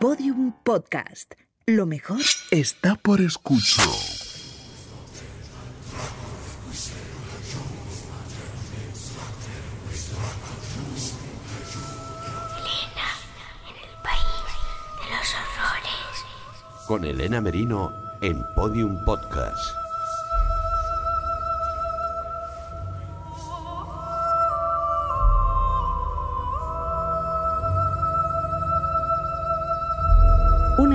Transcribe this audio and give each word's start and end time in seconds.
Podium 0.00 0.54
Podcast. 0.64 1.34
Lo 1.66 1.84
mejor 1.84 2.22
está 2.50 2.94
por 2.94 3.20
escuchar. 3.20 3.84
Elena, 12.56 13.08
en 13.68 13.76
el 13.76 14.02
país 14.02 14.40
de 14.96 15.06
los 15.10 15.34
horrores. 15.34 16.86
Con 16.86 17.04
Elena 17.04 17.42
Merino 17.42 17.92
en 18.22 18.42
Podium 18.54 19.04
Podcast. 19.04 19.79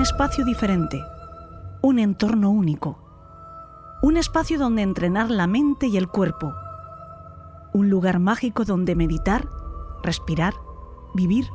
Espacio 0.06 0.44
diferente, 0.44 1.04
un 1.82 1.98
entorno 1.98 2.50
único, 2.50 2.96
un 4.02 4.16
espacio 4.16 4.56
donde 4.56 4.82
entrenar 4.82 5.32
la 5.32 5.48
mente 5.48 5.88
y 5.88 5.96
el 5.96 6.06
cuerpo, 6.06 6.54
un 7.72 7.90
lugar 7.90 8.20
mágico 8.20 8.64
donde 8.64 8.94
meditar, 8.94 9.48
respirar, 10.04 10.54
vivir, 11.12 11.50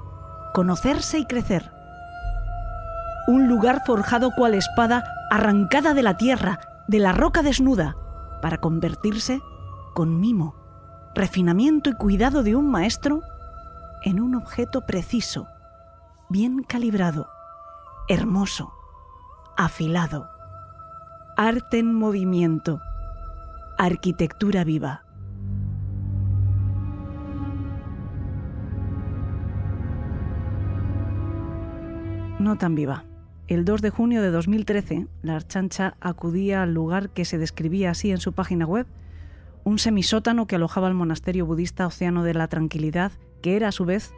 conocerse 0.53 1.17
y 1.17 1.25
crecer. 1.27 1.71
Un 3.25 3.47
lugar 3.47 3.83
forjado 3.85 4.31
cual 4.35 4.53
espada 4.53 5.05
arrancada 5.29 5.93
de 5.93 6.03
la 6.03 6.17
tierra, 6.17 6.59
de 6.89 6.99
la 6.99 7.13
roca 7.13 7.43
desnuda, 7.43 7.95
para 8.41 8.57
convertirse, 8.57 9.39
con 9.93 10.19
mimo, 10.19 10.55
refinamiento 11.15 11.89
y 11.89 11.93
cuidado 11.93 12.43
de 12.43 12.57
un 12.57 12.69
maestro, 12.69 13.21
en 14.03 14.19
un 14.19 14.35
objeto 14.35 14.81
preciso, 14.81 15.47
bien 16.29 16.63
calibrado, 16.63 17.29
hermoso, 18.11 18.73
afilado. 19.55 20.27
Arte 21.37 21.79
en 21.79 21.93
movimiento, 21.93 22.81
arquitectura 23.77 24.65
viva. 24.65 25.05
No 32.37 32.57
tan 32.57 32.75
viva. 32.75 33.05
El 33.47 33.63
2 33.63 33.81
de 33.81 33.89
junio 33.91 34.21
de 34.21 34.31
2013, 34.31 35.07
la 35.21 35.37
Archancha 35.37 35.95
acudía 36.01 36.63
al 36.63 36.73
lugar 36.73 37.11
que 37.11 37.23
se 37.23 37.37
describía 37.37 37.91
así 37.91 38.11
en 38.11 38.17
su 38.17 38.33
página 38.33 38.65
web, 38.65 38.87
un 39.63 39.79
semisótano 39.79 40.47
que 40.47 40.57
alojaba 40.57 40.89
el 40.89 40.95
monasterio 40.95 41.45
budista 41.45 41.87
Océano 41.87 42.23
de 42.23 42.33
la 42.33 42.49
Tranquilidad, 42.49 43.13
que 43.41 43.55
era 43.55 43.69
a 43.69 43.71
su 43.71 43.85
vez 43.85 44.13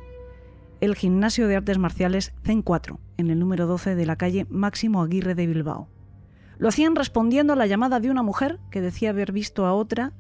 el 0.83 0.95
gimnasio 0.95 1.47
de 1.47 1.55
artes 1.55 1.77
marciales 1.77 2.33
CEN 2.43 2.61
4, 2.61 2.99
en 3.15 3.29
el 3.29 3.39
número 3.39 3.67
12 3.67 3.95
de 3.95 4.05
la 4.05 4.17
calle 4.17 4.45
Máximo 4.49 5.01
Aguirre 5.01 5.33
de 5.33 5.47
Bilbao. 5.47 5.87
Lo 6.57 6.67
hacían 6.67 6.97
respondiendo 6.97 7.53
a 7.53 7.55
la 7.55 7.67
llamada 7.67 8.01
de 8.01 8.11
una 8.11 8.21
mujer 8.21 8.59
que 8.69 8.81
decía 8.81 9.11
haber 9.11 9.31
visto 9.31 9.65
a 9.65 9.73
otra 9.73 10.11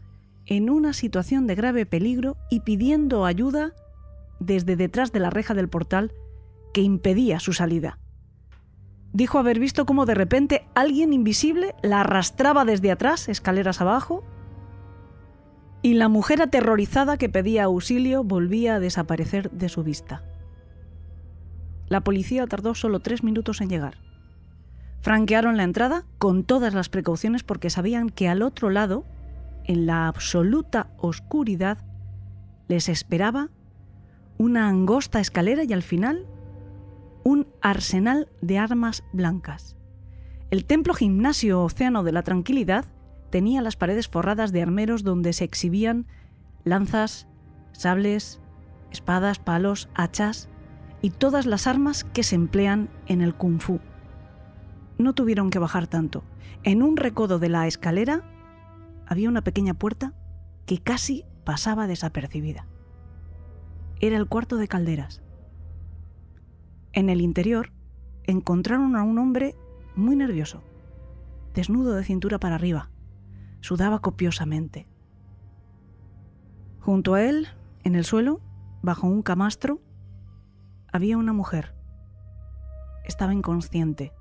en 0.45 0.69
una 0.69 0.93
situación 0.93 1.47
de 1.47 1.55
grave 1.55 1.85
peligro 1.85 2.37
y 2.49 2.61
pidiendo 2.61 3.25
ayuda 3.25 3.73
desde 4.39 4.77
detrás 4.77 5.11
de 5.11 5.19
la 5.19 5.29
reja 5.29 5.53
del 5.53 5.67
portal 5.67 6.13
que 6.73 6.79
impedía 6.79 7.41
su 7.41 7.51
salida. 7.51 7.99
Dijo 9.11 9.39
haber 9.39 9.59
visto 9.59 9.85
cómo 9.85 10.05
de 10.05 10.15
repente 10.15 10.65
alguien 10.75 11.11
invisible 11.11 11.75
la 11.83 11.99
arrastraba 11.99 12.63
desde 12.63 12.89
atrás, 12.89 13.27
escaleras 13.27 13.81
abajo, 13.81 14.23
y 15.81 15.95
la 15.95 16.07
mujer 16.07 16.41
aterrorizada 16.41 17.17
que 17.17 17.27
pedía 17.27 17.65
auxilio 17.65 18.23
volvía 18.23 18.75
a 18.75 18.79
desaparecer 18.79 19.51
de 19.51 19.67
su 19.67 19.83
vista. 19.83 20.23
La 21.93 22.01
policía 22.01 22.47
tardó 22.47 22.73
solo 22.73 23.01
tres 23.01 23.23
minutos 23.23 23.61
en 23.61 23.69
llegar. 23.69 23.97
Franquearon 25.01 25.57
la 25.57 25.63
entrada 25.63 26.05
con 26.17 26.43
todas 26.43 26.73
las 26.73 26.89
precauciones 26.89 27.43
porque 27.43 27.69
sabían 27.69 28.09
que 28.09 28.27
al 28.27 28.41
otro 28.41 28.71
lado, 28.71 29.05
en 29.65 29.85
la 29.85 30.07
absoluta 30.07 30.89
oscuridad, 30.97 31.85
les 32.67 32.89
esperaba 32.89 33.51
una 34.39 34.69
angosta 34.69 35.19
escalera 35.19 35.65
y 35.65 35.71
al 35.71 35.83
final 35.83 36.25
un 37.23 37.45
arsenal 37.61 38.27
de 38.41 38.57
armas 38.57 39.03
blancas. 39.13 39.77
El 40.49 40.65
templo 40.65 40.95
gimnasio 40.95 41.61
Océano 41.61 42.01
de 42.03 42.11
la 42.11 42.23
Tranquilidad 42.23 42.85
tenía 43.29 43.61
las 43.61 43.75
paredes 43.75 44.07
forradas 44.07 44.51
de 44.51 44.63
armeros 44.63 45.03
donde 45.03 45.31
se 45.31 45.43
exhibían 45.43 46.07
lanzas, 46.63 47.27
sables, 47.71 48.39
espadas, 48.89 49.37
palos, 49.37 49.89
hachas 49.93 50.49
y 51.03 51.09
todas 51.09 51.45
las 51.45 51.67
armas 51.67 52.05
que 52.05 52.23
se 52.23 52.35
emplean 52.35 52.89
en 53.07 53.21
el 53.21 53.35
kung 53.35 53.59
fu. 53.59 53.81
No 54.97 55.13
tuvieron 55.13 55.49
que 55.49 55.59
bajar 55.59 55.85
tanto. 55.85 56.23
En 56.63 56.81
un 56.81 56.95
recodo 56.95 57.39
de 57.39 57.49
la 57.49 57.67
escalera 57.67 58.23
había 59.05 59.27
una 59.27 59.43
pequeña 59.43 59.73
puerta 59.73 60.13
que 60.65 60.77
casi 60.77 61.25
pasaba 61.43 61.87
desapercibida. 61.87 62.67
Era 63.99 64.15
el 64.15 64.27
cuarto 64.27 64.55
de 64.55 64.69
calderas. 64.69 65.21
En 66.93 67.09
el 67.09 67.19
interior 67.19 67.73
encontraron 68.23 68.95
a 68.95 69.03
un 69.03 69.19
hombre 69.19 69.57
muy 69.97 70.15
nervioso, 70.15 70.63
desnudo 71.53 71.95
de 71.95 72.05
cintura 72.05 72.39
para 72.39 72.55
arriba. 72.55 72.89
Sudaba 73.59 73.99
copiosamente. 73.99 74.87
Junto 76.79 77.13
a 77.13 77.23
él, 77.23 77.49
en 77.83 77.95
el 77.95 78.05
suelo, 78.05 78.39
bajo 78.81 79.05
un 79.05 79.21
camastro, 79.21 79.81
había 80.93 81.17
una 81.17 81.33
mujer. 81.33 81.73
Estaba 83.03 83.33
inconsciente. 83.33 84.13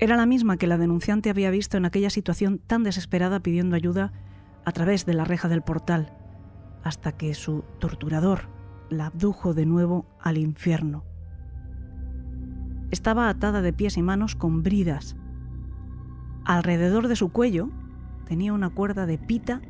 Era 0.00 0.16
la 0.16 0.24
misma 0.24 0.56
que 0.56 0.66
la 0.66 0.78
denunciante 0.78 1.28
había 1.28 1.50
visto 1.50 1.76
en 1.76 1.84
aquella 1.84 2.08
situación 2.08 2.58
tan 2.58 2.82
desesperada 2.82 3.40
pidiendo 3.40 3.76
ayuda 3.76 4.12
a 4.64 4.72
través 4.72 5.04
de 5.04 5.12
la 5.12 5.24
reja 5.24 5.48
del 5.48 5.62
portal, 5.62 6.16
hasta 6.82 7.12
que 7.12 7.34
su 7.34 7.64
torturador 7.78 8.48
la 8.88 9.06
abdujo 9.06 9.52
de 9.52 9.66
nuevo 9.66 10.06
al 10.20 10.38
infierno. 10.38 11.04
Estaba 12.90 13.28
atada 13.28 13.60
de 13.60 13.74
pies 13.74 13.98
y 13.98 14.02
manos 14.02 14.36
con 14.36 14.62
bridas. 14.62 15.16
Alrededor 16.46 17.08
de 17.08 17.16
su 17.16 17.30
cuello 17.30 17.68
tenía 18.24 18.54
una 18.54 18.70
cuerda 18.70 19.04
de 19.04 19.18
pita 19.18 19.60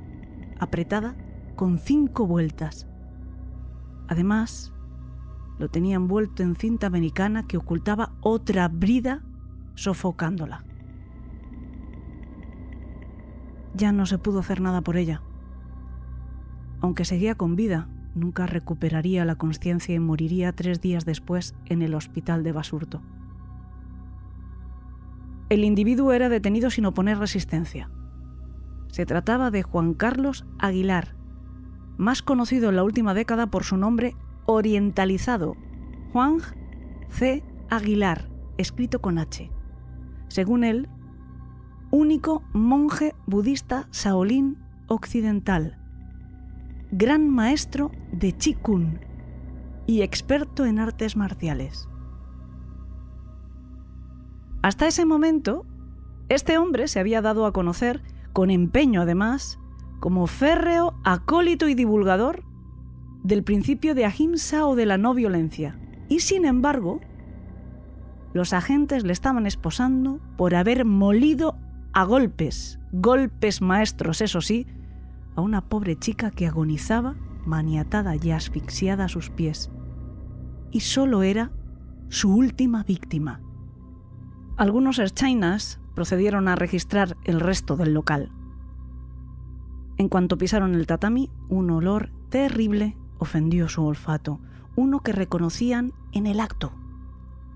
apretada 0.60 1.16
con 1.56 1.78
cinco 1.78 2.26
vueltas. 2.26 2.86
Además, 4.08 4.72
lo 5.58 5.68
tenía 5.68 5.96
envuelto 5.96 6.42
en 6.42 6.54
cinta 6.54 6.86
americana 6.86 7.46
que 7.46 7.56
ocultaba 7.56 8.12
otra 8.20 8.68
brida 8.68 9.22
sofocándola. 9.74 10.64
Ya 13.74 13.92
no 13.92 14.06
se 14.06 14.18
pudo 14.18 14.40
hacer 14.40 14.60
nada 14.60 14.80
por 14.80 14.96
ella. 14.96 15.22
Aunque 16.80 17.04
seguía 17.04 17.34
con 17.34 17.56
vida, 17.56 17.88
nunca 18.14 18.46
recuperaría 18.46 19.24
la 19.24 19.36
conciencia 19.36 19.94
y 19.94 19.98
moriría 19.98 20.52
tres 20.52 20.80
días 20.80 21.04
después 21.04 21.54
en 21.66 21.82
el 21.82 21.94
hospital 21.94 22.42
de 22.42 22.52
Basurto. 22.52 23.02
El 25.48 25.62
individuo 25.64 26.12
era 26.12 26.28
detenido 26.28 26.70
sin 26.70 26.86
oponer 26.86 27.18
resistencia. 27.18 27.90
Se 28.88 29.06
trataba 29.06 29.50
de 29.50 29.62
Juan 29.62 29.94
Carlos 29.94 30.46
Aguilar, 30.58 31.14
más 31.98 32.22
conocido 32.22 32.70
en 32.70 32.76
la 32.76 32.84
última 32.84 33.14
década 33.14 33.46
por 33.46 33.64
su 33.64 33.76
nombre 33.76 34.16
orientalizado, 34.46 35.56
Juan 36.12 36.38
C. 37.08 37.44
Aguilar, 37.68 38.28
escrito 38.58 39.00
con 39.00 39.18
H. 39.18 39.50
Según 40.28 40.64
él, 40.64 40.88
único 41.90 42.42
monje 42.52 43.14
budista 43.26 43.88
saolín 43.90 44.58
occidental, 44.88 45.78
gran 46.90 47.28
maestro 47.28 47.90
de 48.12 48.32
Qigong 48.32 49.00
y 49.86 50.02
experto 50.02 50.64
en 50.64 50.78
artes 50.78 51.16
marciales. 51.16 51.88
Hasta 54.62 54.86
ese 54.86 55.04
momento, 55.04 55.64
este 56.28 56.58
hombre 56.58 56.88
se 56.88 56.98
había 56.98 57.22
dado 57.22 57.46
a 57.46 57.52
conocer, 57.52 58.02
con 58.32 58.50
empeño 58.50 59.02
además, 59.02 59.58
como 60.00 60.26
férreo 60.26 60.94
acólito 61.04 61.68
y 61.68 61.74
divulgador 61.74 62.44
del 63.26 63.42
principio 63.42 63.96
de 63.96 64.04
ahimsa 64.04 64.66
o 64.66 64.76
de 64.76 64.86
la 64.86 64.98
no 64.98 65.12
violencia. 65.12 65.76
Y 66.08 66.20
sin 66.20 66.44
embargo, 66.44 67.00
los 68.32 68.52
agentes 68.52 69.04
le 69.04 69.12
estaban 69.12 69.46
esposando 69.46 70.20
por 70.36 70.54
haber 70.54 70.84
molido 70.84 71.56
a 71.92 72.04
golpes, 72.04 72.78
golpes 72.92 73.60
maestros, 73.62 74.20
eso 74.20 74.40
sí, 74.40 74.66
a 75.34 75.40
una 75.40 75.68
pobre 75.68 75.96
chica 75.96 76.30
que 76.30 76.46
agonizaba, 76.46 77.16
maniatada 77.44 78.14
y 78.14 78.30
asfixiada 78.30 79.06
a 79.06 79.08
sus 79.08 79.30
pies. 79.30 79.70
Y 80.70 80.80
solo 80.80 81.24
era 81.24 81.50
su 82.08 82.32
última 82.32 82.84
víctima. 82.84 83.40
Algunos 84.56 85.00
erchainas 85.00 85.80
procedieron 85.96 86.46
a 86.46 86.54
registrar 86.54 87.16
el 87.24 87.40
resto 87.40 87.76
del 87.76 87.92
local. 87.92 88.30
En 89.98 90.08
cuanto 90.08 90.38
pisaron 90.38 90.74
el 90.74 90.86
tatami, 90.86 91.30
un 91.48 91.70
olor 91.70 92.12
terrible 92.28 92.96
ofendió 93.18 93.68
su 93.68 93.84
olfato, 93.84 94.40
uno 94.74 95.00
que 95.00 95.12
reconocían 95.12 95.92
en 96.12 96.26
el 96.26 96.40
acto, 96.40 96.72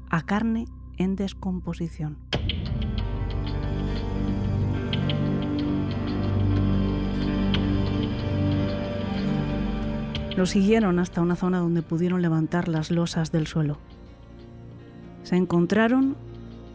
a 0.09 0.23
carne 0.23 0.67
en 0.97 1.17
descomposición. 1.17 2.19
Lo 10.37 10.47
siguieron 10.47 10.99
hasta 10.99 11.21
una 11.21 11.37
zona 11.37 11.59
donde 11.59 11.83
pudieron 11.83 12.23
levantar 12.23 12.69
las 12.69 12.91
losas 12.91 13.31
del 13.33 13.47
suelo. 13.47 13.79
Se 15.23 15.37
encontraron 15.37 16.17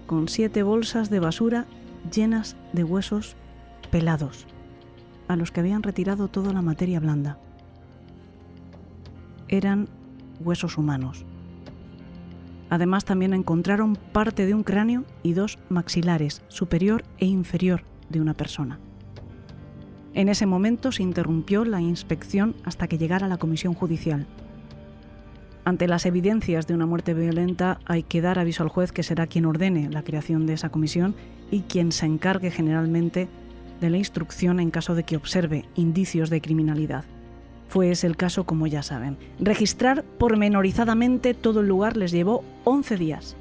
con 0.05 0.27
siete 0.27 0.61
bolsas 0.61 1.09
de 1.09 1.19
basura 1.19 1.65
llenas 2.13 2.55
de 2.73 2.83
huesos 2.83 3.35
pelados, 3.89 4.45
a 5.27 5.35
los 5.35 5.51
que 5.51 5.61
habían 5.61 5.81
retirado 5.81 6.27
toda 6.27 6.53
la 6.53 6.61
materia 6.61 6.99
blanda. 6.99 7.39
Eran 9.47 9.87
huesos 10.39 10.77
humanos. 10.77 11.25
Además 12.69 13.05
también 13.05 13.33
encontraron 13.33 13.95
parte 14.11 14.45
de 14.45 14.53
un 14.53 14.63
cráneo 14.63 15.05
y 15.23 15.33
dos 15.33 15.59
maxilares, 15.69 16.41
superior 16.47 17.03
e 17.17 17.25
inferior, 17.25 17.83
de 18.09 18.21
una 18.21 18.33
persona. 18.33 18.79
En 20.13 20.29
ese 20.29 20.45
momento 20.45 20.91
se 20.91 21.03
interrumpió 21.03 21.65
la 21.65 21.81
inspección 21.81 22.55
hasta 22.63 22.87
que 22.87 22.97
llegara 22.97 23.27
la 23.27 23.37
comisión 23.37 23.73
judicial. 23.73 24.25
Ante 25.65 25.87
las 25.87 26.05
evidencias 26.05 26.67
de 26.67 26.73
una 26.73 26.85
muerte 26.85 27.13
violenta 27.13 27.79
hay 27.85 28.03
que 28.03 28.21
dar 28.21 28.39
aviso 28.39 28.63
al 28.63 28.69
juez 28.69 28.91
que 28.91 29.03
será 29.03 29.27
quien 29.27 29.45
ordene 29.45 29.89
la 29.89 30.03
creación 30.03 30.45
de 30.45 30.53
esa 30.53 30.69
comisión 30.69 31.15
y 31.51 31.61
quien 31.61 31.91
se 31.91 32.05
encargue 32.05 32.51
generalmente 32.51 33.27
de 33.81 33.89
la 33.89 33.97
instrucción 33.97 34.59
en 34.59 34.71
caso 34.71 34.95
de 34.95 35.03
que 35.03 35.17
observe 35.17 35.65
indicios 35.75 36.29
de 36.29 36.39
criminalidad. 36.39 37.03
Fue 37.67 37.91
ese 37.91 38.07
el 38.07 38.15
caso 38.15 38.45
como 38.45 38.67
ya 38.67 38.83
saben. 38.83 39.17
Registrar 39.39 40.03
pormenorizadamente 40.03 41.33
todo 41.33 41.61
el 41.61 41.67
lugar 41.67 41.97
les 41.97 42.11
llevó 42.11 42.43
11 42.63 42.97
días. 42.97 43.35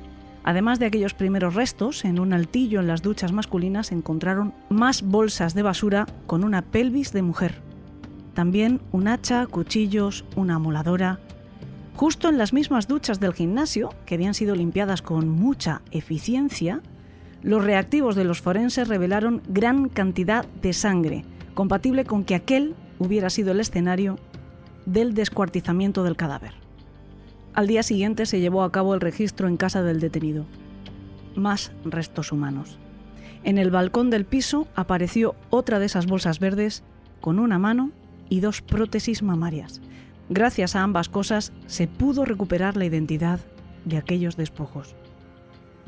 Además 0.44 0.78
de 0.78 0.86
aquellos 0.86 1.14
primeros 1.14 1.54
restos, 1.54 2.04
en 2.04 2.20
un 2.20 2.34
altillo 2.34 2.80
en 2.80 2.86
las 2.86 3.00
duchas 3.00 3.32
masculinas 3.32 3.92
encontraron 3.92 4.52
más 4.68 5.02
bolsas 5.02 5.54
de 5.54 5.62
basura 5.62 6.06
con 6.26 6.44
una 6.44 6.62
pelvis 6.62 7.12
de 7.12 7.22
mujer. 7.22 7.62
También 8.34 8.80
un 8.92 9.08
hacha, 9.08 9.46
cuchillos, 9.46 10.24
una 10.36 10.56
amoladora. 10.56 11.18
Justo 11.96 12.28
en 12.28 12.36
las 12.36 12.52
mismas 12.52 12.88
duchas 12.88 13.20
del 13.20 13.32
gimnasio, 13.32 13.94
que 14.04 14.16
habían 14.16 14.34
sido 14.34 14.54
limpiadas 14.54 15.00
con 15.00 15.28
mucha 15.28 15.80
eficiencia, 15.92 16.82
los 17.42 17.64
reactivos 17.64 18.16
de 18.16 18.24
los 18.24 18.40
forenses 18.40 18.88
revelaron 18.88 19.42
gran 19.48 19.88
cantidad 19.88 20.44
de 20.60 20.72
sangre, 20.72 21.24
compatible 21.54 22.04
con 22.04 22.24
que 22.24 22.34
aquel 22.34 22.74
hubiera 22.98 23.30
sido 23.30 23.52
el 23.52 23.60
escenario 23.60 24.18
del 24.86 25.14
descuartizamiento 25.14 26.04
del 26.04 26.16
cadáver. 26.16 26.52
Al 27.54 27.66
día 27.66 27.82
siguiente 27.82 28.26
se 28.26 28.40
llevó 28.40 28.62
a 28.62 28.72
cabo 28.72 28.94
el 28.94 29.00
registro 29.00 29.48
en 29.48 29.56
casa 29.56 29.82
del 29.82 30.00
detenido. 30.00 30.44
Más 31.36 31.72
restos 31.84 32.32
humanos. 32.32 32.78
En 33.44 33.58
el 33.58 33.70
balcón 33.70 34.10
del 34.10 34.24
piso 34.24 34.66
apareció 34.74 35.36
otra 35.50 35.78
de 35.78 35.86
esas 35.86 36.06
bolsas 36.06 36.38
verdes 36.40 36.82
con 37.20 37.38
una 37.38 37.58
mano 37.58 37.92
y 38.28 38.40
dos 38.40 38.62
prótesis 38.62 39.22
mamarias. 39.22 39.80
Gracias 40.30 40.74
a 40.74 40.82
ambas 40.82 41.08
cosas 41.08 41.52
se 41.66 41.86
pudo 41.86 42.24
recuperar 42.24 42.76
la 42.76 42.86
identidad 42.86 43.40
de 43.84 43.98
aquellos 43.98 44.36
despojos. 44.36 44.96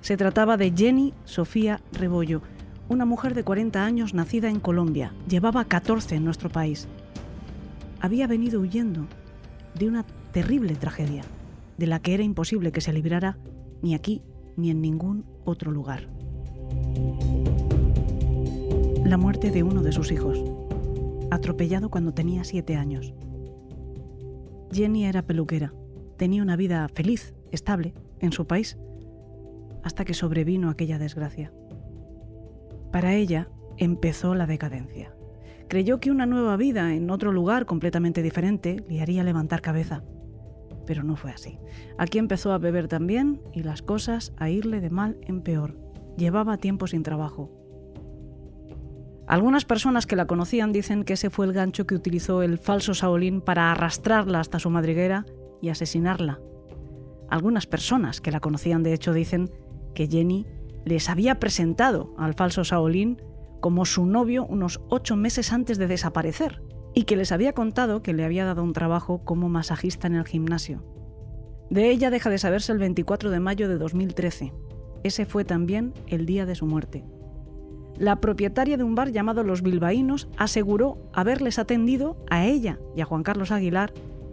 Se 0.03 0.17
trataba 0.17 0.57
de 0.57 0.73
Jenny 0.77 1.15
Sofía 1.25 1.81
Rebollo, 1.93 2.43
una 2.89 3.05
mujer 3.07 3.35
de 3.35 3.43
40 3.43 3.85
años 3.85 4.15
nacida 4.15 4.49
en 4.49 4.61
Colombia. 4.61 5.13
Llevaba 5.29 5.65
14 5.65 6.17
en 6.17 6.25
nuestro 6.25 6.51
país. 6.51 6.87
Había 8.01 8.27
venido 8.27 8.61
huyendo 8.61 9.07
de 9.75 9.89
una 9.89 10.05
terrible 10.33 10.75
tragedia 10.75 11.23
de 11.79 11.87
la 11.87 12.01
que 12.01 12.15
era 12.15 12.23
imposible 12.23 12.73
que 12.73 12.81
se 12.81 12.93
librara 12.93 13.39
ni 13.83 13.95
aquí 13.95 14.23
ni 14.57 14.71
en 14.71 14.81
ningún 14.81 15.25
otro 15.45 15.71
lugar. 15.71 16.09
La 19.05 19.17
muerte 19.17 19.51
de 19.51 19.63
uno 19.63 19.83
de 19.83 19.93
sus 19.93 20.11
hijos, 20.11 20.43
atropellado 21.31 21.91
cuando 21.91 22.13
tenía 22.13 22.45
siete 22.45 22.77
años. 22.77 23.15
Jenny 24.73 25.05
era 25.05 25.23
peluquera, 25.23 25.73
tenía 26.17 26.43
una 26.43 26.57
vida 26.57 26.89
feliz, 26.89 27.35
estable, 27.53 27.95
en 28.21 28.33
su 28.33 28.47
país, 28.47 28.79
hasta 29.85 30.05
que 30.05 30.15
sobrevino 30.15 30.71
aquella 30.71 30.99
desgracia. 30.99 31.53
Para 32.91 33.15
ella 33.15 33.49
empezó 33.77 34.35
la 34.35 34.47
decadencia. 34.47 35.16
Creyó 35.69 36.01
que 36.01 36.11
una 36.11 36.27
nueva 36.27 36.57
vida 36.57 36.95
en 36.95 37.11
otro 37.11 37.33
lugar 37.33 37.67
completamente 37.67 38.23
diferente 38.23 38.85
le 38.89 39.01
haría 39.01 39.25
levantar 39.25 39.61
cabeza 39.61 40.03
pero 40.87 41.03
no 41.03 41.17
fue 41.17 41.33
así. 41.33 41.59
Aquí 41.99 42.19
empezó 42.19 42.53
a 42.53 42.59
beber 42.59 42.89
también 42.89 43.43
y 43.53 43.63
las 43.63 43.83
cosas 43.83 44.33
a 44.39 44.49
irle 44.49 44.81
de 44.81 44.89
mal 44.89 45.19
en 45.23 45.43
peor. 45.43 45.77
Llevaba 46.17 46.57
tiempo 46.57 46.87
sin 46.87 47.03
trabajo. 47.03 47.51
Algunas 49.27 49.65
personas 49.65 50.07
que 50.07 50.17
la 50.17 50.27
conocían 50.27 50.73
dicen 50.73 51.03
que 51.03 51.15
ese 51.15 51.31
fue 51.31 51.47
el 51.47 51.53
gancho 51.53 51.87
que 51.87 51.97
utilizó 51.97 52.43
el 52.43 52.59
falso 52.59 52.95
Saolín 52.95 53.41
para 53.41 53.73
arrastrarla 53.73 54.39
hasta 54.39 54.61
su 54.61 54.71
madriguera 54.71 55.27
y 55.61 55.69
asesinarla. 55.69 56.41
Algunas 57.29 57.67
personas 57.67 58.21
que 58.21 58.31
la 58.31 58.39
conocían 58.39 58.85
de 58.85 58.95
hecho 58.95 59.13
dicen 59.13 59.51
que 59.95 60.07
Jenny 60.07 60.47
les 60.85 61.11
había 61.11 61.41
presentado 61.41 62.15
al 62.17 62.35
falso 62.35 62.63
Saolín 62.63 63.21
como 63.67 63.85
su 63.85 64.07
novio 64.07 64.47
unos 64.47 64.81
ocho 64.91 65.17
meses 65.17 65.53
antes 65.53 65.77
de 65.77 65.89
desaparecer 65.89 66.63
y 66.95 67.03
que 67.03 67.17
les 67.17 67.33
había 67.33 67.53
contado 67.53 68.01
que 68.01 68.13
le 68.13 68.25
había 68.25 68.45
dado 68.45 68.63
un 68.63 68.73
trabajo 68.73 69.25
como 69.25 69.49
masajista 69.49 70.07
en 70.07 70.15
el 70.15 70.25
gimnasio. 70.25 70.85
De 71.69 71.91
ella 71.91 72.11
deja 72.11 72.31
de 72.31 72.39
saberse 72.39 72.71
el 72.71 72.79
24 72.79 73.29
de 73.29 73.41
mayo 73.41 73.69
de 73.69 73.77
2013. 73.77 74.53
Ese 75.03 75.27
fue 75.27 75.45
también 75.45 75.95
el 76.07 76.27
día 76.27 76.47
de 76.47 76.55
su 76.55 76.65
muerte. 76.65 77.05
La 77.99 78.21
propietaria 78.21 78.77
de 78.77 78.85
un 78.85 78.95
bar 78.95 79.11
llamado 79.11 79.43
Los 79.43 79.63
Bilbaínos 79.63 80.29
aseguró 80.37 80.99
haberles 81.13 81.59
atendido 81.59 82.25
a 82.31 82.47
ella 82.47 82.79
y 82.95 83.01
a 83.01 83.05
Juan 83.05 83.25
Carlos 83.25 83.51
Aguilar 83.51 83.93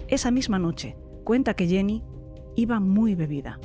esa 0.09 0.29
misma 0.29 0.59
noche. 0.59 0.95
Cuenta 1.23 1.55
que 1.55 1.65
Jenny 1.65 2.03
iba 2.55 2.79
muy 2.79 3.15
bebida. 3.15 3.59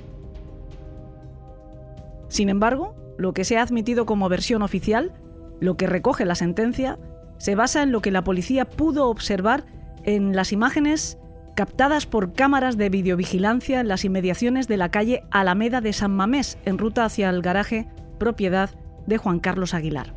Sin 2.28 2.48
embargo, 2.48 2.94
lo 3.18 3.34
que 3.34 3.44
se 3.44 3.58
ha 3.58 3.62
admitido 3.62 4.06
como 4.06 4.30
versión 4.30 4.62
oficial, 4.62 5.12
lo 5.60 5.76
que 5.76 5.86
recoge 5.86 6.24
la 6.24 6.34
sentencia, 6.34 6.98
se 7.38 7.54
basa 7.54 7.82
en 7.82 7.92
lo 7.92 8.00
que 8.00 8.10
la 8.10 8.24
policía 8.24 8.64
pudo 8.64 9.08
observar 9.08 9.64
en 10.04 10.34
las 10.34 10.52
imágenes 10.52 11.18
captadas 11.54 12.06
por 12.06 12.34
cámaras 12.34 12.76
de 12.76 12.88
videovigilancia 12.88 13.80
en 13.80 13.88
las 13.88 14.04
inmediaciones 14.04 14.68
de 14.68 14.76
la 14.76 14.90
calle 14.90 15.24
Alameda 15.30 15.80
de 15.80 15.92
San 15.92 16.14
Mamés, 16.14 16.56
en 16.64 16.78
ruta 16.78 17.04
hacia 17.04 17.30
el 17.30 17.42
garaje 17.42 17.88
propiedad 18.18 18.70
de 19.06 19.18
Juan 19.18 19.40
Carlos 19.40 19.74
Aguilar. 19.74 20.14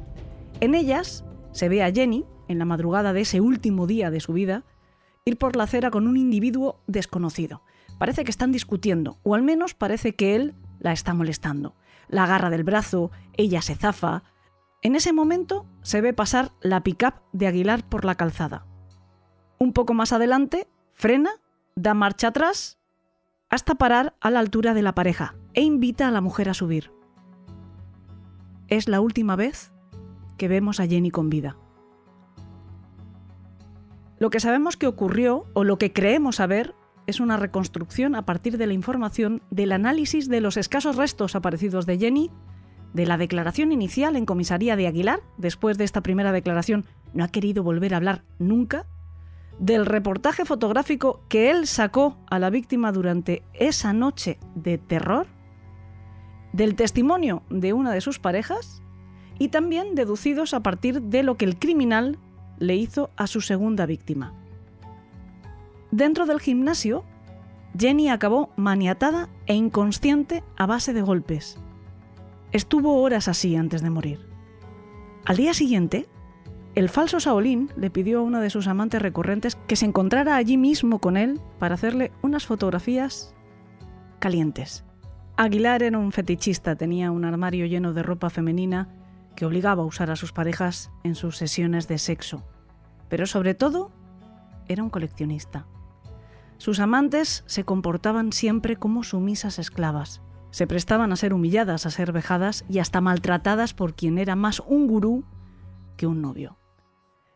En 0.59 0.75
ellas 0.75 1.23
se 1.51 1.69
ve 1.69 1.83
a 1.83 1.91
Jenny, 1.91 2.25
en 2.47 2.59
la 2.59 2.65
madrugada 2.65 3.13
de 3.13 3.21
ese 3.21 3.41
último 3.41 3.87
día 3.87 4.11
de 4.11 4.19
su 4.19 4.33
vida, 4.33 4.63
ir 5.25 5.37
por 5.37 5.55
la 5.55 5.63
acera 5.63 5.89
con 5.89 6.07
un 6.07 6.17
individuo 6.17 6.79
desconocido. 6.87 7.63
Parece 7.97 8.23
que 8.23 8.31
están 8.31 8.51
discutiendo, 8.51 9.17
o 9.23 9.35
al 9.35 9.41
menos 9.41 9.73
parece 9.73 10.13
que 10.13 10.35
él 10.35 10.53
la 10.79 10.91
está 10.91 11.13
molestando. 11.13 11.75
La 12.07 12.25
agarra 12.25 12.49
del 12.49 12.63
brazo, 12.63 13.11
ella 13.33 13.61
se 13.61 13.75
zafa, 13.75 14.23
en 14.81 14.95
ese 14.95 15.13
momento 15.13 15.65
se 15.83 16.01
ve 16.01 16.13
pasar 16.13 16.51
la 16.61 16.81
pickup 16.81 17.15
de 17.33 17.47
Aguilar 17.47 17.87
por 17.87 18.05
la 18.05 18.15
calzada. 18.15 18.65
Un 19.59 19.73
poco 19.73 19.93
más 19.93 20.11
adelante, 20.11 20.67
frena, 20.91 21.31
da 21.75 21.93
marcha 21.93 22.29
atrás, 22.29 22.79
hasta 23.49 23.75
parar 23.75 24.15
a 24.21 24.31
la 24.31 24.39
altura 24.39 24.73
de 24.73 24.81
la 24.81 24.95
pareja 24.95 25.35
e 25.53 25.61
invita 25.61 26.07
a 26.07 26.11
la 26.11 26.21
mujer 26.21 26.49
a 26.49 26.53
subir. 26.53 26.91
Es 28.69 28.87
la 28.87 29.01
última 29.01 29.35
vez 29.35 29.71
que 30.37 30.47
vemos 30.47 30.79
a 30.79 30.87
Jenny 30.87 31.11
con 31.11 31.29
vida. 31.29 31.57
Lo 34.17 34.29
que 34.29 34.39
sabemos 34.39 34.77
que 34.77 34.87
ocurrió, 34.87 35.45
o 35.53 35.63
lo 35.63 35.77
que 35.77 35.93
creemos 35.93 36.37
saber, 36.37 36.75
es 37.07 37.19
una 37.19 37.37
reconstrucción 37.37 38.15
a 38.15 38.25
partir 38.25 38.57
de 38.57 38.67
la 38.67 38.73
información 38.73 39.41
del 39.49 39.71
análisis 39.71 40.29
de 40.29 40.41
los 40.41 40.57
escasos 40.57 40.95
restos 40.95 41.35
aparecidos 41.35 41.85
de 41.85 41.97
Jenny 41.97 42.31
de 42.93 43.05
la 43.05 43.17
declaración 43.17 43.71
inicial 43.71 44.15
en 44.15 44.25
comisaría 44.25 44.75
de 44.75 44.87
Aguilar, 44.87 45.21
después 45.37 45.77
de 45.77 45.83
esta 45.83 46.01
primera 46.01 46.31
declaración 46.31 46.85
no 47.13 47.23
ha 47.23 47.29
querido 47.29 47.63
volver 47.63 47.93
a 47.93 47.97
hablar 47.97 48.23
nunca, 48.39 48.85
del 49.59 49.85
reportaje 49.85 50.43
fotográfico 50.43 51.21
que 51.29 51.51
él 51.51 51.67
sacó 51.67 52.17
a 52.29 52.39
la 52.39 52.49
víctima 52.49 52.91
durante 52.91 53.43
esa 53.53 53.93
noche 53.93 54.39
de 54.55 54.77
terror, 54.77 55.27
del 56.51 56.75
testimonio 56.75 57.43
de 57.49 57.71
una 57.73 57.91
de 57.91 58.01
sus 58.01 58.19
parejas 58.19 58.81
y 59.37 59.49
también 59.49 59.95
deducidos 59.95 60.53
a 60.53 60.61
partir 60.61 61.01
de 61.01 61.23
lo 61.23 61.37
que 61.37 61.45
el 61.45 61.57
criminal 61.57 62.17
le 62.57 62.75
hizo 62.75 63.11
a 63.15 63.27
su 63.27 63.41
segunda 63.41 63.85
víctima. 63.85 64.33
Dentro 65.91 66.25
del 66.25 66.39
gimnasio, 66.39 67.03
Jenny 67.77 68.09
acabó 68.09 68.49
maniatada 68.55 69.29
e 69.45 69.53
inconsciente 69.53 70.43
a 70.57 70.65
base 70.65 70.93
de 70.93 71.01
golpes. 71.01 71.60
Estuvo 72.51 73.01
horas 73.01 73.27
así 73.27 73.55
antes 73.55 73.81
de 73.81 73.89
morir. 73.89 74.19
Al 75.25 75.37
día 75.37 75.53
siguiente, 75.53 76.09
el 76.75 76.89
falso 76.89 77.19
Saolín 77.19 77.71
le 77.77 77.89
pidió 77.89 78.19
a 78.19 78.23
una 78.23 78.41
de 78.41 78.49
sus 78.49 78.67
amantes 78.67 79.01
recurrentes 79.01 79.55
que 79.67 79.75
se 79.75 79.85
encontrara 79.85 80.35
allí 80.35 80.57
mismo 80.57 80.99
con 80.99 81.15
él 81.15 81.39
para 81.59 81.75
hacerle 81.75 82.11
unas 82.21 82.45
fotografías 82.45 83.33
calientes. 84.19 84.83
Aguilar 85.37 85.81
era 85.81 85.97
un 85.97 86.11
fetichista, 86.11 86.75
tenía 86.75 87.11
un 87.11 87.23
armario 87.23 87.65
lleno 87.65 87.93
de 87.93 88.03
ropa 88.03 88.29
femenina 88.29 88.89
que 89.35 89.45
obligaba 89.45 89.83
a 89.83 89.85
usar 89.85 90.11
a 90.11 90.15
sus 90.15 90.33
parejas 90.33 90.91
en 91.03 91.15
sus 91.15 91.37
sesiones 91.37 91.87
de 91.87 91.97
sexo. 91.97 92.43
Pero 93.09 93.25
sobre 93.27 93.53
todo, 93.53 93.91
era 94.67 94.83
un 94.83 94.89
coleccionista. 94.89 95.67
Sus 96.57 96.79
amantes 96.79 97.43
se 97.47 97.63
comportaban 97.63 98.33
siempre 98.33 98.75
como 98.75 99.03
sumisas 99.03 99.57
esclavas. 99.57 100.21
Se 100.51 100.67
prestaban 100.67 101.11
a 101.11 101.15
ser 101.15 101.33
humilladas, 101.33 101.85
a 101.85 101.91
ser 101.91 102.11
vejadas 102.11 102.65
y 102.69 102.79
hasta 102.79 103.01
maltratadas 103.01 103.73
por 103.73 103.95
quien 103.95 104.17
era 104.17 104.35
más 104.35 104.61
un 104.65 104.87
gurú 104.87 105.23
que 105.97 106.07
un 106.07 106.21
novio. 106.21 106.57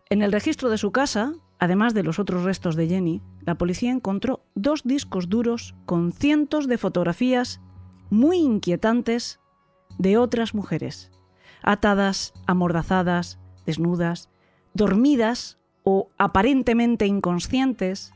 En 0.10 0.22
el 0.22 0.32
registro 0.32 0.70
de 0.70 0.78
su 0.78 0.92
casa, 0.92 1.34
además 1.58 1.94
de 1.94 2.04
los 2.04 2.20
otros 2.20 2.44
restos 2.44 2.76
de 2.76 2.88
Jenny, 2.88 3.22
la 3.42 3.56
policía 3.56 3.92
encontró 3.92 4.46
dos 4.54 4.84
discos 4.84 5.30
duros 5.30 5.76
con 5.86 6.12
cientos 6.12 6.68
de 6.68 6.78
fotografías 6.78 7.62
muy 8.10 8.38
inquietantes 8.38 9.40
de 9.98 10.18
otras 10.18 10.54
mujeres, 10.54 11.12
atadas, 11.64 12.34
amordazadas, 12.46 13.40
desnudas, 13.66 14.30
dormidas 14.74 15.58
o 15.84 16.10
aparentemente 16.18 17.06
inconscientes 17.08 18.14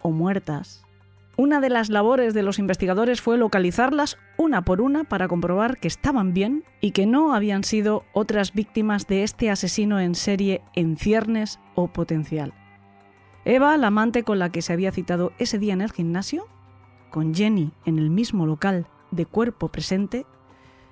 o 0.00 0.10
muertas. 0.10 0.84
Una 1.40 1.62
de 1.62 1.70
las 1.70 1.88
labores 1.88 2.34
de 2.34 2.42
los 2.42 2.58
investigadores 2.58 3.22
fue 3.22 3.38
localizarlas 3.38 4.18
una 4.36 4.60
por 4.60 4.82
una 4.82 5.04
para 5.04 5.26
comprobar 5.26 5.78
que 5.78 5.88
estaban 5.88 6.34
bien 6.34 6.64
y 6.82 6.90
que 6.90 7.06
no 7.06 7.32
habían 7.34 7.64
sido 7.64 8.04
otras 8.12 8.52
víctimas 8.52 9.06
de 9.06 9.22
este 9.22 9.48
asesino 9.48 10.00
en 10.00 10.14
serie 10.14 10.60
en 10.74 10.98
ciernes 10.98 11.58
o 11.74 11.88
potencial. 11.88 12.52
Eva, 13.46 13.74
la 13.78 13.86
amante 13.86 14.22
con 14.22 14.38
la 14.38 14.52
que 14.52 14.60
se 14.60 14.74
había 14.74 14.92
citado 14.92 15.32
ese 15.38 15.58
día 15.58 15.72
en 15.72 15.80
el 15.80 15.92
gimnasio, 15.92 16.46
con 17.08 17.34
Jenny 17.34 17.72
en 17.86 17.98
el 17.98 18.10
mismo 18.10 18.44
local 18.44 18.86
de 19.10 19.24
cuerpo 19.24 19.68
presente, 19.68 20.26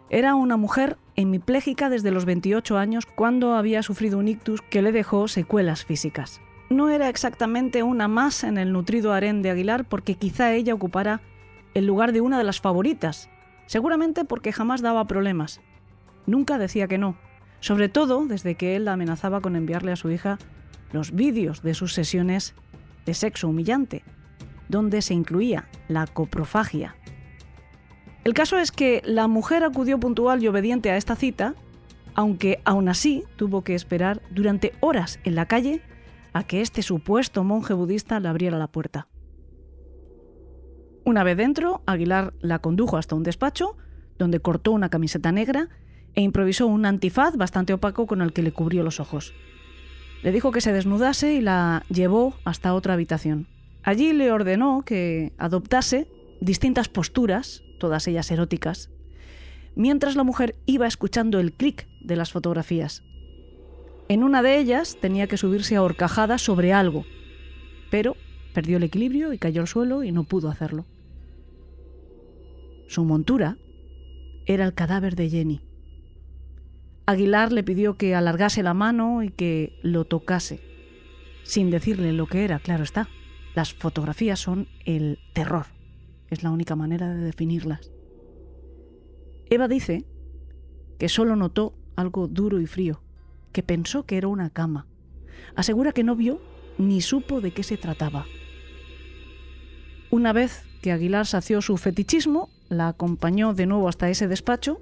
era 0.08 0.34
una 0.34 0.56
mujer 0.56 0.96
hemipléjica 1.14 1.90
desde 1.90 2.10
los 2.10 2.24
28 2.24 2.78
años 2.78 3.04
cuando 3.04 3.52
había 3.52 3.82
sufrido 3.82 4.16
un 4.16 4.28
ictus 4.28 4.62
que 4.62 4.80
le 4.80 4.92
dejó 4.92 5.28
secuelas 5.28 5.84
físicas. 5.84 6.40
No 6.70 6.90
era 6.90 7.08
exactamente 7.08 7.82
una 7.82 8.08
más 8.08 8.44
en 8.44 8.58
el 8.58 8.72
nutrido 8.72 9.12
harén 9.12 9.42
de 9.42 9.50
Aguilar 9.50 9.84
porque 9.84 10.14
quizá 10.14 10.52
ella 10.52 10.74
ocupara 10.74 11.20
el 11.74 11.86
lugar 11.86 12.12
de 12.12 12.20
una 12.20 12.38
de 12.38 12.44
las 12.44 12.60
favoritas, 12.60 13.30
seguramente 13.66 14.24
porque 14.24 14.52
jamás 14.52 14.82
daba 14.82 15.06
problemas. 15.06 15.60
Nunca 16.26 16.58
decía 16.58 16.88
que 16.88 16.98
no, 16.98 17.16
sobre 17.60 17.88
todo 17.88 18.26
desde 18.26 18.54
que 18.54 18.76
él 18.76 18.88
amenazaba 18.88 19.40
con 19.40 19.56
enviarle 19.56 19.92
a 19.92 19.96
su 19.96 20.10
hija 20.10 20.38
los 20.92 21.12
vídeos 21.12 21.62
de 21.62 21.74
sus 21.74 21.94
sesiones 21.94 22.54
de 23.06 23.14
sexo 23.14 23.48
humillante, 23.48 24.04
donde 24.68 25.00
se 25.02 25.14
incluía 25.14 25.68
la 25.88 26.06
coprofagia, 26.06 26.96
el 28.28 28.34
caso 28.34 28.58
es 28.58 28.72
que 28.72 29.00
la 29.06 29.26
mujer 29.26 29.64
acudió 29.64 29.98
puntual 29.98 30.42
y 30.42 30.48
obediente 30.48 30.90
a 30.90 30.98
esta 30.98 31.16
cita, 31.16 31.54
aunque 32.14 32.60
aún 32.66 32.90
así 32.90 33.24
tuvo 33.36 33.64
que 33.64 33.74
esperar 33.74 34.20
durante 34.30 34.74
horas 34.80 35.18
en 35.24 35.34
la 35.34 35.46
calle 35.46 35.80
a 36.38 36.44
que 36.44 36.60
este 36.60 36.82
supuesto 36.82 37.42
monje 37.42 37.74
budista 37.74 38.20
le 38.20 38.28
abriera 38.28 38.58
la 38.58 38.68
puerta. 38.68 39.08
Una 41.04 41.24
vez 41.24 41.36
dentro, 41.36 41.82
Aguilar 41.84 42.32
la 42.40 42.60
condujo 42.60 42.96
hasta 42.96 43.16
un 43.16 43.24
despacho, 43.24 43.76
donde 44.18 44.38
cortó 44.38 44.70
una 44.70 44.88
camiseta 44.88 45.32
negra 45.32 45.68
e 46.14 46.22
improvisó 46.22 46.68
un 46.68 46.86
antifaz 46.86 47.36
bastante 47.36 47.72
opaco 47.72 48.06
con 48.06 48.22
el 48.22 48.32
que 48.32 48.42
le 48.42 48.52
cubrió 48.52 48.84
los 48.84 49.00
ojos. 49.00 49.34
Le 50.22 50.30
dijo 50.30 50.52
que 50.52 50.60
se 50.60 50.72
desnudase 50.72 51.34
y 51.34 51.40
la 51.40 51.82
llevó 51.88 52.34
hasta 52.44 52.72
otra 52.72 52.94
habitación. 52.94 53.48
Allí 53.82 54.12
le 54.12 54.30
ordenó 54.30 54.82
que 54.82 55.32
adoptase 55.38 56.06
distintas 56.40 56.88
posturas 56.88 57.64
todas 57.80 58.06
ellas 58.06 58.30
eróticas, 58.30 58.90
mientras 59.74 60.14
la 60.14 60.22
mujer 60.22 60.54
iba 60.66 60.86
escuchando 60.86 61.40
el 61.40 61.52
clic 61.52 61.88
de 62.00 62.14
las 62.14 62.30
fotografías. 62.30 63.02
En 64.08 64.24
una 64.24 64.42
de 64.42 64.58
ellas 64.58 64.96
tenía 65.00 65.26
que 65.26 65.36
subirse 65.36 65.76
a 65.76 65.82
horcajada 65.82 66.38
sobre 66.38 66.72
algo, 66.72 67.04
pero 67.90 68.16
perdió 68.54 68.78
el 68.78 68.82
equilibrio 68.82 69.34
y 69.34 69.38
cayó 69.38 69.60
al 69.60 69.68
suelo 69.68 70.02
y 70.02 70.12
no 70.12 70.24
pudo 70.24 70.48
hacerlo. 70.48 70.86
Su 72.86 73.04
montura 73.04 73.58
era 74.46 74.64
el 74.64 74.72
cadáver 74.72 75.14
de 75.14 75.28
Jenny. 75.28 75.60
Aguilar 77.04 77.52
le 77.52 77.62
pidió 77.62 77.98
que 77.98 78.14
alargase 78.14 78.62
la 78.62 78.72
mano 78.72 79.22
y 79.22 79.30
que 79.30 79.78
lo 79.82 80.06
tocase, 80.06 80.60
sin 81.42 81.70
decirle 81.70 82.12
lo 82.12 82.26
que 82.26 82.44
era, 82.44 82.58
claro 82.60 82.84
está. 82.84 83.08
Las 83.54 83.74
fotografías 83.74 84.40
son 84.40 84.68
el 84.86 85.18
terror. 85.34 85.66
Es 86.30 86.42
la 86.42 86.50
única 86.50 86.76
manera 86.76 87.14
de 87.14 87.22
definirlas. 87.22 87.90
Eva 89.50 89.68
dice 89.68 90.04
que 90.98 91.08
solo 91.08 91.36
notó 91.36 91.74
algo 91.96 92.28
duro 92.28 92.60
y 92.60 92.66
frío, 92.66 93.00
que 93.52 93.62
pensó 93.62 94.04
que 94.04 94.16
era 94.16 94.28
una 94.28 94.50
cama. 94.50 94.86
Asegura 95.54 95.92
que 95.92 96.04
no 96.04 96.16
vio 96.16 96.40
ni 96.78 97.00
supo 97.00 97.40
de 97.40 97.52
qué 97.52 97.62
se 97.62 97.76
trataba. 97.76 98.26
Una 100.10 100.32
vez 100.32 100.64
que 100.80 100.92
Aguilar 100.92 101.26
sació 101.26 101.60
su 101.60 101.76
fetichismo, 101.76 102.48
la 102.68 102.88
acompañó 102.88 103.54
de 103.54 103.66
nuevo 103.66 103.88
hasta 103.88 104.08
ese 104.08 104.28
despacho 104.28 104.80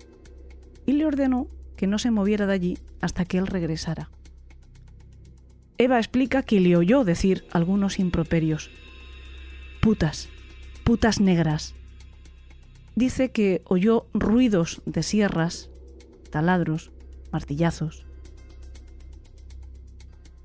y 0.85 0.93
le 0.93 1.07
ordenó 1.07 1.49
que 1.77 1.87
no 1.87 1.99
se 1.99 2.11
moviera 2.11 2.47
de 2.47 2.53
allí 2.53 2.79
hasta 3.01 3.25
que 3.25 3.39
él 3.39 3.47
regresara. 3.47 4.11
Eva 5.79 5.99
explica 5.99 6.43
que 6.43 6.61
le 6.61 6.77
oyó 6.77 7.05
decir 7.05 7.45
algunos 7.51 7.99
improperios. 7.99 8.71
Putas, 9.81 10.29
putas 10.85 11.21
negras. 11.21 11.75
Dice 12.95 13.31
que 13.31 13.63
oyó 13.67 14.07
ruidos 14.15 14.81
de 14.87 15.03
sierras, 15.03 15.69
taladros, 16.31 16.93
martillazos. 17.31 18.06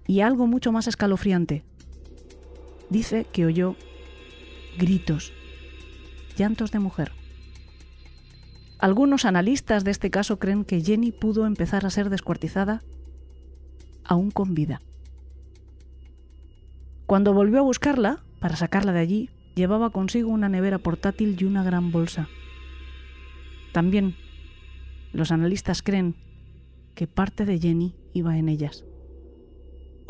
Y 0.08 0.22
algo 0.22 0.48
mucho 0.48 0.72
más 0.72 0.88
escalofriante. 0.88 1.64
Dice 2.90 3.26
que 3.32 3.46
oyó 3.46 3.76
gritos, 4.78 5.32
llantos 6.38 6.72
de 6.72 6.80
mujer. 6.80 7.12
Algunos 8.80 9.26
analistas 9.26 9.84
de 9.84 9.92
este 9.92 10.10
caso 10.10 10.40
creen 10.40 10.66
que 10.66 10.82
Jenny 10.82 11.12
pudo 11.12 11.46
empezar 11.46 11.86
a 11.86 11.90
ser 11.90 12.10
descuartizada 12.10 12.82
aún 14.04 14.32
con 14.32 14.56
vida. 14.56 14.82
Cuando 17.06 17.34
volvió 17.34 17.60
a 17.60 17.64
buscarla, 17.64 18.24
para 18.40 18.56
sacarla 18.56 18.92
de 18.92 19.00
allí, 19.00 19.30
Llevaba 19.56 19.90
consigo 19.90 20.30
una 20.30 20.50
nevera 20.50 20.78
portátil 20.78 21.36
y 21.40 21.44
una 21.44 21.64
gran 21.64 21.92
bolsa. 21.92 22.30
También 23.74 24.16
los 25.14 25.32
analistas 25.32 25.82
creen 25.82 26.16
que 26.96 27.08
parte 27.08 27.46
de 27.46 27.60
Jenny 27.60 27.96
iba 28.14 28.38
en 28.38 28.48
ellas. 28.48 28.86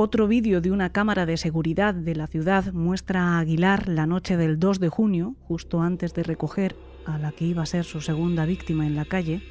Otro 0.03 0.27
vídeo 0.27 0.61
de 0.61 0.71
una 0.71 0.91
cámara 0.91 1.27
de 1.27 1.37
seguridad 1.37 1.93
de 1.93 2.15
la 2.15 2.25
ciudad 2.25 2.73
muestra 2.73 3.21
a 3.21 3.39
Aguilar 3.39 3.87
la 3.87 4.07
noche 4.07 4.35
del 4.35 4.57
2 4.57 4.79
de 4.79 4.89
junio, 4.89 5.35
justo 5.41 5.79
antes 5.81 6.15
de 6.15 6.23
recoger 6.23 6.75
a 7.05 7.19
la 7.19 7.31
que 7.31 7.45
iba 7.45 7.61
a 7.61 7.67
ser 7.67 7.83
su 7.83 8.01
segunda 8.01 8.47
víctima 8.47 8.87
en 8.87 8.95
la 8.95 9.05
calle, 9.05 9.43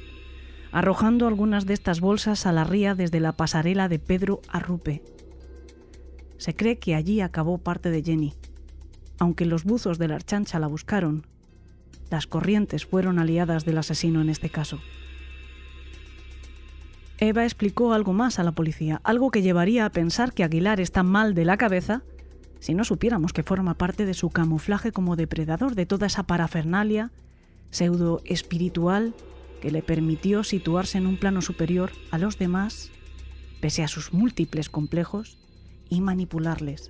arrojando 0.73 1.25
algunas 1.25 1.65
de 1.65 1.73
estas 1.73 2.01
bolsas 2.01 2.45
a 2.45 2.51
la 2.51 2.65
ría 2.65 2.95
desde 2.95 3.21
la 3.21 3.31
pasarela 3.31 3.87
de 3.87 3.99
Pedro 3.99 4.41
Arrupe. 4.49 5.01
Se 6.37 6.53
cree 6.53 6.79
que 6.79 6.95
allí 6.95 7.21
acabó 7.21 7.57
parte 7.57 7.89
de 7.89 8.03
Jenny, 8.03 8.33
aunque 9.19 9.45
los 9.45 9.63
buzos 9.63 9.99
de 9.99 10.09
la 10.09 10.15
archancha 10.15 10.59
la 10.59 10.67
buscaron, 10.67 11.25
las 12.09 12.27
corrientes 12.27 12.85
fueron 12.85 13.19
aliadas 13.19 13.63
del 13.63 13.77
asesino 13.77 14.19
en 14.19 14.27
este 14.27 14.49
caso. 14.49 14.81
Eva 17.23 17.43
explicó 17.43 17.93
algo 17.93 18.13
más 18.13 18.39
a 18.39 18.43
la 18.43 18.53
policía, 18.53 18.99
algo 19.03 19.29
que 19.29 19.43
llevaría 19.43 19.85
a 19.85 19.91
pensar 19.91 20.33
que 20.33 20.43
Aguilar 20.43 20.79
está 20.79 21.03
mal 21.03 21.35
de 21.35 21.45
la 21.45 21.55
cabeza 21.55 22.01
si 22.59 22.73
no 22.73 22.83
supiéramos 22.83 23.31
que 23.31 23.43
forma 23.43 23.75
parte 23.75 24.07
de 24.07 24.15
su 24.15 24.31
camuflaje 24.31 24.91
como 24.91 25.15
depredador 25.15 25.75
de 25.75 25.85
toda 25.85 26.07
esa 26.07 26.23
parafernalia 26.23 27.11
pseudo 27.69 28.21
espiritual 28.25 29.13
que 29.61 29.69
le 29.69 29.83
permitió 29.83 30.43
situarse 30.43 30.97
en 30.97 31.05
un 31.05 31.17
plano 31.17 31.43
superior 31.43 31.91
a 32.09 32.17
los 32.17 32.39
demás, 32.39 32.89
pese 33.61 33.83
a 33.83 33.87
sus 33.87 34.13
múltiples 34.13 34.69
complejos, 34.69 35.37
y 35.89 36.01
manipularles. 36.01 36.89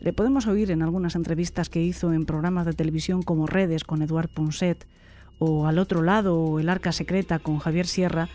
Le 0.00 0.12
podemos 0.12 0.48
oír 0.48 0.72
en 0.72 0.82
algunas 0.82 1.14
entrevistas 1.14 1.68
que 1.68 1.80
hizo 1.80 2.12
en 2.12 2.26
programas 2.26 2.66
de 2.66 2.72
televisión 2.72 3.22
como 3.22 3.46
Redes 3.46 3.84
con 3.84 4.02
Eduard 4.02 4.30
Ponset 4.30 4.84
o 5.38 5.66
Al 5.66 5.78
otro 5.78 6.02
lado 6.02 6.36
o 6.36 6.58
El 6.58 6.68
Arca 6.68 6.90
Secreta 6.90 7.38
con 7.38 7.58
Javier 7.58 7.86
Sierra 7.86 8.28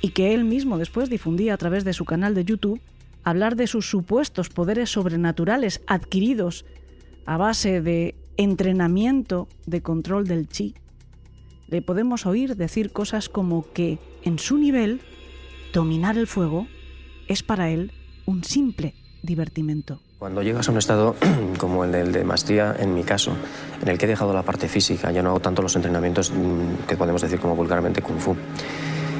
y 0.00 0.10
que 0.10 0.34
él 0.34 0.44
mismo 0.44 0.78
después 0.78 1.10
difundía 1.10 1.54
a 1.54 1.58
través 1.58 1.84
de 1.84 1.92
su 1.92 2.04
canal 2.04 2.34
de 2.34 2.44
YouTube 2.44 2.80
hablar 3.24 3.56
de 3.56 3.66
sus 3.66 3.88
supuestos 3.88 4.48
poderes 4.48 4.90
sobrenaturales 4.90 5.82
adquiridos 5.86 6.64
a 7.26 7.36
base 7.36 7.80
de 7.80 8.14
entrenamiento 8.36 9.48
de 9.66 9.82
control 9.82 10.26
del 10.26 10.48
chi. 10.48 10.74
Le 11.68 11.82
podemos 11.82 12.24
oír 12.24 12.56
decir 12.56 12.92
cosas 12.92 13.28
como 13.28 13.70
que 13.72 13.98
en 14.22 14.38
su 14.38 14.56
nivel 14.56 15.00
dominar 15.74 16.16
el 16.16 16.26
fuego 16.26 16.66
es 17.26 17.42
para 17.42 17.68
él 17.70 17.92
un 18.24 18.44
simple 18.44 18.94
divertimento. 19.22 20.00
Cuando 20.18 20.42
llegas 20.42 20.68
a 20.68 20.72
un 20.72 20.78
estado 20.78 21.14
como 21.58 21.84
el 21.84 22.12
de 22.12 22.24
maestría, 22.24 22.74
en 22.78 22.94
mi 22.94 23.04
caso, 23.04 23.32
en 23.82 23.88
el 23.88 23.98
que 23.98 24.06
he 24.06 24.08
dejado 24.08 24.32
la 24.32 24.42
parte 24.42 24.68
física, 24.68 25.12
ya 25.12 25.22
no 25.22 25.30
hago 25.30 25.40
tanto 25.40 25.62
los 25.62 25.76
entrenamientos 25.76 26.32
mm, 26.32 26.86
que 26.88 26.96
podemos 26.96 27.20
decir 27.22 27.38
como 27.38 27.54
vulgarmente 27.54 28.02
kung 28.02 28.18
fu, 28.18 28.34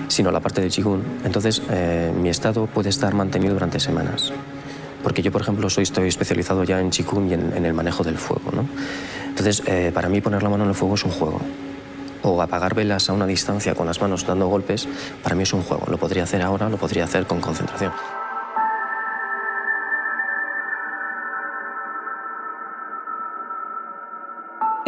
sino 0.09 0.31
la 0.31 0.41
parte 0.41 0.61
del 0.61 0.71
qigong, 0.71 1.03
entonces 1.25 1.63
eh, 1.71 2.13
mi 2.15 2.29
estado 2.29 2.67
puede 2.67 2.89
estar 2.89 3.15
mantenido 3.15 3.55
durante 3.55 3.79
semanas. 3.81 4.33
Porque 5.03 5.23
yo, 5.23 5.31
por 5.31 5.43
ejemplo, 5.43 5.71
soy, 5.71 5.85
estoy 5.85 6.09
especializado 6.09 6.65
ya 6.65 6.81
en 6.81 6.91
qigong 6.91 7.31
y 7.31 7.35
en, 7.35 7.65
el 7.65 7.73
manejo 7.73 8.03
del 8.03 8.19
fuego. 8.19 8.51
¿no? 8.53 8.67
Entonces, 9.29 9.63
eh, 9.67 9.93
para 9.95 10.09
mí 10.09 10.21
poner 10.21 10.43
la 10.43 10.49
mano 10.49 10.65
en 10.65 10.71
el 10.71 10.75
fuego 10.75 10.97
es 10.97 11.05
un 11.05 11.13
juego. 11.13 11.41
O 12.23 12.43
apagar 12.43 12.75
velas 12.75 13.09
a 13.09 13.13
una 13.13 13.27
distancia 13.27 13.75
con 13.75 13.87
las 13.87 14.01
manos 14.01 14.27
dando 14.27 14.49
golpes, 14.49 14.89
para 15.23 15.37
mí 15.37 15.45
es 15.45 15.53
un 15.53 15.63
juego. 15.63 15.87
Lo 15.89 15.99
podría 15.99 16.25
hacer 16.25 16.43
ahora, 16.43 16.69
lo 16.69 16.77
podría 16.77 17.05
hacer 17.05 17.27
con 17.27 17.41
concentración. 17.41 17.93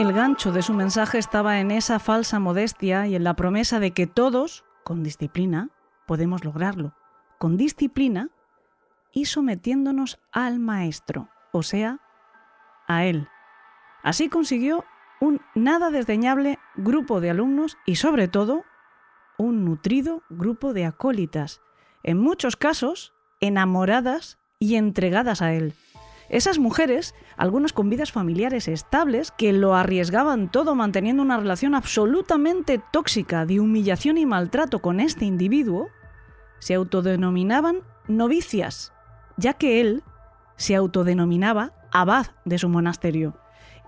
El 0.01 0.15
gancho 0.15 0.51
de 0.51 0.63
su 0.63 0.73
mensaje 0.73 1.19
estaba 1.19 1.61
en 1.61 1.71
esa 1.71 1.99
falsa 1.99 2.39
modestia 2.39 3.07
y 3.07 3.15
en 3.15 3.23
la 3.23 3.35
promesa 3.35 3.81
de 3.81 3.91
que 3.91 4.07
todos, 4.07 4.65
con 4.91 5.05
disciplina, 5.05 5.69
podemos 6.05 6.45
lograrlo. 6.45 6.97
Con 7.39 7.57
disciplina 7.57 8.29
y 9.13 9.27
sometiéndonos 9.27 10.19
al 10.33 10.59
maestro, 10.59 11.29
o 11.53 11.63
sea, 11.63 12.01
a 12.89 13.05
él. 13.05 13.29
Así 14.03 14.29
consiguió 14.29 14.85
un 15.21 15.41
nada 15.55 15.91
desdeñable 15.91 16.59
grupo 16.75 17.21
de 17.21 17.31
alumnos 17.31 17.79
y 17.87 17.95
sobre 17.95 18.27
todo 18.27 18.65
un 19.39 19.65
nutrido 19.65 20.25
grupo 20.29 20.73
de 20.73 20.87
acólitas, 20.87 21.61
en 22.03 22.19
muchos 22.19 22.57
casos 22.57 23.15
enamoradas 23.39 24.39
y 24.59 24.75
entregadas 24.75 25.41
a 25.41 25.53
él. 25.53 25.73
Esas 26.31 26.61
mujeres, 26.61 27.17
algunas 27.37 27.73
con 27.73 27.91
vidas 27.91 28.13
familiares 28.13 28.69
estables, 28.69 29.33
que 29.33 29.53
lo 29.53 29.75
arriesgaban 29.75 30.49
todo 30.49 30.77
manteniendo 30.77 31.25
una 31.25 31.37
relación 31.37 31.75
absolutamente 31.75 32.81
tóxica 32.93 33.45
de 33.47 33.59
humillación 33.59 34.17
y 34.17 34.27
maltrato 34.27 34.79
con 34.79 35.01
este 35.01 35.25
individuo, 35.25 35.89
se 36.61 36.75
autodenominaban 36.75 37.81
novicias, 38.07 38.93
ya 39.39 39.55
que 39.55 39.81
él 39.81 40.05
se 40.55 40.77
autodenominaba 40.77 41.73
abad 41.91 42.29
de 42.45 42.59
su 42.59 42.69
monasterio, 42.69 43.37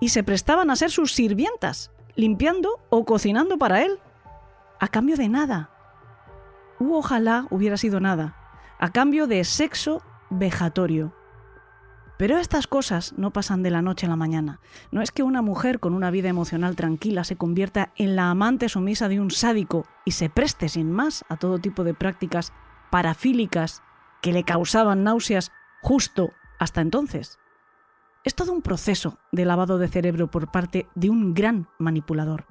y 0.01 0.09
se 0.09 0.25
prestaban 0.25 0.69
a 0.71 0.77
ser 0.77 0.91
sus 0.91 1.13
sirvientas, 1.13 1.93
limpiando 2.17 2.81
o 2.91 3.05
cocinando 3.05 3.57
para 3.57 3.83
él, 3.83 4.01
a 4.81 4.89
cambio 4.89 5.17
de 5.17 5.29
nada. 5.29 5.71
U 6.81 6.95
ojalá 6.95 7.47
hubiera 7.51 7.77
sido 7.77 8.01
nada, 8.01 8.35
a 8.81 8.91
cambio 8.91 9.29
de 9.29 9.45
sexo 9.45 10.03
vejatorio. 10.29 11.15
Pero 12.23 12.39
estas 12.39 12.69
cosas 12.69 13.15
no 13.17 13.33
pasan 13.33 13.65
de 13.65 13.73
la 13.73 13.83
noche 13.83 14.07
a 14.07 14.09
la 14.09 14.15
mañana. 14.15 14.61
No 14.93 15.03
es 15.03 15.11
que 15.11 15.25
una 15.25 15.43
mujer 15.43 15.81
con 15.81 15.93
una 15.93 16.13
vida 16.13 16.29
emocional 16.29 16.77
tranquila 16.77 17.25
se 17.25 17.35
convierta 17.35 17.93
en 17.97 18.15
la 18.15 18.31
amante 18.31 18.69
sumisa 18.69 19.09
de 19.09 19.19
un 19.19 19.33
sádico 19.33 19.87
y 20.05 20.13
se 20.13 20.31
preste 20.31 20.69
sin 20.69 20.93
más 20.93 21.25
a 21.29 21.37
todo 21.37 21.59
tipo 21.59 21.83
de 21.83 21.95
prácticas 21.95 22.53
parafílicas 22.93 23.83
que 24.21 24.33
le 24.33 24.45
causaban 24.45 25.03
náuseas 25.03 25.51
justo 25.83 26.31
hasta 26.61 26.81
entonces. 26.81 27.41
Es 28.23 28.37
todo 28.37 28.53
un 28.53 28.63
proceso 28.63 29.19
de 29.33 29.45
lavado 29.45 29.79
de 29.79 29.89
cerebro 29.89 30.31
por 30.31 30.49
parte 30.53 30.87
de 30.95 31.11
un 31.11 31.35
gran 31.35 31.67
manipulador. 31.81 32.47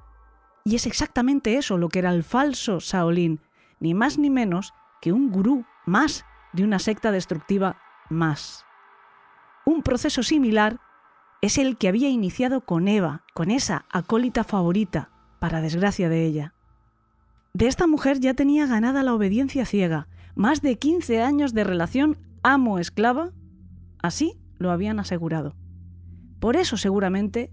Y 0.66 0.74
es 0.76 0.84
exactamente 0.84 1.56
eso 1.56 1.78
lo 1.78 1.88
que 1.88 2.00
era 2.00 2.10
el 2.10 2.24
falso 2.24 2.78
Shaolin, 2.78 3.40
ni 3.80 3.94
más 3.94 4.18
ni 4.18 4.28
menos 4.28 4.74
que 5.00 5.12
un 5.12 5.30
gurú 5.30 5.64
más 5.86 6.26
de 6.52 6.62
una 6.62 6.78
secta 6.78 7.10
destructiva 7.10 7.78
más. 8.10 8.66
Un 9.64 9.82
proceso 9.82 10.24
similar 10.24 10.80
es 11.40 11.56
el 11.56 11.76
que 11.76 11.86
había 11.86 12.08
iniciado 12.08 12.62
con 12.62 12.88
Eva, 12.88 13.24
con 13.32 13.50
esa 13.50 13.86
acólita 13.90 14.42
favorita, 14.42 15.10
para 15.38 15.60
desgracia 15.60 16.08
de 16.08 16.24
ella. 16.24 16.54
De 17.54 17.68
esta 17.68 17.86
mujer 17.86 18.18
ya 18.18 18.34
tenía 18.34 18.66
ganada 18.66 19.04
la 19.04 19.14
obediencia 19.14 19.64
ciega, 19.64 20.08
más 20.34 20.62
de 20.62 20.78
15 20.78 21.22
años 21.22 21.54
de 21.54 21.62
relación 21.62 22.18
amo-esclava, 22.42 23.32
así 24.00 24.36
lo 24.58 24.72
habían 24.72 24.98
asegurado. 24.98 25.54
Por 26.40 26.56
eso 26.56 26.76
seguramente 26.76 27.52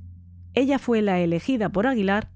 ella 0.56 0.80
fue 0.80 1.04
la 1.04 1.20
elegida 1.20 1.70
por 1.70 1.86
Aguilar 1.86 2.32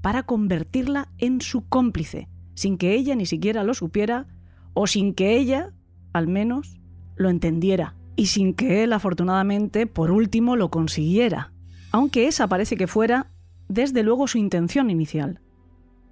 para 0.00 0.22
convertirla 0.22 1.08
en 1.18 1.42
su 1.42 1.68
cómplice, 1.68 2.28
sin 2.54 2.78
que 2.78 2.94
ella 2.94 3.14
ni 3.16 3.26
siquiera 3.26 3.64
lo 3.64 3.74
supiera 3.74 4.28
o 4.72 4.86
sin 4.86 5.12
que 5.12 5.36
ella, 5.36 5.74
al 6.14 6.26
menos, 6.26 6.80
lo 7.16 7.28
entendiera 7.28 7.99
y 8.16 8.26
sin 8.26 8.54
que 8.54 8.84
él, 8.84 8.92
afortunadamente, 8.92 9.86
por 9.86 10.10
último, 10.10 10.56
lo 10.56 10.70
consiguiera, 10.70 11.52
aunque 11.92 12.26
esa 12.26 12.48
parece 12.48 12.76
que 12.76 12.86
fuera, 12.86 13.30
desde 13.68 14.02
luego, 14.02 14.26
su 14.26 14.38
intención 14.38 14.90
inicial. 14.90 15.40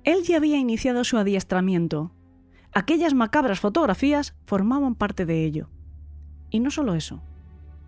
Él 0.04 0.22
ya 0.22 0.36
había 0.36 0.56
iniciado 0.56 1.04
su 1.04 1.18
adiestramiento. 1.18 2.12
Aquellas 2.72 3.14
macabras 3.14 3.60
fotografías 3.60 4.34
formaban 4.46 4.94
parte 4.94 5.26
de 5.26 5.44
ello. 5.44 5.68
Y 6.50 6.60
no 6.60 6.70
solo 6.70 6.94
eso. 6.94 7.20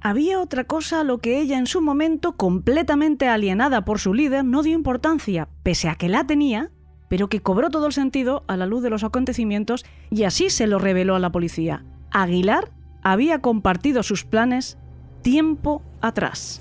Había 0.02 0.40
otra 0.40 0.64
cosa 0.64 1.00
a 1.00 1.04
lo 1.04 1.18
que 1.18 1.40
ella 1.40 1.58
en 1.58 1.66
su 1.66 1.82
momento, 1.82 2.36
completamente 2.36 3.28
alienada 3.28 3.84
por 3.84 3.98
su 3.98 4.14
líder, 4.14 4.44
no 4.44 4.62
dio 4.62 4.74
importancia, 4.74 5.48
pese 5.62 5.88
a 5.88 5.94
que 5.94 6.08
la 6.08 6.26
tenía, 6.26 6.70
pero 7.08 7.28
que 7.28 7.40
cobró 7.40 7.70
todo 7.70 7.86
el 7.86 7.92
sentido 7.92 8.44
a 8.46 8.56
la 8.56 8.66
luz 8.66 8.82
de 8.82 8.88
los 8.88 9.04
acontecimientos 9.04 9.84
y 10.10 10.24
así 10.24 10.48
se 10.48 10.66
lo 10.66 10.78
reveló 10.78 11.16
a 11.16 11.18
la 11.18 11.32
policía. 11.32 11.84
Aguilar 12.10 12.70
había 13.02 13.40
compartido 13.40 14.02
sus 14.02 14.24
planes 14.24 14.78
tiempo 15.22 15.82
atrás. 16.00 16.60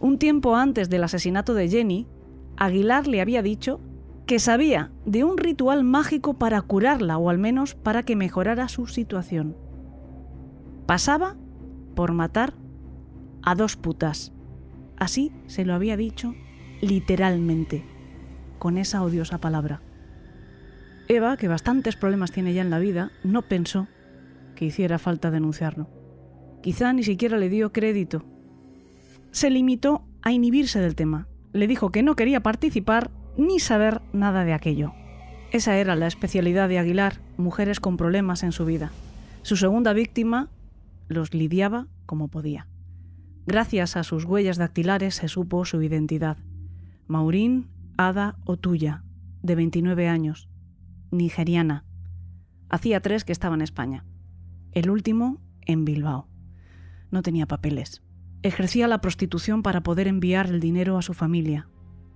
Un 0.00 0.18
tiempo 0.18 0.56
antes 0.56 0.90
del 0.90 1.04
asesinato 1.04 1.54
de 1.54 1.68
Jenny, 1.68 2.06
Aguilar 2.56 3.06
le 3.06 3.20
había 3.20 3.42
dicho 3.42 3.80
que 4.26 4.38
sabía 4.38 4.90
de 5.04 5.24
un 5.24 5.38
ritual 5.38 5.84
mágico 5.84 6.34
para 6.34 6.60
curarla 6.62 7.18
o 7.18 7.30
al 7.30 7.38
menos 7.38 7.74
para 7.74 8.02
que 8.02 8.16
mejorara 8.16 8.68
su 8.68 8.86
situación. 8.86 9.56
Pasaba 10.86 11.36
por 11.94 12.12
matar 12.12 12.54
a 13.42 13.54
dos 13.54 13.76
putas. 13.76 14.32
Así 14.96 15.32
se 15.46 15.64
lo 15.64 15.74
había 15.74 15.96
dicho 15.96 16.34
literalmente, 16.80 17.84
con 18.58 18.78
esa 18.78 19.02
odiosa 19.02 19.38
palabra. 19.38 19.80
Eva, 21.08 21.36
que 21.36 21.48
bastantes 21.48 21.96
problemas 21.96 22.32
tiene 22.32 22.54
ya 22.54 22.62
en 22.62 22.70
la 22.70 22.78
vida, 22.78 23.10
no 23.22 23.42
pensó 23.42 23.88
que 24.54 24.64
hiciera 24.64 24.98
falta 24.98 25.30
denunciarlo. 25.30 25.88
Quizá 26.62 26.92
ni 26.92 27.02
siquiera 27.02 27.36
le 27.36 27.50
dio 27.50 27.72
crédito. 27.72 28.24
Se 29.32 29.50
limitó 29.50 30.06
a 30.22 30.32
inhibirse 30.32 30.80
del 30.80 30.94
tema. 30.94 31.28
Le 31.52 31.66
dijo 31.66 31.90
que 31.90 32.02
no 32.02 32.16
quería 32.16 32.42
participar 32.42 33.10
ni 33.36 33.60
saber 33.60 34.00
nada 34.12 34.44
de 34.44 34.54
aquello. 34.54 34.94
Esa 35.52 35.76
era 35.76 35.94
la 35.94 36.06
especialidad 36.06 36.68
de 36.68 36.78
Aguilar, 36.78 37.20
mujeres 37.36 37.80
con 37.80 37.96
problemas 37.96 38.42
en 38.42 38.52
su 38.52 38.64
vida. 38.64 38.92
Su 39.42 39.56
segunda 39.56 39.92
víctima 39.92 40.48
los 41.08 41.34
lidiaba 41.34 41.86
como 42.06 42.28
podía. 42.28 42.66
Gracias 43.46 43.96
a 43.96 44.04
sus 44.04 44.24
huellas 44.24 44.56
dactilares 44.56 45.16
se 45.16 45.28
supo 45.28 45.66
su 45.66 45.82
identidad. 45.82 46.38
Maurín 47.06 47.68
Ada 47.98 48.36
Otuya, 48.46 49.04
de 49.42 49.54
29 49.54 50.08
años, 50.08 50.48
nigeriana. 51.10 51.84
Hacía 52.70 53.00
tres 53.00 53.24
que 53.24 53.32
estaba 53.32 53.54
en 53.54 53.60
España 53.60 54.04
el 54.74 54.90
último 54.90 55.40
en 55.62 55.84
Bilbao. 55.84 56.28
No 57.10 57.22
tenía 57.22 57.46
papeles. 57.46 58.02
Ejercía 58.42 58.88
la 58.88 59.00
prostitución 59.00 59.62
para 59.62 59.82
poder 59.82 60.08
enviar 60.08 60.46
el 60.46 60.60
dinero 60.60 60.98
a 60.98 61.02
su 61.02 61.14
familia. 61.14 61.68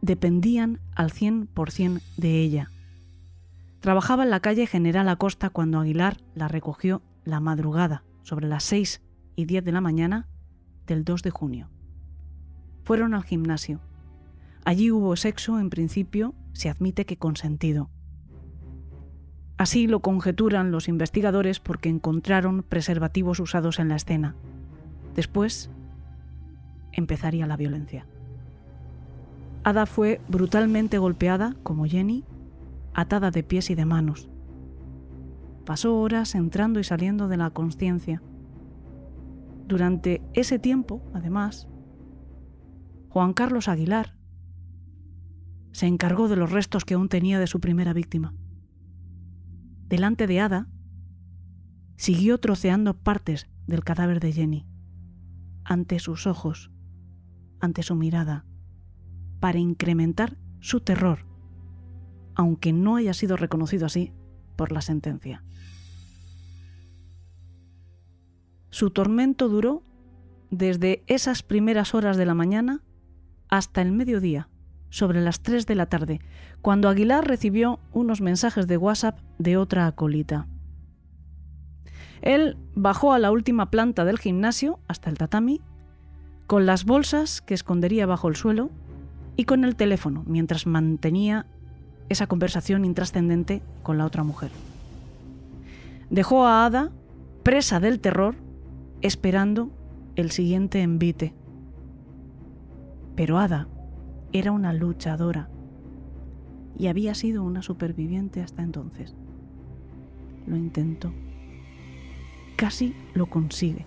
Dependían 0.03 0.81
al 0.95 1.11
100% 1.11 2.03
de 2.17 2.41
ella. 2.43 2.71
Trabajaba 3.81 4.25
en 4.25 4.31
la 4.31 4.41
calle 4.41 4.67
General 4.67 5.09
Acosta 5.09 5.51
cuando 5.51 5.79
Aguilar 5.79 6.19
la 6.35 6.49
recogió 6.49 7.03
la 7.25 7.41
madrugada, 7.41 8.05
sobre 8.23 8.49
las 8.49 8.65
6 8.65 9.03
y 9.37 9.45
10 9.45 9.65
de 9.65 9.73
la 9.73 9.81
mañana 9.81 10.29
del 10.87 11.05
2 11.05 11.23
de 11.23 11.31
junio. 11.31 11.71
Fueron 12.85 13.15
al 13.15 13.25
gimnasio. 13.25 13.81
Allí 14.65 14.91
hubo 14.91 15.15
sexo, 15.17 15.61
en 15.61 15.71
principio, 15.71 16.35
se 16.53 16.69
admite 16.69 17.07
que 17.07 17.17
consentido. 17.17 17.91
Así 19.59 19.89
lo 19.89 19.99
conjeturan 19.99 20.71
los 20.71 20.87
investigadores 20.87 21.59
porque 21.59 21.89
encontraron 21.89 22.63
preservativos 22.63 23.41
usados 23.41 23.81
en 23.81 23.89
la 23.89 23.97
escena. 23.97 24.37
Después 25.17 25.69
empezaría 26.93 27.45
la 27.49 27.57
violencia. 27.57 28.07
Ada 29.65 29.87
fue 29.87 30.21
brutalmente 30.29 30.99
golpeada, 30.99 31.57
como 31.65 31.87
Jenny, 31.87 32.25
atada 32.95 33.33
de 33.33 33.43
pies 33.43 33.71
y 33.71 33.75
de 33.75 33.85
manos. 33.85 34.31
Pasó 35.67 35.99
horas 35.99 36.37
entrando 36.37 36.79
y 36.79 36.85
saliendo 36.85 37.27
de 37.27 37.37
la 37.37 37.51
conciencia. 37.51 38.23
Durante 39.67 40.23
ese 40.35 40.61
tiempo, 40.61 41.03
además, 41.13 41.67
Juan 43.09 43.33
Carlos 43.33 43.67
Aguilar 43.67 44.15
se 45.73 45.87
encargó 45.87 46.29
de 46.29 46.37
los 46.37 46.53
restos 46.53 46.85
que 46.85 46.95
aún 46.95 47.09
tenía 47.09 47.41
de 47.41 47.49
su 47.49 47.59
primera 47.59 47.93
víctima 47.93 48.35
delante 49.89 50.27
de 50.27 50.41
Ada, 50.41 50.69
siguió 51.97 52.39
troceando 52.39 52.99
partes 52.99 53.49
del 53.67 53.85
cadáver 53.85 54.21
de 54.21 54.33
Jenny. 54.33 54.67
ante 55.65 55.99
sus 55.99 56.27
ojos, 56.27 56.71
ante 57.61 57.83
su 57.83 57.95
mirada, 57.95 58.47
para 59.39 59.59
incrementar 59.59 60.39
su 60.61 60.81
terror, 60.81 61.21
aunque 62.35 62.73
no 62.73 62.97
haya 62.97 63.13
sido 63.13 63.37
reconocido 63.37 63.85
así 63.85 64.13
por 64.57 64.73
la 64.73 64.81
sentencia. 64.81 65.45
Su 68.71 68.91
tormento 68.91 69.49
duró 69.49 69.83
desde 70.51 71.05
esas 71.07 71.43
primeras 71.43 71.95
horas 71.95 72.17
de 72.17 72.25
la 72.25 72.35
mañana 72.35 72.83
hasta 73.49 73.83
el 73.83 73.93
mediodía, 73.93 74.49
sobre 74.91 75.21
las 75.21 75.41
3 75.41 75.67
de 75.67 75.75
la 75.75 75.87
tarde, 75.87 76.21
cuando 76.63 76.89
Aguilar 76.89 77.27
recibió 77.27 77.81
unos 77.93 78.21
mensajes 78.21 78.67
de 78.67 78.77
WhatsApp 78.77 79.19
de 79.39 79.57
otra 79.57 79.87
acolita. 79.87 80.47
Él 82.21 82.57
bajó 82.75 83.13
a 83.13 83.19
la 83.19 83.31
última 83.31 83.71
planta 83.71 84.05
del 84.05 84.19
gimnasio, 84.19 84.81
hasta 84.89 85.11
el 85.11 85.19
tatami, 85.19 85.61
con 86.47 86.67
las 86.67 86.85
bolsas 86.85 87.43
que 87.43 87.55
escondería 87.55 88.07
bajo 88.07 88.29
el 88.29 88.37
suelo 88.37 88.71
y 89.37 89.45
con 89.45 89.65
el 89.65 89.77
teléfono, 89.77 90.25
mientras 90.27 90.67
mantenía 90.67 91.47
esa 92.09 92.27
conversación 92.27 92.85
intrascendente 92.85 93.63
con 93.83 93.99
la 93.99 94.07
otra 94.07 94.25
mujer. 94.25 94.51
Dejó 96.11 96.47
a 96.47 96.65
Ada, 96.65 96.91
presa 97.43 97.81
del 97.81 98.01
terror, 98.01 98.35
esperando 99.03 99.71
el 100.17 100.31
siguiente 100.31 100.81
envite. 100.81 101.35
Pero 103.15 103.39
Ada 103.39 103.69
era 104.33 104.53
una 104.53 104.73
luchadora 104.73 105.49
y 106.79 106.87
había 106.87 107.15
sido 107.15 107.43
una 107.43 107.63
superviviente 107.63 108.41
hasta 108.41 108.63
entonces. 108.63 109.15
Lo 110.47 110.57
intentó. 110.57 111.13
Casi 112.57 112.95
lo 113.15 113.27
consigue. 113.27 113.85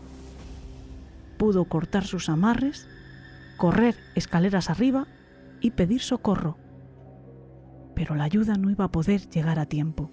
Pudo 1.38 1.65
cortar 1.65 2.06
sus 2.06 2.30
amarres, 2.30 2.88
correr 3.58 3.95
escaleras 4.15 4.69
arriba 4.69 5.08
y 5.62 5.71
pedir 5.71 6.01
socorro. 6.01 6.58
Pero 7.95 8.15
la 8.15 8.25
ayuda 8.25 8.56
no 8.56 8.69
iba 8.69 8.86
a 8.86 8.91
poder 8.91 9.30
llegar 9.30 9.60
a 9.60 9.65
tiempo. 9.65 10.12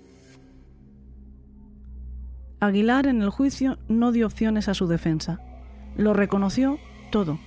Aguilar 2.61 3.07
en 3.07 3.23
el 3.23 3.31
juicio 3.31 3.79
no 3.89 4.11
dio 4.11 4.27
opciones 4.27 4.69
a 4.69 4.75
su 4.75 4.87
defensa. 4.87 5.41
Lo 5.97 6.13
reconoció 6.13 6.79
todo, 7.11 7.39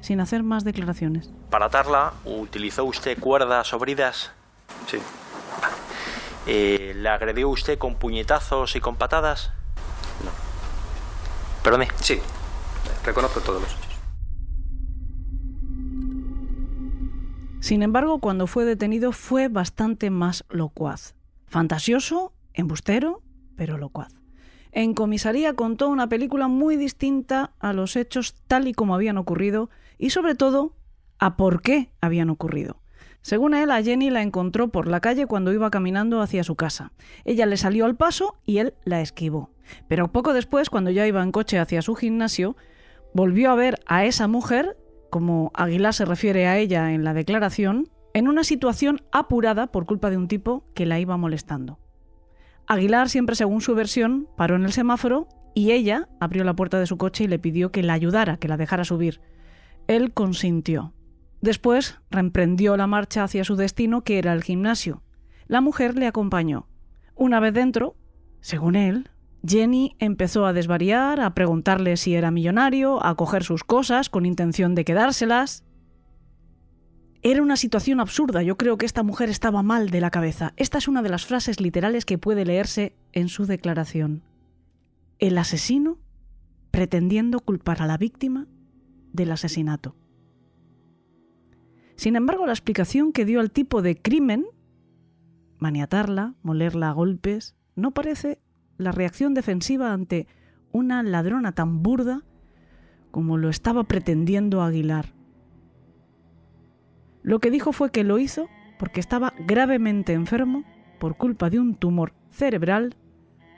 sin 0.00 0.20
hacer 0.20 0.42
más 0.42 0.64
declaraciones. 0.64 1.30
Para 1.50 1.66
atarla, 1.66 2.12
¿utilizó 2.24 2.84
usted 2.84 3.18
cuerdas 3.18 3.72
o 3.72 3.78
bridas? 3.78 4.32
Sí. 4.86 4.98
Eh, 6.46 6.94
¿Le 6.96 7.08
agredió 7.08 7.48
usted 7.48 7.78
con 7.78 7.96
puñetazos 7.96 8.74
y 8.76 8.80
con 8.80 8.96
patadas? 8.96 9.52
No. 10.24 10.30
Perdone. 11.62 11.88
Sí. 12.00 12.20
Reconozco 13.04 13.40
todos 13.40 13.62
los 13.62 13.70
hechos. 13.70 13.88
Sin 17.60 17.82
embargo, 17.82 18.20
cuando 18.20 18.46
fue 18.46 18.64
detenido 18.64 19.12
fue 19.12 19.48
bastante 19.48 20.10
más 20.10 20.44
locuaz. 20.48 21.14
Fantasioso, 21.46 22.32
embustero, 22.54 23.22
pero 23.56 23.76
locuaz. 23.76 24.14
En 24.70 24.94
comisaría 24.94 25.54
contó 25.54 25.88
una 25.88 26.08
película 26.08 26.48
muy 26.48 26.76
distinta 26.76 27.52
a 27.58 27.72
los 27.72 27.96
hechos 27.96 28.34
tal 28.46 28.68
y 28.68 28.74
como 28.74 28.94
habían 28.94 29.18
ocurrido 29.18 29.70
y 29.98 30.10
sobre 30.10 30.34
todo 30.34 30.76
a 31.18 31.36
por 31.36 31.62
qué 31.62 31.90
habían 32.00 32.30
ocurrido. 32.30 32.80
Según 33.20 33.54
él, 33.54 33.70
a 33.70 33.82
Jenny 33.82 34.10
la 34.10 34.22
encontró 34.22 34.68
por 34.68 34.86
la 34.86 35.00
calle 35.00 35.26
cuando 35.26 35.52
iba 35.52 35.70
caminando 35.70 36.22
hacia 36.22 36.44
su 36.44 36.54
casa. 36.54 36.92
Ella 37.24 37.46
le 37.46 37.56
salió 37.56 37.84
al 37.84 37.96
paso 37.96 38.38
y 38.46 38.58
él 38.58 38.74
la 38.84 39.00
esquivó. 39.00 39.50
Pero 39.88 40.12
poco 40.12 40.32
después, 40.32 40.70
cuando 40.70 40.90
ya 40.90 41.06
iba 41.06 41.22
en 41.22 41.32
coche 41.32 41.58
hacia 41.58 41.82
su 41.82 41.94
gimnasio, 41.94 42.56
volvió 43.12 43.50
a 43.50 43.56
ver 43.56 43.80
a 43.86 44.04
esa 44.04 44.28
mujer, 44.28 44.76
como 45.10 45.50
Aguilar 45.54 45.94
se 45.94 46.04
refiere 46.04 46.46
a 46.46 46.58
ella 46.58 46.92
en 46.92 47.04
la 47.04 47.12
declaración, 47.12 47.90
en 48.14 48.28
una 48.28 48.44
situación 48.44 49.02
apurada 49.12 49.66
por 49.66 49.84
culpa 49.84 50.10
de 50.10 50.16
un 50.16 50.28
tipo 50.28 50.64
que 50.74 50.86
la 50.86 50.98
iba 50.98 51.16
molestando. 51.16 51.78
Aguilar, 52.66 53.08
siempre 53.08 53.34
según 53.34 53.60
su 53.60 53.74
versión, 53.74 54.28
paró 54.36 54.56
en 54.56 54.64
el 54.64 54.72
semáforo 54.72 55.28
y 55.54 55.72
ella 55.72 56.08
abrió 56.20 56.44
la 56.44 56.54
puerta 56.54 56.78
de 56.78 56.86
su 56.86 56.96
coche 56.96 57.24
y 57.24 57.28
le 57.28 57.38
pidió 57.38 57.72
que 57.72 57.82
la 57.82 57.94
ayudara, 57.94 58.36
que 58.36 58.48
la 58.48 58.56
dejara 58.56 58.84
subir. 58.84 59.20
Él 59.88 60.12
consintió. 60.12 60.92
Después 61.40 61.98
reemprendió 62.10 62.76
la 62.76 62.86
marcha 62.86 63.24
hacia 63.24 63.42
su 63.42 63.56
destino, 63.56 64.02
que 64.02 64.18
era 64.18 64.34
el 64.34 64.42
gimnasio. 64.44 65.02
La 65.46 65.62
mujer 65.62 65.96
le 65.96 66.06
acompañó. 66.06 66.68
Una 67.14 67.40
vez 67.40 67.54
dentro, 67.54 67.96
según 68.40 68.76
él, 68.76 69.10
Jenny 69.46 69.96
empezó 69.98 70.44
a 70.44 70.52
desvariar, 70.52 71.20
a 71.20 71.32
preguntarle 71.32 71.96
si 71.96 72.14
era 72.14 72.30
millonario, 72.30 73.04
a 73.04 73.14
coger 73.14 73.44
sus 73.44 73.64
cosas 73.64 74.10
con 74.10 74.26
intención 74.26 74.74
de 74.74 74.84
quedárselas. 74.84 75.64
Era 77.22 77.42
una 77.42 77.56
situación 77.56 77.98
absurda, 77.98 78.42
yo 78.42 78.58
creo 78.58 78.76
que 78.76 78.86
esta 78.86 79.02
mujer 79.02 79.30
estaba 79.30 79.62
mal 79.62 79.88
de 79.88 80.02
la 80.02 80.10
cabeza. 80.10 80.52
Esta 80.56 80.76
es 80.76 80.86
una 80.86 81.02
de 81.02 81.08
las 81.08 81.24
frases 81.24 81.60
literales 81.60 82.04
que 82.04 82.18
puede 82.18 82.44
leerse 82.44 82.94
en 83.12 83.28
su 83.28 83.46
declaración. 83.46 84.22
El 85.18 85.38
asesino 85.38 85.98
pretendiendo 86.70 87.40
culpar 87.40 87.80
a 87.80 87.86
la 87.86 87.96
víctima 87.96 88.46
del 89.18 89.32
asesinato. 89.32 89.94
Sin 91.96 92.16
embargo, 92.16 92.46
la 92.46 92.52
explicación 92.52 93.12
que 93.12 93.24
dio 93.24 93.40
al 93.40 93.50
tipo 93.50 93.82
de 93.82 94.00
crimen, 94.00 94.46
maniatarla, 95.58 96.36
molerla 96.42 96.90
a 96.90 96.92
golpes, 96.92 97.56
no 97.74 97.90
parece 97.90 98.40
la 98.76 98.92
reacción 98.92 99.34
defensiva 99.34 99.92
ante 99.92 100.28
una 100.70 101.02
ladrona 101.02 101.52
tan 101.52 101.82
burda 101.82 102.22
como 103.10 103.36
lo 103.36 103.48
estaba 103.48 103.84
pretendiendo 103.84 104.62
Aguilar. 104.62 105.12
Lo 107.22 107.40
que 107.40 107.50
dijo 107.50 107.72
fue 107.72 107.90
que 107.90 108.04
lo 108.04 108.20
hizo 108.20 108.48
porque 108.78 109.00
estaba 109.00 109.34
gravemente 109.40 110.12
enfermo 110.12 110.62
por 111.00 111.16
culpa 111.16 111.50
de 111.50 111.58
un 111.58 111.74
tumor 111.74 112.14
cerebral 112.30 112.94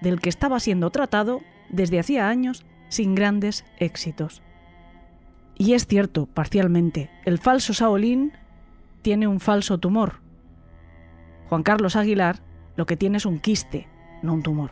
del 0.01 0.21
que 0.21 0.31
estaba 0.31 0.59
siendo 0.61 0.91
tratado 0.91 1.43
desde 1.69 2.01
hacía 2.01 2.29
años 2.29 2.65
sin 2.89 3.15
grandes 3.15 3.67
éxitos. 3.79 4.43
Y 5.61 5.75
es 5.75 5.87
cierto, 5.87 6.25
parcialmente, 6.25 7.11
el 7.27 7.37
falso 7.37 7.75
Saolín 7.75 8.33
tiene 9.03 9.27
un 9.29 9.41
falso 9.41 9.77
tumor. 9.77 10.23
Juan 11.51 11.63
Carlos 11.63 11.97
Aguilar 11.97 12.41
lo 12.77 12.87
que 12.87 12.97
tiene 12.97 13.19
es 13.19 13.27
un 13.27 13.41
quiste, 13.41 13.87
no 14.23 14.33
un 14.33 14.43
tumor. 14.43 14.71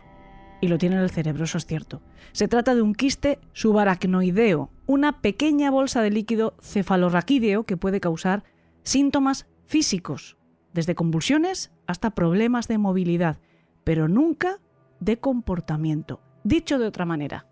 Y 0.63 0.69
lo 0.69 0.79
tiene 0.79 0.97
en 0.97 1.03
el 1.03 1.11
cerebro, 1.11 1.45
eso 1.45 1.59
es 1.59 1.67
cierto. 1.67 2.01
Se 2.33 2.49
trata 2.49 2.75
de 2.75 2.81
un 2.81 2.95
quiste 2.95 3.39
subaracnoideo, 3.53 4.71
una 4.87 5.21
pequeña 5.21 5.71
bolsa 5.71 6.01
de 6.01 6.09
líquido 6.09 6.55
cefalorraquídeo 6.63 7.65
que 7.65 7.77
puede 7.77 8.01
causar 8.01 8.45
síntomas 8.83 9.47
físicos, 9.67 10.39
desde 10.73 10.95
convulsiones 10.95 11.71
hasta 11.87 12.15
problemas 12.15 12.67
de 12.67 12.79
movilidad, 12.79 13.41
pero 13.85 14.09
nunca 14.09 14.57
de 15.01 15.19
comportamiento. 15.19 16.23
Dicho 16.45 16.79
de 16.79 16.87
otra 16.87 17.05
manera, 17.05 17.47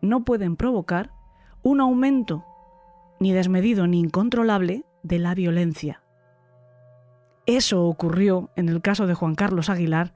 no 0.00 0.24
pueden 0.24 0.56
provocar 0.56 1.12
un 1.62 1.82
aumento 1.82 2.46
ni 3.24 3.32
desmedido 3.32 3.86
ni 3.86 4.00
incontrolable 4.00 4.84
de 5.02 5.18
la 5.18 5.34
violencia. 5.34 6.02
Eso 7.46 7.86
ocurrió 7.86 8.50
en 8.54 8.68
el 8.68 8.82
caso 8.82 9.06
de 9.06 9.14
Juan 9.14 9.34
Carlos 9.34 9.70
Aguilar 9.70 10.14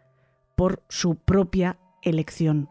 por 0.56 0.82
su 0.90 1.16
propia 1.16 1.78
elección. 2.02 2.68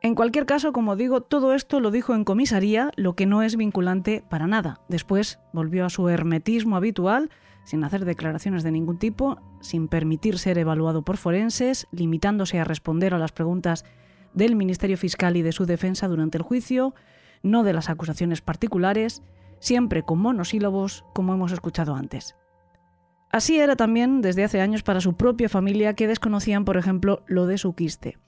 En 0.00 0.14
cualquier 0.14 0.46
caso, 0.46 0.72
como 0.72 0.94
digo, 0.94 1.22
todo 1.22 1.54
esto 1.54 1.80
lo 1.80 1.90
dijo 1.90 2.14
en 2.14 2.22
comisaría, 2.22 2.92
lo 2.94 3.16
que 3.16 3.26
no 3.26 3.42
es 3.42 3.56
vinculante 3.56 4.22
para 4.30 4.46
nada. 4.46 4.80
Después 4.88 5.40
volvió 5.52 5.84
a 5.84 5.90
su 5.90 6.08
hermetismo 6.08 6.76
habitual, 6.76 7.30
sin 7.64 7.82
hacer 7.82 8.04
declaraciones 8.04 8.62
de 8.62 8.70
ningún 8.70 9.00
tipo, 9.00 9.38
sin 9.60 9.88
permitir 9.88 10.38
ser 10.38 10.56
evaluado 10.56 11.02
por 11.02 11.16
forenses, 11.16 11.88
limitándose 11.90 12.60
a 12.60 12.64
responder 12.64 13.12
a 13.12 13.18
las 13.18 13.32
preguntas 13.32 13.84
del 14.34 14.54
Ministerio 14.54 14.96
Fiscal 14.96 15.36
y 15.36 15.42
de 15.42 15.50
su 15.50 15.66
defensa 15.66 16.06
durante 16.06 16.38
el 16.38 16.44
juicio, 16.44 16.94
no 17.42 17.62
de 17.62 17.72
las 17.72 17.90
acusaciones 17.90 18.40
particulares, 18.40 19.22
siempre 19.58 20.02
con 20.02 20.18
monosílabos, 20.18 21.04
como 21.14 21.34
hemos 21.34 21.52
escuchado 21.52 21.94
antes. 21.94 22.36
Así 23.32 23.58
era 23.58 23.76
también 23.76 24.22
desde 24.22 24.44
hace 24.44 24.60
años 24.60 24.82
para 24.82 25.00
su 25.00 25.14
propia 25.14 25.48
familia 25.48 25.94
que 25.94 26.08
desconocían, 26.08 26.64
por 26.64 26.76
ejemplo, 26.76 27.22
lo 27.26 27.46
de 27.46 27.58
su 27.58 27.74
quiste. 27.74 28.18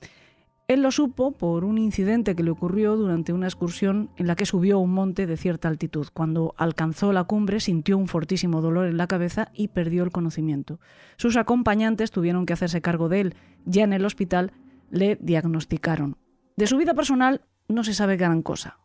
Él 0.69 0.83
lo 0.83 0.93
supo 0.93 1.33
por 1.33 1.65
un 1.65 1.77
incidente 1.77 2.37
que 2.37 2.45
le 2.45 2.53
ocurrió 2.53 2.97
durante 2.97 3.33
una 3.33 3.47
excursión 3.47 4.11
en 4.17 4.29
la 4.29 4.37
que 4.37 4.47
subió 4.47 4.79
un 4.79 4.93
monte 4.93 5.27
de 5.27 5.37
cierta 5.37 5.69
altitud. 5.69 6.07
Cuando 6.15 6.55
alcanzó 6.57 7.13
la 7.13 7.25
cumbre 7.25 7.59
sintió 7.59 7.99
un 7.99 8.07
fortísimo 8.07 8.61
dolor 8.61 8.87
en 8.87 8.97
la 8.97 9.09
cabeza 9.09 9.49
y 9.53 9.69
perdió 9.69 10.05
el 10.05 10.13
conocimiento. 10.13 10.79
Sus 11.17 11.37
acompañantes 11.37 12.13
tuvieron 12.13 12.47
que 12.47 12.53
hacerse 12.53 12.81
cargo 12.81 13.09
de 13.09 13.21
él. 13.21 13.35
Ya 13.67 13.83
en 13.83 13.93
el 13.93 14.05
hospital 14.05 14.53
le 14.91 15.17
diagnosticaron. 15.21 16.17
De 16.57 16.69
su 16.69 16.77
vida 16.77 16.95
personal 16.95 17.43
no 17.69 17.83
se 17.83 17.93
sabe 17.93 18.17
gran 18.17 18.41
cosa. 18.41 18.79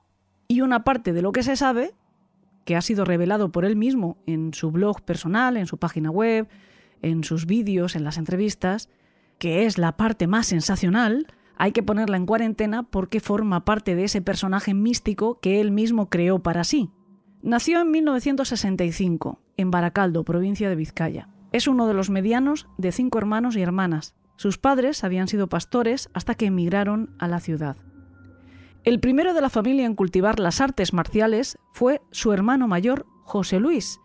Y 0.47 0.61
una 0.61 0.83
parte 0.83 1.13
de 1.13 1.21
lo 1.21 1.31
que 1.31 1.43
se 1.43 1.55
sabe, 1.55 1.93
que 2.65 2.75
ha 2.75 2.81
sido 2.81 3.05
revelado 3.05 3.51
por 3.51 3.65
él 3.65 3.75
mismo 3.75 4.17
en 4.25 4.53
su 4.53 4.71
blog 4.71 5.01
personal, 5.01 5.57
en 5.57 5.67
su 5.67 5.77
página 5.77 6.09
web, 6.11 6.47
en 7.01 7.23
sus 7.23 7.45
vídeos, 7.45 7.95
en 7.95 8.03
las 8.03 8.17
entrevistas, 8.17 8.89
que 9.39 9.65
es 9.65 9.77
la 9.77 9.97
parte 9.97 10.27
más 10.27 10.47
sensacional, 10.47 11.27
hay 11.57 11.71
que 11.71 11.83
ponerla 11.83 12.17
en 12.17 12.25
cuarentena 12.25 12.83
porque 12.83 13.19
forma 13.19 13.65
parte 13.65 13.95
de 13.95 14.03
ese 14.03 14.21
personaje 14.21 14.73
místico 14.73 15.39
que 15.39 15.59
él 15.59 15.71
mismo 15.71 16.09
creó 16.09 16.39
para 16.39 16.63
sí. 16.63 16.91
Nació 17.41 17.81
en 17.81 17.91
1965, 17.91 19.41
en 19.57 19.71
Baracaldo, 19.71 20.23
provincia 20.23 20.69
de 20.69 20.75
Vizcaya. 20.75 21.29
Es 21.51 21.67
uno 21.67 21.87
de 21.87 21.93
los 21.93 22.09
medianos 22.09 22.67
de 22.77 22.91
cinco 22.91 23.17
hermanos 23.17 23.55
y 23.55 23.61
hermanas. 23.61 24.15
Sus 24.35 24.57
padres 24.57 25.03
habían 25.03 25.27
sido 25.27 25.47
pastores 25.47 26.09
hasta 26.13 26.35
que 26.35 26.47
emigraron 26.47 27.15
a 27.17 27.27
la 27.27 27.39
ciudad. 27.39 27.77
El 28.87 29.01
primero 29.01 29.33
de 29.33 29.41
la 29.41 29.49
familia 29.49 29.85
en 29.85 29.95
cultivar 29.95 30.39
las 30.39 30.61
artes 30.61 30.93
marciales 30.93 31.57
fue 31.73 32.01
su 32.11 32.31
hermano 32.31 32.69
mayor, 32.69 33.05
José 33.25 33.59
Luis. 33.59 33.99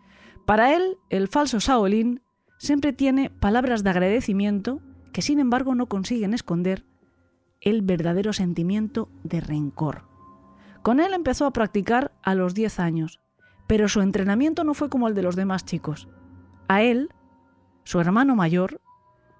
Para 0.45 0.75
él, 0.75 0.97
el 1.09 1.29
falso 1.29 1.59
Shaolin 1.59 2.21
siempre 2.57 2.91
tiene 2.91 3.29
palabras 3.29 3.85
de 3.85 3.91
agradecimiento 3.91 4.81
que 5.13 5.21
sin 5.21 5.39
embargo 5.39 5.73
no 5.73 5.85
consiguen 5.85 6.33
esconder 6.33 6.85
el 7.61 7.81
verdadero 7.81 8.33
sentimiento 8.33 9.07
de 9.23 9.39
rencor. 9.39 10.03
Con 10.81 10.99
él 10.99 11.13
empezó 11.13 11.45
a 11.45 11.53
practicar 11.53 12.11
a 12.21 12.35
los 12.35 12.53
10 12.53 12.81
años, 12.81 13.21
pero 13.67 13.87
su 13.87 14.01
entrenamiento 14.01 14.65
no 14.65 14.73
fue 14.73 14.89
como 14.89 15.07
el 15.07 15.15
de 15.15 15.23
los 15.23 15.37
demás 15.37 15.63
chicos. 15.63 16.09
A 16.67 16.81
él, 16.81 17.07
su 17.85 18.01
hermano 18.01 18.35
mayor, 18.35 18.81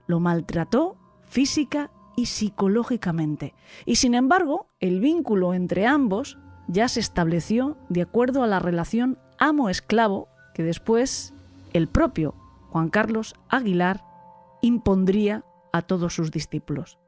lo 0.08 0.21
maltrató 0.21 0.95
física 1.25 1.91
y 2.15 2.28
psicológicamente, 2.28 3.54
y 3.86 3.95
sin 3.95 4.13
embargo 4.15 4.67
el 4.80 4.99
vínculo 4.99 5.54
entre 5.54 5.86
ambos 5.86 6.38
ya 6.67 6.88
se 6.88 6.99
estableció 6.99 7.78
de 7.89 8.02
acuerdo 8.02 8.43
a 8.43 8.47
la 8.47 8.60
relación 8.60 9.17
amo-esclavo 9.39 10.30
que 10.54 10.63
después 10.63 11.34
el 11.73 11.88
propio 11.88 12.36
Juan 12.69 12.89
Carlos 12.89 13.36
Aguilar 13.49 14.04
impondría 14.62 15.43
a 15.71 15.82
todos 15.82 16.13
sus 16.13 16.32
discípulos. 16.32 16.99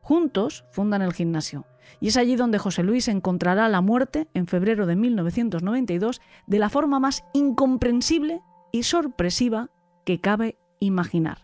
Juntos 0.00 0.64
fundan 0.70 1.00
el 1.00 1.14
gimnasio, 1.14 1.64
y 2.00 2.08
es 2.08 2.16
allí 2.16 2.36
donde 2.36 2.58
José 2.58 2.82
Luis 2.82 3.08
encontrará 3.08 3.68
la 3.68 3.80
muerte 3.80 4.28
en 4.34 4.46
febrero 4.46 4.86
de 4.86 4.96
1992 4.96 6.20
de 6.46 6.58
la 6.58 6.68
forma 6.68 7.00
más 7.00 7.24
incomprensible 7.32 8.42
y 8.72 8.82
sorpresiva 8.82 9.70
que 10.04 10.20
cabe 10.20 10.58
imaginar. 10.78 11.43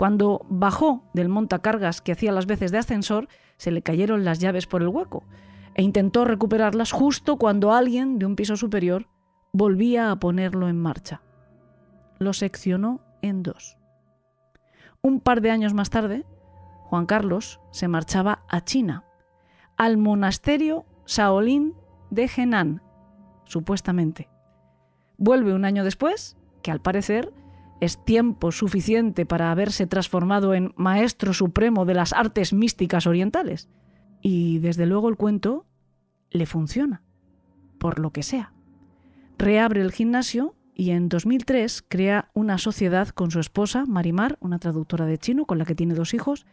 Cuando 0.00 0.46
bajó 0.48 1.04
del 1.12 1.28
montacargas 1.28 2.00
que 2.00 2.12
hacía 2.12 2.32
las 2.32 2.46
veces 2.46 2.72
de 2.72 2.78
ascensor, 2.78 3.28
se 3.58 3.70
le 3.70 3.82
cayeron 3.82 4.24
las 4.24 4.38
llaves 4.38 4.66
por 4.66 4.80
el 4.80 4.88
hueco 4.88 5.24
e 5.74 5.82
intentó 5.82 6.24
recuperarlas 6.24 6.90
justo 6.90 7.36
cuando 7.36 7.74
alguien 7.74 8.18
de 8.18 8.24
un 8.24 8.34
piso 8.34 8.56
superior 8.56 9.08
volvía 9.52 10.10
a 10.10 10.16
ponerlo 10.18 10.70
en 10.70 10.80
marcha. 10.80 11.20
Lo 12.18 12.32
seccionó 12.32 13.02
en 13.20 13.42
dos. 13.42 13.76
Un 15.02 15.20
par 15.20 15.42
de 15.42 15.50
años 15.50 15.74
más 15.74 15.90
tarde, 15.90 16.24
Juan 16.84 17.04
Carlos 17.04 17.60
se 17.70 17.86
marchaba 17.86 18.42
a 18.48 18.64
China, 18.64 19.04
al 19.76 19.98
monasterio 19.98 20.86
Shaolin 21.04 21.74
de 22.08 22.30
Henan, 22.34 22.82
supuestamente. 23.44 24.30
Vuelve 25.18 25.52
un 25.52 25.66
año 25.66 25.84
después, 25.84 26.38
que 26.62 26.70
al 26.70 26.80
parecer 26.80 27.34
es 27.80 28.02
tiempo 28.04 28.52
suficiente 28.52 29.26
para 29.26 29.50
haberse 29.50 29.86
transformado 29.86 30.54
en 30.54 30.72
maestro 30.76 31.32
supremo 31.32 31.84
de 31.84 31.94
las 31.94 32.12
artes 32.12 32.52
místicas 32.52 33.06
orientales. 33.06 33.68
Y 34.20 34.58
desde 34.58 34.86
luego 34.86 35.08
el 35.08 35.16
cuento 35.16 35.66
le 36.30 36.46
funciona, 36.46 37.02
por 37.78 37.98
lo 37.98 38.12
que 38.12 38.22
sea. 38.22 38.52
Reabre 39.38 39.80
el 39.80 39.92
gimnasio 39.92 40.54
y 40.74 40.90
en 40.90 41.08
2003 41.08 41.84
crea 41.88 42.30
una 42.34 42.58
sociedad 42.58 43.08
con 43.08 43.30
su 43.30 43.40
esposa, 43.40 43.84
Marimar, 43.86 44.36
una 44.40 44.58
traductora 44.58 45.06
de 45.06 45.18
chino 45.18 45.46
con 45.46 45.58
la 45.58 45.64
que 45.64 45.74
tiene 45.74 45.94
dos 45.94 46.14
hijos, 46.14 46.46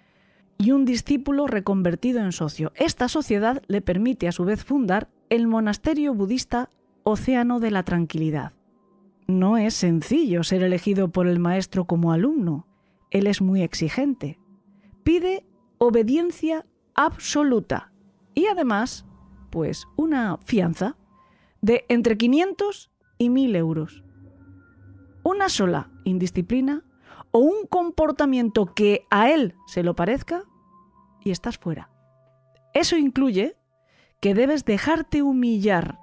y 0.57 0.71
un 0.71 0.85
discípulo 0.85 1.47
reconvertido 1.47 2.19
en 2.19 2.31
socio. 2.31 2.71
Esta 2.75 3.09
sociedad 3.09 3.61
le 3.67 3.81
permite 3.81 4.27
a 4.27 4.31
su 4.31 4.43
vez 4.43 4.63
fundar 4.63 5.09
el 5.29 5.47
monasterio 5.47 6.13
budista 6.13 6.71
Océano 7.03 7.59
de 7.59 7.71
la 7.71 7.83
Tranquilidad. 7.83 8.57
No 9.27 9.57
es 9.57 9.73
sencillo 9.73 10.43
ser 10.43 10.63
elegido 10.63 11.09
por 11.09 11.27
el 11.27 11.37
maestro 11.37 11.85
como 11.85 12.13
alumno. 12.13 12.65
Él 13.11 13.27
es 13.27 13.41
muy 13.41 13.61
exigente. 13.61 14.39
Pide 15.03 15.45
obediencia 15.77 16.65
absoluta 16.95 17.91
y 18.33 18.47
además, 18.47 19.05
pues, 19.49 19.85
una 19.97 20.37
fianza 20.45 20.97
de 21.61 21.85
entre 21.89 22.17
500 22.17 22.89
y 23.17 23.29
1000 23.29 23.55
euros. 23.57 24.03
Una 25.23 25.49
sola 25.49 25.91
indisciplina 26.05 26.85
o 27.31 27.39
un 27.39 27.65
comportamiento 27.67 28.73
que 28.73 29.05
a 29.09 29.29
él 29.29 29.55
se 29.67 29.83
lo 29.83 29.93
parezca 29.93 30.43
y 31.21 31.31
estás 31.31 31.57
fuera. 31.57 31.89
Eso 32.73 32.95
incluye 32.95 33.57
que 34.21 34.33
debes 34.33 34.63
dejarte 34.63 35.21
humillar 35.21 35.99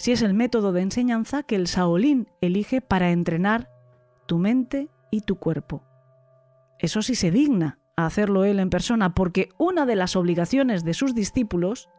si 0.00 0.12
es 0.12 0.22
el 0.22 0.32
método 0.32 0.72
de 0.72 0.80
enseñanza 0.80 1.42
que 1.42 1.56
el 1.56 1.66
Shaolin 1.66 2.26
elige 2.40 2.80
para 2.80 3.10
entrenar 3.10 3.68
tu 4.24 4.38
mente 4.38 4.88
y 5.10 5.20
tu 5.20 5.36
cuerpo. 5.36 5.82
Eso 6.78 7.02
sí 7.02 7.14
se 7.14 7.30
digna 7.30 7.78
a 7.96 8.06
hacerlo 8.06 8.44
él 8.44 8.60
en 8.60 8.70
persona, 8.70 9.14
porque 9.14 9.50
una 9.58 9.84
de 9.84 9.96
las 9.96 10.16
obligaciones 10.16 10.84
de 10.84 10.94
sus 10.94 11.14
discípulos 11.14 11.90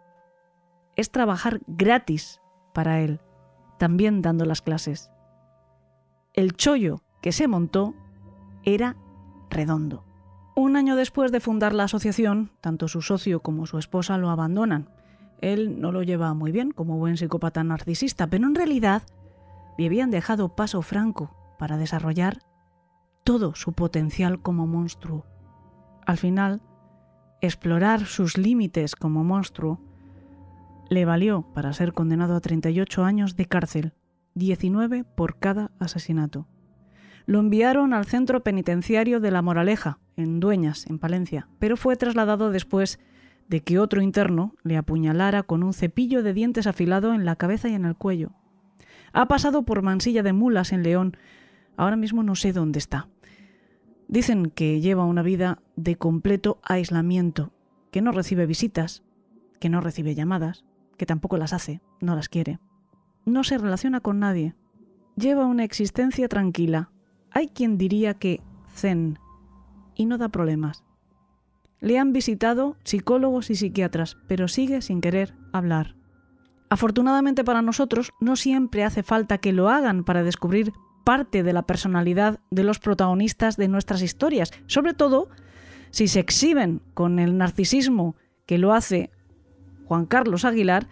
es 0.95 1.11
trabajar 1.11 1.61
gratis 1.67 2.41
para 2.73 3.01
él, 3.01 3.19
también 3.77 4.23
dando 4.23 4.45
las 4.45 4.63
clases. 4.63 5.11
El 6.33 6.53
chollo 6.53 7.03
que 7.21 7.31
se 7.31 7.47
montó 7.47 7.93
era 8.63 8.97
redondo. 9.51 10.05
Un 10.55 10.75
año 10.75 10.95
después 10.95 11.31
de 11.31 11.39
fundar 11.39 11.75
la 11.75 11.83
asociación, 11.83 12.49
tanto 12.61 12.87
su 12.87 13.03
socio 13.03 13.41
como 13.41 13.67
su 13.67 13.77
esposa 13.77 14.17
lo 14.17 14.31
abandonan 14.31 14.89
él 15.41 15.81
no 15.81 15.91
lo 15.91 16.03
lleva 16.03 16.33
muy 16.33 16.51
bien 16.51 16.71
como 16.71 16.97
buen 16.97 17.17
psicópata 17.17 17.63
narcisista, 17.63 18.27
pero 18.27 18.47
en 18.47 18.55
realidad 18.55 19.03
le 19.77 19.87
habían 19.87 20.11
dejado 20.11 20.55
paso 20.55 20.81
franco 20.81 21.35
para 21.57 21.77
desarrollar 21.77 22.39
todo 23.23 23.55
su 23.55 23.73
potencial 23.73 24.41
como 24.41 24.67
monstruo. 24.67 25.25
Al 26.05 26.17
final, 26.17 26.61
explorar 27.41 28.05
sus 28.05 28.37
límites 28.37 28.95
como 28.95 29.23
monstruo 29.23 29.79
le 30.89 31.05
valió 31.05 31.43
para 31.53 31.73
ser 31.73 31.93
condenado 31.93 32.35
a 32.35 32.41
38 32.41 33.03
años 33.03 33.35
de 33.35 33.45
cárcel, 33.45 33.93
19 34.35 35.03
por 35.03 35.39
cada 35.39 35.71
asesinato. 35.79 36.47
Lo 37.25 37.39
enviaron 37.39 37.93
al 37.93 38.05
centro 38.05 38.43
penitenciario 38.43 39.19
de 39.19 39.31
La 39.31 39.41
Moraleja, 39.41 39.99
en 40.17 40.39
Dueñas, 40.39 40.87
en 40.87 40.99
Palencia, 40.99 41.47
pero 41.59 41.77
fue 41.77 41.95
trasladado 41.95 42.51
después 42.51 42.99
de 43.47 43.61
que 43.61 43.79
otro 43.79 44.01
interno 44.01 44.53
le 44.63 44.77
apuñalara 44.77 45.43
con 45.43 45.63
un 45.63 45.73
cepillo 45.73 46.23
de 46.23 46.33
dientes 46.33 46.67
afilado 46.67 47.13
en 47.13 47.25
la 47.25 47.35
cabeza 47.35 47.69
y 47.69 47.73
en 47.73 47.85
el 47.85 47.95
cuello. 47.95 48.31
Ha 49.13 49.27
pasado 49.27 49.63
por 49.63 49.81
Mansilla 49.81 50.23
de 50.23 50.33
Mulas 50.33 50.71
en 50.71 50.83
León. 50.83 51.17
Ahora 51.75 51.95
mismo 51.95 52.23
no 52.23 52.35
sé 52.35 52.53
dónde 52.53 52.79
está. 52.79 53.07
Dicen 54.07 54.49
que 54.49 54.81
lleva 54.81 55.05
una 55.05 55.21
vida 55.21 55.61
de 55.75 55.95
completo 55.95 56.59
aislamiento, 56.63 57.51
que 57.91 58.01
no 58.01 58.11
recibe 58.11 58.45
visitas, 58.45 59.03
que 59.59 59.69
no 59.69 59.81
recibe 59.81 60.15
llamadas, 60.15 60.63
que 60.97 61.05
tampoco 61.05 61.37
las 61.37 61.53
hace, 61.53 61.81
no 61.99 62.15
las 62.15 62.29
quiere. 62.29 62.59
No 63.25 63.43
se 63.43 63.57
relaciona 63.57 63.99
con 64.01 64.19
nadie. 64.19 64.55
Lleva 65.15 65.45
una 65.45 65.63
existencia 65.63 66.27
tranquila. 66.27 66.89
Hay 67.31 67.47
quien 67.47 67.77
diría 67.77 68.13
que 68.13 68.41
zen, 68.73 69.19
y 69.95 70.05
no 70.05 70.17
da 70.17 70.29
problemas. 70.29 70.83
Le 71.81 71.99
han 71.99 72.13
visitado 72.13 72.77
psicólogos 72.83 73.49
y 73.49 73.55
psiquiatras, 73.55 74.17
pero 74.27 74.47
sigue 74.47 74.81
sin 74.81 75.01
querer 75.01 75.33
hablar. 75.51 75.95
Afortunadamente 76.69 77.43
para 77.43 77.61
nosotros, 77.61 78.13
no 78.21 78.37
siempre 78.37 78.85
hace 78.85 79.03
falta 79.03 79.39
que 79.39 79.51
lo 79.51 79.67
hagan 79.67 80.05
para 80.05 80.23
descubrir 80.23 80.71
parte 81.03 81.43
de 81.43 81.51
la 81.51 81.63
personalidad 81.63 82.39
de 82.49 82.63
los 82.63 82.79
protagonistas 82.79 83.57
de 83.57 83.67
nuestras 83.67 84.01
historias, 84.01 84.51
sobre 84.67 84.93
todo 84.93 85.27
si 85.89 86.07
se 86.07 86.21
exhiben 86.21 86.81
con 86.93 87.19
el 87.19 87.37
narcisismo 87.37 88.15
que 88.45 88.57
lo 88.57 88.73
hace 88.73 89.11
Juan 89.85 90.05
Carlos 90.05 90.45
Aguilar 90.45 90.87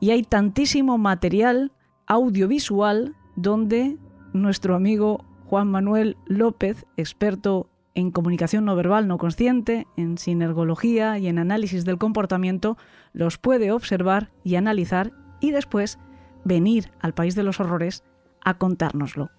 y 0.00 0.10
hay 0.10 0.24
tantísimo 0.24 0.98
material 0.98 1.72
audiovisual 2.06 3.14
donde 3.36 3.98
nuestro 4.32 4.74
amigo 4.74 5.24
Juan 5.44 5.68
Manuel 5.68 6.16
López, 6.26 6.86
experto 6.96 7.68
en 7.94 8.10
comunicación 8.10 8.64
no 8.64 8.76
verbal 8.76 9.08
no 9.08 9.18
consciente, 9.18 9.86
en 9.96 10.18
sinergología 10.18 11.18
y 11.18 11.28
en 11.28 11.38
análisis 11.38 11.84
del 11.84 11.98
comportamiento, 11.98 12.76
los 13.12 13.38
puede 13.38 13.72
observar 13.72 14.30
y 14.44 14.56
analizar 14.56 15.12
y 15.40 15.50
después 15.50 15.98
venir 16.44 16.90
al 17.00 17.14
país 17.14 17.34
de 17.34 17.42
los 17.42 17.60
horrores 17.60 18.04
a 18.40 18.54
contárnoslo. 18.54 19.30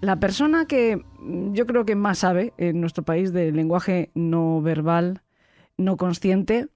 La 0.00 0.16
persona 0.16 0.66
que 0.66 1.02
yo 1.52 1.66
creo 1.66 1.84
que 1.84 1.96
más 1.96 2.18
sabe 2.18 2.52
en 2.56 2.80
nuestro 2.80 3.02
país 3.02 3.32
del 3.32 3.56
lenguaje 3.56 4.10
no 4.14 4.62
verbal, 4.62 5.22
no 5.76 5.96
consciente, 5.96 6.68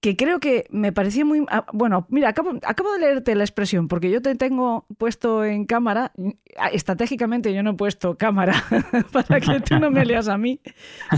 que 0.00 0.16
creo 0.16 0.40
que 0.40 0.66
me 0.70 0.92
parecía 0.92 1.24
muy... 1.24 1.44
ah, 1.50 1.66
Bueno, 1.72 2.06
mira, 2.08 2.30
acabo, 2.30 2.52
acabo 2.64 2.92
de 2.94 3.00
leerte 3.00 3.34
la 3.34 3.44
expresión, 3.44 3.86
porque 3.86 4.10
yo 4.10 4.22
te 4.22 4.34
tengo 4.34 4.86
puesto 4.96 5.44
en 5.44 5.66
cámara, 5.66 6.12
ah, 6.58 6.68
estratégicamente 6.68 7.52
yo 7.52 7.62
no 7.62 7.72
he 7.72 7.74
puesto 7.74 8.16
cámara 8.16 8.64
para 9.12 9.40
que 9.40 9.60
tú 9.60 9.78
no 9.78 9.90
me 9.90 10.04
leas 10.06 10.28
a 10.28 10.38
mí, 10.38 10.60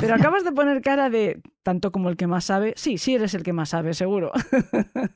pero 0.01 0.15
acabas 0.15 0.45
de 0.45 0.53
poner 0.53 0.83
cara 0.83 1.11
de 1.11 1.41
tanto 1.63 1.93
como 1.93 2.09
el 2.09 2.17
que 2.17 2.27
más 2.27 2.45
sabe. 2.45 2.75
Sí, 2.77 2.99
sí 2.99 3.15
eres 3.15 3.35
el 3.35 3.45
que 3.45 3.53
más 3.53 3.69
sabe, 3.69 3.95
seguro. 3.95 4.33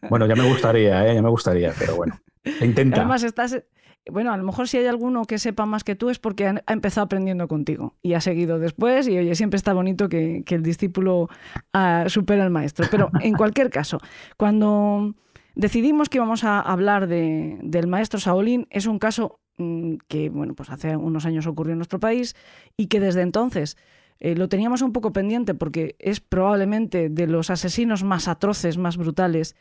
Bueno, 0.09 0.27
ya 0.27 0.37
me 0.37 0.49
gustaría, 0.49 1.05
¿eh? 1.07 1.15
ya 1.15 1.23
me 1.23 1.31
gustaría, 1.31 1.73
pero 1.77 1.97
bueno. 1.97 2.21
Intenta. 2.61 2.99
Además 2.99 3.25
estás... 3.25 3.61
Bueno, 4.11 4.33
a 4.33 4.37
lo 4.37 4.45
mejor 4.45 4.69
si 4.69 4.77
hay 4.79 4.87
alguno 4.87 5.25
que 5.25 5.39
sepa 5.39 5.67
más 5.67 5.83
que 5.83 5.97
tú 5.97 6.11
es 6.11 6.19
porque 6.21 6.47
ha 6.47 6.63
empezado 6.73 7.05
aprendiendo 7.05 7.49
contigo 7.49 7.97
y 8.03 8.15
ha 8.15 8.21
seguido 8.21 8.59
después 8.61 9.09
y 9.09 9.19
oye, 9.19 9.35
siempre 9.35 9.57
está 9.57 9.73
bonito 9.73 10.09
que, 10.09 10.45
el 10.47 10.63
discípulo 10.63 11.29
ah, 11.73 12.05
supera 12.07 12.45
al 12.45 12.51
maestro. 12.51 12.87
Pero 12.91 13.11
en 13.21 13.35
cualquier 13.35 13.69
caso, 13.69 13.99
cuando 14.37 15.15
decidimos 15.57 16.09
que 16.09 16.19
íbamos 16.19 16.45
a 16.45 16.61
hablar 16.61 17.09
de- 17.09 17.59
del 17.63 17.89
maestro 17.89 18.21
Saolín, 18.21 18.69
es 18.71 18.87
un 18.87 19.01
caso 19.01 19.41
mm, 19.59 19.97
que, 20.07 20.29
bueno, 20.31 20.55
pues 20.55 20.71
hace 20.71 20.97
unos 20.97 21.27
años 21.27 21.47
ocurrió 21.47 21.73
en 21.73 21.79
nuestro 21.79 21.99
país 21.99 22.37
y 22.77 22.87
que 22.87 23.01
desde 23.01 23.23
entonces 23.23 23.77
eh, 24.21 24.37
lo 24.37 24.49
teníamos 24.49 24.83
un 24.83 24.93
poco 24.93 25.13
pendiente 25.13 25.55
porque 25.55 25.97
es 25.99 26.21
probablemente 26.21 27.09
de 27.09 27.27
los 27.27 27.51
asesinos 27.51 28.05
más 28.05 28.29
atroces, 28.29 28.79
más 28.79 28.97
brutales 28.97 29.57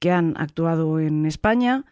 que 0.00 0.10
han 0.10 0.34
actuado 0.36 0.98
en 0.98 1.26
España 1.26 1.84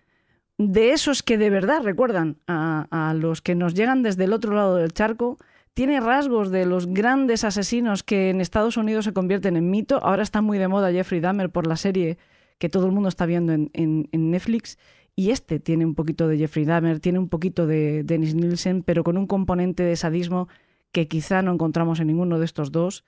de 0.68 0.92
esos 0.92 1.22
que 1.22 1.38
de 1.38 1.48
verdad 1.48 1.82
recuerdan 1.82 2.36
a, 2.46 3.14
los 3.16 3.40
que 3.40 3.54
nos 3.54 3.74
llegan 3.74 4.02
desde 4.02 4.24
el 4.24 4.32
otro 4.34 4.54
lado 4.54 4.76
del 4.76 4.92
charco, 4.92 5.38
tiene 5.72 6.00
rasgos 6.00 6.50
de 6.50 6.66
los 6.66 6.86
grandes 6.86 7.44
asesinos 7.44 8.02
que 8.02 8.28
en 8.30 8.40
Estados 8.42 8.76
Unidos 8.76 9.06
se 9.06 9.12
convierten 9.14 9.56
en 9.56 9.70
mito. 9.70 10.04
Ahora 10.04 10.22
está 10.22 10.42
muy 10.42 10.58
de 10.58 10.68
moda 10.68 10.92
Jeffrey 10.92 11.20
Dahmer 11.20 11.48
por 11.50 11.66
la 11.66 11.76
serie 11.76 12.18
que 12.58 12.68
todo 12.68 12.84
el 12.86 12.92
mundo 12.92 13.08
está 13.08 13.24
viendo 13.24 13.52
en, 13.54 13.70
en- 13.72 14.08
en 14.12 14.30
Netflix. 14.30 14.78
Y 15.16 15.30
este 15.30 15.60
tiene 15.60 15.86
un 15.86 15.94
poquito 15.94 16.28
de 16.28 16.36
Jeffrey 16.38 16.64
Dahmer, 16.66 17.00
tiene 17.00 17.18
un 17.18 17.28
poquito 17.28 17.66
de 17.66 18.02
Dennis 18.04 18.34
Nielsen, 18.34 18.82
pero 18.82 19.02
con 19.02 19.16
un 19.16 19.26
componente 19.26 19.82
de 19.82 19.96
sadismo 19.96 20.48
que 20.92 21.08
quizá 21.08 21.40
no 21.42 21.52
encontramos 21.52 22.00
en 22.00 22.08
ninguno 22.08 22.38
de 22.38 22.44
estos 22.44 22.70
dos. 22.70 23.04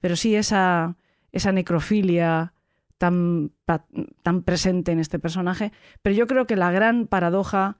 Pero 0.00 0.14
sí 0.16 0.34
esa, 0.36 0.96
esa 1.32 1.50
necrofilia 1.52 2.52
tan, 3.02 4.42
presente 4.44 4.92
en 4.92 5.00
este 5.00 5.18
personaje. 5.18 5.72
Pero 6.02 6.14
yo 6.14 6.28
creo 6.28 6.46
que 6.46 6.54
la 6.54 6.70
gran 6.70 7.08
paradoja, 7.08 7.78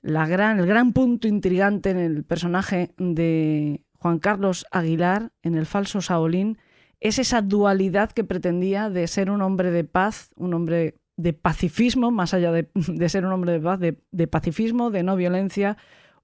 la 0.00 0.26
gran, 0.26 0.58
el 0.58 0.66
gran 0.66 0.94
punto 0.94 1.28
intrigante 1.28 1.90
en 1.90 1.98
el 1.98 2.24
personaje 2.24 2.94
de 2.96 3.84
Juan 3.98 4.18
Carlos 4.18 4.64
Aguilar, 4.70 5.32
en 5.42 5.54
el 5.54 5.66
falso 5.66 6.00
Saolín, 6.00 6.56
es 7.00 7.18
esa 7.18 7.42
dualidad 7.42 8.10
que 8.10 8.24
pretendía 8.24 8.88
de 8.88 9.06
ser 9.06 9.30
un 9.30 9.42
hombre 9.42 9.70
de 9.70 9.84
paz, 9.84 10.30
un 10.36 10.54
hombre 10.54 10.94
de 11.18 11.34
pacifismo, 11.34 12.10
más 12.10 12.32
allá 12.32 12.50
de, 12.50 12.70
de 12.74 13.08
ser 13.10 13.26
un 13.26 13.32
hombre 13.32 13.52
de 13.52 13.60
paz, 13.60 13.80
de 13.80 14.26
pacifismo, 14.26 14.90
de 14.90 15.02
no 15.02 15.14
violencia, 15.14 15.76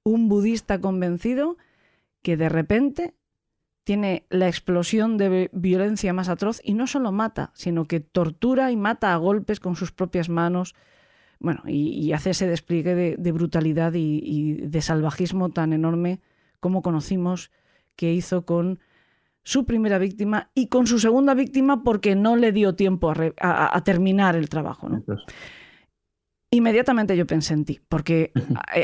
un 0.02 0.30
budista 0.30 0.80
convencido 0.80 1.58
que 2.22 2.38
de 2.38 2.48
repente 2.48 3.14
tiene 3.84 4.26
la 4.30 4.48
explosión 4.48 5.16
de 5.18 5.28
vi- 5.28 5.48
violencia 5.52 6.12
más 6.12 6.28
atroz 6.28 6.60
y 6.64 6.74
no 6.74 6.86
solo 6.86 7.12
mata, 7.12 7.52
sino 7.54 7.84
que 7.86 8.00
tortura 8.00 8.72
y 8.72 8.76
mata 8.76 9.12
a 9.12 9.16
golpes 9.16 9.60
con 9.60 9.76
sus 9.76 9.92
propias 9.92 10.28
manos. 10.28 10.74
Bueno, 11.38 11.62
y, 11.66 12.12
hace 12.12 12.30
ese 12.30 12.46
despliegue 12.46 12.94
de, 12.94 13.32
brutalidad 13.32 13.92
y, 13.94 14.54
de 14.54 14.80
salvajismo 14.80 15.50
tan 15.50 15.72
enorme 15.72 16.20
como 16.60 16.80
conocimos 16.80 17.50
que 17.96 18.12
hizo 18.12 18.46
con 18.46 18.80
su 19.42 19.66
primera 19.66 19.98
víctima 19.98 20.50
y 20.54 20.68
con 20.68 20.86
su 20.86 20.98
segunda 20.98 21.34
víctima 21.34 21.82
porque 21.82 22.14
no 22.14 22.36
le 22.36 22.52
dio 22.52 22.74
tiempo 22.74 23.12
a, 23.40 23.80
terminar 23.84 24.36
el 24.36 24.48
trabajo. 24.48 24.88
Inmediatamente 26.54 27.16
yo 27.16 27.26
pensé 27.26 27.52
en 27.54 27.64
ti, 27.64 27.80
porque 27.88 28.30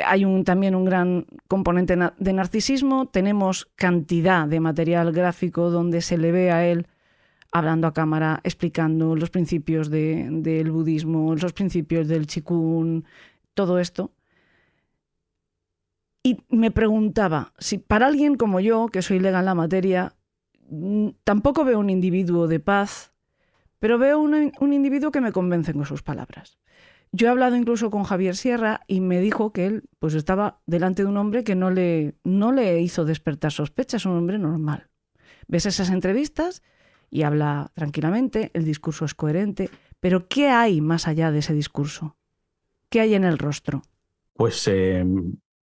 hay- 0.05 0.25
un, 0.25 0.43
también 0.43 0.75
un 0.75 0.85
gran 0.85 1.27
componente 1.47 1.97
de 2.19 2.33
narcisismo, 2.33 3.07
tenemos 3.07 3.71
cantidad 3.77 4.49
de 4.49 4.59
material 4.59 5.13
gráfico 5.13 5.71
donde 5.71 6.01
se 6.01 6.19
le 6.19 6.33
ve 6.33 6.51
a 6.51 6.67
él 6.67 6.89
hablando 7.53 7.87
a 7.87 7.93
cámara, 7.95 8.41
explicando 8.43 9.15
los 9.15 9.31
principios 9.31 9.89
de- 9.89 10.27
del 10.33 10.73
budismo, 10.73 11.37
los 11.37 11.53
principios 11.53 12.09
del 12.09 12.27
chikun, 12.27 13.05
todo 13.55 13.79
esto. 13.79 14.11
Y 16.25 16.39
me 16.49 16.73
preguntaba 16.73 17.53
si 17.59 17.79
para 17.79 18.07
alguien 18.07 18.35
como 18.35 18.59
yo, 18.59 18.89
que 18.89 19.01
soy 19.01 19.21
legal 19.21 19.43
en 19.43 19.47
la 19.47 19.55
materia, 19.55 20.15
mm, 20.69 21.09
tampoco 21.23 21.65
veo 21.65 21.79
un 21.79 21.89
individuo 21.89 22.49
de 22.49 22.59
paz, 22.59 23.13
pero 23.79 23.97
veo 23.97 24.19
un, 24.19 24.53
un 24.61 24.73
individuo 24.73 25.13
que 25.13 25.21
me 25.21 25.31
convence 25.33 25.73
con 25.73 25.87
sus 25.87 26.03
palabras. 26.03 26.59
Yo 27.13 27.27
he 27.27 27.31
hablado 27.31 27.57
incluso 27.57 27.91
con 27.91 28.05
Javier 28.05 28.37
Sierra 28.37 28.83
y 28.87 29.01
me 29.01 29.21
dijo 29.21 29.53
que 29.53 29.67
él 29.67 29.85
pues 29.99 30.15
estaba 30.15 30.61
delante 30.67 31.03
de 31.03 31.09
un 31.09 31.17
hombre 31.17 31.43
que 31.43 31.57
no 31.57 31.71
le, 31.71 32.15
no 32.23 32.53
le 32.53 32.81
hizo 32.81 33.05
despertar 33.05 33.51
sospechas, 33.51 34.07
un 34.07 34.17
hombre 34.17 34.39
normal. 34.39 34.89
Ves 35.49 35.67
esas 35.67 35.91
entrevistas 35.91 36.63
y 37.11 37.23
habla 37.23 37.73
tranquilamente, 37.75 38.53
el 38.55 38.65
discurso 38.65 39.05
es 39.05 39.15
coherente, 39.15 39.71
pero 39.99 40.29
¿qué 40.29 40.49
hay 40.49 40.81
más 40.81 41.09
allá 41.09 41.33
de 41.33 41.41
ese 41.41 41.53
discurso? 41.53 42.17
¿Qué 42.89 43.01
hay 43.01 43.15
en 43.15 43.25
el 43.25 43.39
rostro? 43.39 43.83
Pues 44.35 44.67
eh, 44.69 45.05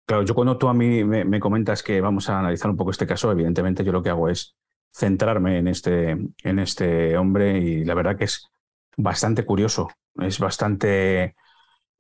claro, 0.06 0.24
yo 0.24 0.34
cuando 0.36 0.58
tú 0.58 0.70
a 0.70 0.74
mí 0.74 1.04
me, 1.04 1.26
me 1.26 1.40
comentas 1.42 1.84
que 1.84 2.00
vamos 2.00 2.30
a 2.30 2.40
analizar 2.40 2.72
un 2.72 2.78
poco 2.78 2.92
este 2.92 3.06
caso, 3.06 3.30
evidentemente 3.30 3.84
yo 3.84 3.92
lo 3.92 4.02
que 4.02 4.10
hago 4.10 4.30
es 4.30 4.56
centrarme 4.94 5.58
en 5.58 5.68
este, 5.68 6.12
en 6.12 6.60
este 6.60 7.18
hombre 7.18 7.58
y 7.58 7.84
la 7.84 7.96
verdad 7.96 8.16
que 8.16 8.26
es 8.26 8.50
bastante 8.96 9.44
curioso, 9.44 9.90
es 10.20 10.40
bastante 10.40 11.36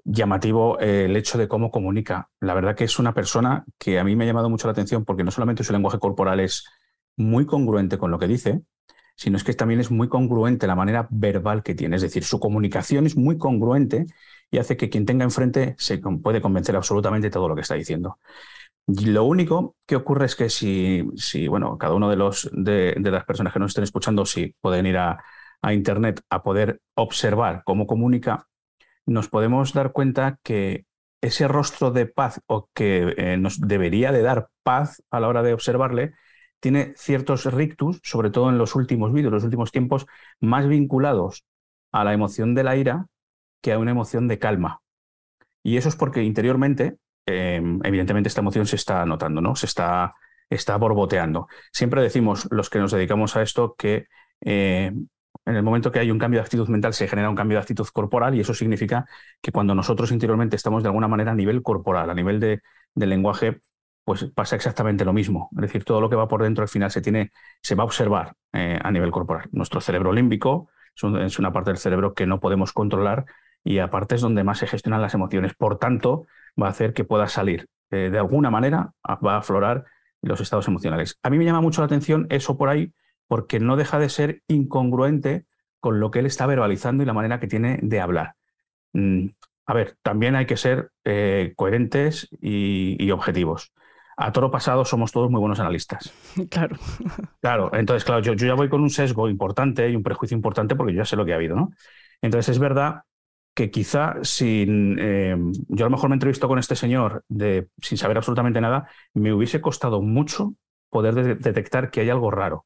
llamativo 0.03 0.79
eh, 0.79 1.05
el 1.05 1.15
hecho 1.15 1.37
de 1.37 1.47
cómo 1.47 1.71
comunica. 1.71 2.29
La 2.39 2.53
verdad 2.53 2.75
que 2.75 2.83
es 2.83 2.99
una 2.99 3.13
persona 3.13 3.65
que 3.77 3.99
a 3.99 4.03
mí 4.03 4.15
me 4.15 4.25
ha 4.25 4.27
llamado 4.27 4.49
mucho 4.49 4.67
la 4.67 4.71
atención 4.73 5.05
porque 5.05 5.23
no 5.23 5.31
solamente 5.31 5.63
su 5.63 5.73
lenguaje 5.73 5.99
corporal 5.99 6.39
es 6.39 6.65
muy 7.15 7.45
congruente 7.45 7.97
con 7.97 8.11
lo 8.11 8.19
que 8.19 8.27
dice, 8.27 8.61
sino 9.15 9.37
es 9.37 9.43
que 9.43 9.53
también 9.53 9.79
es 9.79 9.91
muy 9.91 10.09
congruente 10.09 10.67
la 10.67 10.75
manera 10.75 11.07
verbal 11.11 11.63
que 11.63 11.75
tiene. 11.75 11.95
Es 11.95 12.01
decir, 12.01 12.23
su 12.23 12.39
comunicación 12.39 13.05
es 13.05 13.15
muy 13.15 13.37
congruente 13.37 14.05
y 14.51 14.57
hace 14.57 14.77
que 14.77 14.89
quien 14.89 15.05
tenga 15.05 15.23
enfrente 15.23 15.75
se 15.77 15.99
puede 15.99 16.41
convencer 16.41 16.75
absolutamente 16.75 17.27
de 17.27 17.31
todo 17.31 17.47
lo 17.47 17.55
que 17.55 17.61
está 17.61 17.75
diciendo. 17.75 18.19
Lo 18.87 19.23
único 19.23 19.77
que 19.85 19.95
ocurre 19.95 20.25
es 20.25 20.35
que 20.35 20.49
si, 20.49 21.03
si 21.15 21.47
bueno, 21.47 21.77
cada 21.77 21.93
uno 21.93 22.09
de, 22.09 22.17
los, 22.17 22.49
de 22.51 22.95
las 22.99 23.23
personas 23.23 23.53
que 23.53 23.59
nos 23.59 23.71
estén 23.71 23.85
escuchando, 23.85 24.25
si 24.25 24.55
pueden 24.59 24.85
ir 24.85 24.97
a, 24.97 25.23
a 25.63 25.73
Internet 25.73 26.21
a 26.29 26.43
poder 26.43 26.81
observar 26.93 27.63
cómo 27.65 27.87
comunica, 27.87 28.47
nos 29.05 29.29
podemos 29.29 29.73
dar 29.73 29.93
cuenta 29.93 30.37
que 30.43 30.85
ese 31.21 31.47
rostro 31.47 31.91
de 31.91 32.05
paz 32.05 32.41
o 32.47 32.69
que 32.73 33.15
eh, 33.17 33.37
nos 33.37 33.59
debería 33.59 34.11
de 34.11 34.21
dar 34.21 34.49
paz 34.61 35.01
a 35.09 35.21
la 35.21 35.29
hora 35.29 35.41
de 35.41 35.53
observarle, 35.53 36.13
tiene 36.59 36.93
ciertos 36.97 37.45
rictus, 37.45 37.99
sobre 38.03 38.29
todo 38.29 38.49
en 38.49 38.57
los 38.57 38.75
últimos 38.75 39.13
vídeos, 39.13 39.31
los 39.33 39.43
últimos 39.45 39.71
tiempos, 39.71 40.05
más 40.41 40.67
vinculados 40.67 41.45
a 41.91 42.03
la 42.03 42.13
emoción 42.13 42.55
de 42.55 42.63
la 42.63 42.75
ira 42.75 43.07
que 43.61 43.71
a 43.71 43.79
una 43.79 43.91
emoción 43.91 44.27
de 44.27 44.39
calma. 44.39 44.81
Y 45.63 45.77
eso 45.77 45.87
es 45.87 45.95
porque 45.95 46.23
interiormente, 46.23 46.97
eh, 47.25 47.61
evidentemente, 47.83 48.27
esta 48.27 48.41
emoción 48.41 48.67
se 48.67 48.75
está 48.75 49.05
notando, 49.05 49.39
¿no? 49.39 49.55
Se 49.55 49.65
está, 49.65 50.13
está 50.49 50.75
borboteando. 50.75 51.47
Siempre 51.71 52.01
decimos 52.01 52.47
los 52.51 52.69
que 52.69 52.79
nos 52.79 52.91
dedicamos 52.91 53.37
a 53.37 53.41
esto 53.41 53.75
que 53.77 54.07
eh, 54.41 54.91
en 55.45 55.55
el 55.55 55.63
momento 55.63 55.91
que 55.91 55.99
hay 55.99 56.11
un 56.11 56.19
cambio 56.19 56.39
de 56.39 56.43
actitud 56.45 56.67
mental 56.69 56.93
se 56.93 57.07
genera 57.07 57.29
un 57.29 57.35
cambio 57.35 57.57
de 57.57 57.61
actitud 57.61 57.87
corporal 57.93 58.35
y 58.35 58.39
eso 58.39 58.53
significa 58.53 59.05
que 59.41 59.51
cuando 59.51 59.75
nosotros 59.75 60.11
interiormente 60.11 60.55
estamos 60.55 60.83
de 60.83 60.89
alguna 60.89 61.07
manera 61.07 61.31
a 61.31 61.35
nivel 61.35 61.61
corporal, 61.63 62.09
a 62.09 62.13
nivel 62.13 62.39
de, 62.39 62.61
del 62.95 63.09
lenguaje, 63.09 63.61
pues 64.05 64.25
pasa 64.35 64.55
exactamente 64.55 65.05
lo 65.05 65.13
mismo. 65.13 65.49
Es 65.55 65.61
decir, 65.61 65.83
todo 65.85 66.01
lo 66.01 66.09
que 66.09 66.15
va 66.15 66.27
por 66.27 66.43
dentro 66.43 66.63
al 66.63 66.69
final 66.69 66.91
se, 66.91 67.01
tiene, 67.01 67.31
se 67.61 67.75
va 67.75 67.83
a 67.83 67.85
observar 67.85 68.33
eh, 68.53 68.79
a 68.81 68.91
nivel 68.91 69.11
corporal. 69.11 69.47
Nuestro 69.51 69.81
cerebro 69.81 70.11
límbico 70.13 70.69
es, 70.95 71.03
un- 71.03 71.19
es 71.21 71.39
una 71.39 71.51
parte 71.53 71.69
del 71.71 71.77
cerebro 71.77 72.13
que 72.13 72.25
no 72.27 72.39
podemos 72.39 72.73
controlar 72.73 73.25
y 73.63 73.79
aparte 73.79 74.15
es 74.15 74.21
donde 74.21 74.43
más 74.43 74.57
se 74.59 74.67
gestionan 74.67 75.01
las 75.01 75.13
emociones. 75.13 75.53
Por 75.53 75.77
tanto, 75.79 76.25
va 76.61 76.67
a 76.67 76.69
hacer 76.71 76.93
que 76.93 77.05
pueda 77.05 77.27
salir 77.27 77.67
eh, 77.91 78.09
de 78.11 78.17
alguna 78.19 78.49
manera, 78.51 78.91
va 79.07 79.35
a 79.35 79.37
aflorar 79.37 79.85
los 80.21 80.41
estados 80.41 80.67
emocionales. 80.67 81.17
A 81.23 81.29
mí 81.29 81.37
me 81.37 81.45
llama 81.45 81.61
mucho 81.61 81.81
la 81.81 81.85
atención 81.85 82.27
eso 82.29 82.57
por 82.57 82.69
ahí 82.69 82.93
porque 83.27 83.59
no 83.59 83.75
deja 83.75 83.99
de 83.99 84.09
ser 84.09 84.41
incongruente 84.47 85.45
con 85.79 85.99
lo 85.99 86.11
que 86.11 86.19
él 86.19 86.25
está 86.25 86.45
verbalizando 86.45 87.03
y 87.03 87.05
la 87.05 87.13
manera 87.13 87.39
que 87.39 87.47
tiene 87.47 87.79
de 87.81 87.99
hablar. 88.01 88.35
Mm, 88.93 89.27
a 89.67 89.73
ver, 89.73 89.97
también 90.03 90.35
hay 90.35 90.45
que 90.45 90.57
ser 90.57 90.91
eh, 91.05 91.53
coherentes 91.55 92.29
y, 92.41 92.97
y 93.03 93.11
objetivos. 93.11 93.73
A 94.17 94.31
toro 94.31 94.51
pasado 94.51 94.85
somos 94.85 95.11
todos 95.11 95.31
muy 95.31 95.39
buenos 95.39 95.59
analistas. 95.59 96.13
Claro. 96.49 96.77
Claro, 97.41 97.71
entonces, 97.73 98.05
claro, 98.05 98.21
yo, 98.21 98.33
yo 98.33 98.47
ya 98.47 98.53
voy 98.53 98.69
con 98.69 98.81
un 98.81 98.89
sesgo 98.89 99.27
importante 99.29 99.89
y 99.89 99.95
un 99.95 100.03
prejuicio 100.03 100.35
importante 100.35 100.75
porque 100.75 100.93
yo 100.93 100.99
ya 100.99 101.05
sé 101.05 101.15
lo 101.17 101.25
que 101.25 101.33
ha 101.33 101.35
habido, 101.35 101.55
¿no? 101.55 101.71
Entonces, 102.21 102.49
es 102.55 102.59
verdad 102.59 103.01
que 103.53 103.69
quizá 103.69 104.15
sin. 104.23 104.97
eh, 104.99 105.35
yo 105.67 105.85
a 105.85 105.89
lo 105.89 105.95
mejor 105.95 106.09
me 106.09 106.15
entrevisto 106.15 106.47
con 106.47 106.57
este 106.59 106.75
señor 106.75 107.23
de, 107.27 107.67
sin 107.81 107.97
saber 107.97 108.17
absolutamente 108.17 108.61
nada, 108.61 108.87
me 109.13 109.33
hubiese 109.33 109.59
costado 109.61 110.01
mucho 110.01 110.53
poder 110.89 111.15
de- 111.15 111.35
detectar 111.35 111.91
que 111.91 112.01
hay 112.01 112.09
algo 112.09 112.31
raro. 112.31 112.65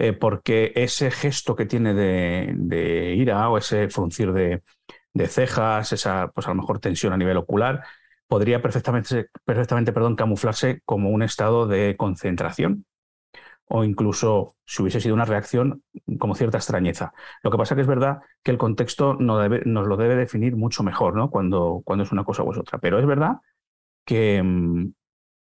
Eh, 0.00 0.14
porque 0.14 0.72
ese 0.76 1.10
gesto 1.10 1.54
que 1.54 1.66
tiene 1.66 1.92
de, 1.94 3.14
ira 3.14 3.50
o 3.50 3.58
ese 3.58 3.88
fruncir 3.90 4.32
de, 4.32 4.62
cejas, 5.28 5.92
esa, 5.92 6.28
pues 6.34 6.46
a 6.46 6.50
lo 6.50 6.56
mejor 6.56 6.80
tensión 6.80 7.12
a 7.12 7.18
nivel 7.18 7.36
ocular, 7.36 7.84
podría 8.26 8.62
perfectamente, 8.62 9.28
perfectamente 9.44 9.92
perdón, 9.92 10.16
camuflarse 10.16 10.80
como 10.86 11.10
un 11.10 11.22
estado 11.22 11.66
de 11.66 11.96
concentración 11.98 12.86
o 13.66 13.84
incluso 13.84 14.56
si 14.64 14.82
hubiese 14.82 15.00
sido 15.00 15.14
una 15.14 15.26
reacción 15.26 15.82
como 16.18 16.34
cierta 16.34 16.56
extrañeza. 16.56 17.12
Lo 17.42 17.50
que 17.50 17.58
pasa 17.58 17.74
que 17.74 17.82
es 17.82 17.86
verdad 17.86 18.20
que 18.42 18.50
el 18.50 18.58
contexto 18.58 19.16
debe, 19.16 19.62
nos 19.66 19.86
lo 19.86 19.98
debe 19.98 20.16
definir 20.16 20.56
mucho 20.56 20.82
mejor 20.82 21.14
¿no? 21.14 21.30
cuando, 21.30 21.82
cuando 21.84 22.04
es 22.04 22.12
una 22.12 22.24
cosa 22.24 22.42
o 22.42 22.52
es 22.52 22.58
otra. 22.58 22.78
Pero 22.78 22.98
es 22.98 23.06
verdad 23.06 23.36
que 24.06 24.42
mmm, 24.42 24.92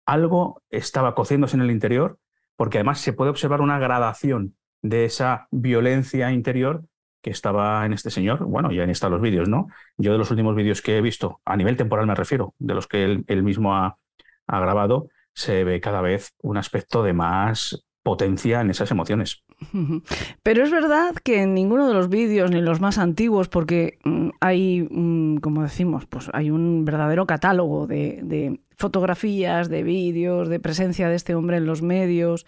algo 0.07 0.63
estaba 0.69 1.15
cociéndose 1.15 1.57
en 1.57 1.63
el 1.63 1.71
interior, 1.71 2.19
porque 2.59 2.79
además 2.79 2.99
se 2.99 3.13
puede 3.13 3.31
observar 3.31 3.61
una 3.61 3.79
gradación 3.79 4.57
de 4.83 5.05
esa 5.05 5.47
violencia 5.53 6.33
interior 6.33 6.85
que 7.23 7.31
estaba 7.31 7.87
en 7.87 7.93
este 7.93 8.11
señor. 8.11 8.45
Bueno, 8.45 8.73
ya 8.73 8.83
en 8.83 8.91
están 8.91 9.13
los 9.13 9.21
vídeos, 9.21 9.49
¿no? 9.49 9.69
Yo 9.97 10.11
de 10.11 10.19
los 10.19 10.33
últimos 10.33 10.57
vídeos 10.57 10.83
que 10.83 10.97
he 10.97 11.01
visto, 11.01 11.41
a 11.45 11.57
nivel 11.57 11.77
temporal 11.77 12.09
me 12.09 12.17
refiero, 12.17 12.57
de 12.59 12.75
los 12.75 12.89
que 12.89 13.05
él, 13.05 13.25
él 13.29 13.45
mismo 13.45 13.77
ha, 13.77 13.97
ha 14.49 14.61
grabado, 14.61 15.09
se 15.35 15.63
ve 15.63 15.81
cada 15.81 16.01
vez 16.01 16.35
un 16.43 16.57
aspecto 16.57 17.05
de 17.05 17.13
más 17.13 17.87
potencia 18.03 18.61
en 18.61 18.71
esas 18.71 18.91
emociones. 18.91 19.45
Pero 20.43 20.65
es 20.65 20.71
verdad 20.71 21.15
que 21.23 21.43
en 21.43 21.55
ninguno 21.55 21.89
de 21.89 21.95
los 21.95 22.09
vídeos, 22.09 22.51
ni 22.51 22.61
los 22.61 22.81
más 22.81 22.99
antiguos, 22.99 23.49
porque 23.49 23.99
mm, 24.05 24.31
hay, 24.41 24.87
mm, 24.91 25.39
como 25.39 25.63
decimos, 25.63 26.07
pues 26.07 26.31
hay 26.33 26.51
un 26.51 26.85
verdadero 26.85 27.27
catálogo 27.27 27.87
de, 27.87 28.61
fotografías, 28.77 29.69
de 29.69 29.83
vídeos, 29.83 30.49
de 30.49 30.61
presencia 30.61 31.09
de 31.09 31.17
este 31.17 31.35
hombre 31.35 31.57
en 31.57 31.67
los 31.67 31.83
medios, 31.83 32.47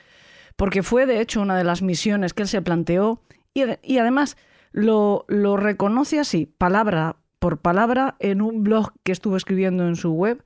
porque 0.56 0.82
fue 0.82 1.06
de 1.06 1.20
hecho 1.20 1.40
una 1.40 1.56
de 1.56 1.64
las 1.64 1.82
misiones 1.82 2.34
que 2.34 2.42
él 2.42 2.48
se 2.48 2.62
planteó 2.62 3.20
y, 3.52 3.64
y 3.82 3.98
además 3.98 4.36
lo, 4.70 5.24
lo 5.26 5.56
reconoce 5.56 6.20
así, 6.20 6.46
palabra 6.46 7.16
por 7.40 7.58
palabra, 7.58 8.16
en 8.20 8.42
un 8.42 8.62
blog 8.62 8.92
que 9.02 9.12
estuvo 9.12 9.36
escribiendo 9.36 9.88
en 9.88 9.96
su 9.96 10.12
web, 10.12 10.44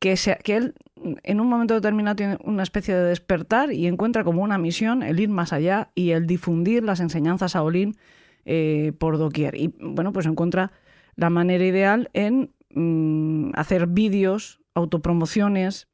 que, 0.00 0.16
se, 0.16 0.36
que, 0.42 0.56
él 0.56 0.74
en 1.22 1.40
un 1.40 1.48
momento 1.48 1.74
determinado 1.74 2.16
tiene 2.16 2.38
una 2.44 2.62
especie 2.62 2.94
de 2.94 3.04
despertar 3.04 3.72
y 3.72 3.86
encuentra 3.86 4.24
como 4.24 4.42
una 4.42 4.58
misión 4.58 5.02
el 5.02 5.20
ir 5.20 5.28
más 5.28 5.52
allá 5.52 5.90
y 5.94 6.10
el 6.10 6.26
difundir 6.26 6.82
las 6.82 7.00
enseñanzas 7.00 7.56
a 7.56 7.62
Olin 7.62 7.96
eh, 8.44 8.92
por 8.98 9.18
doquier. 9.18 9.54
Y 9.54 9.74
bueno, 9.80 10.12
pues 10.12 10.26
encuentra 10.26 10.72
la 11.16 11.30
manera 11.30 11.64
ideal 11.64 12.10
en 12.12 12.50
mmm, 12.70 13.50
hacer 13.54 13.86
vídeos, 13.86 14.60
autopromociones, 14.74 15.88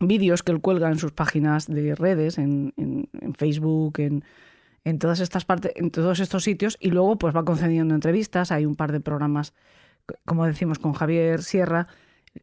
vídeos 0.00 0.42
que 0.42 0.52
él 0.52 0.60
cuelga 0.60 0.88
en 0.88 0.98
sus 0.98 1.12
páginas 1.12 1.66
de 1.66 1.94
redes, 1.94 2.38
en, 2.38 2.72
en, 2.76 3.08
en 3.20 3.34
Facebook, 3.34 3.98
en, 3.98 4.24
en 4.84 4.98
todas 4.98 5.20
estas 5.20 5.44
partes, 5.44 5.72
en 5.74 5.90
todos 5.90 6.20
estos 6.20 6.44
sitios, 6.44 6.76
y 6.80 6.90
luego 6.90 7.18
pues 7.18 7.34
va 7.34 7.44
concediendo 7.44 7.94
entrevistas. 7.94 8.52
Hay 8.52 8.64
un 8.64 8.76
par 8.76 8.92
de 8.92 9.00
programas, 9.00 9.54
como 10.24 10.46
decimos, 10.46 10.78
con 10.78 10.92
Javier 10.92 11.42
Sierra 11.42 11.88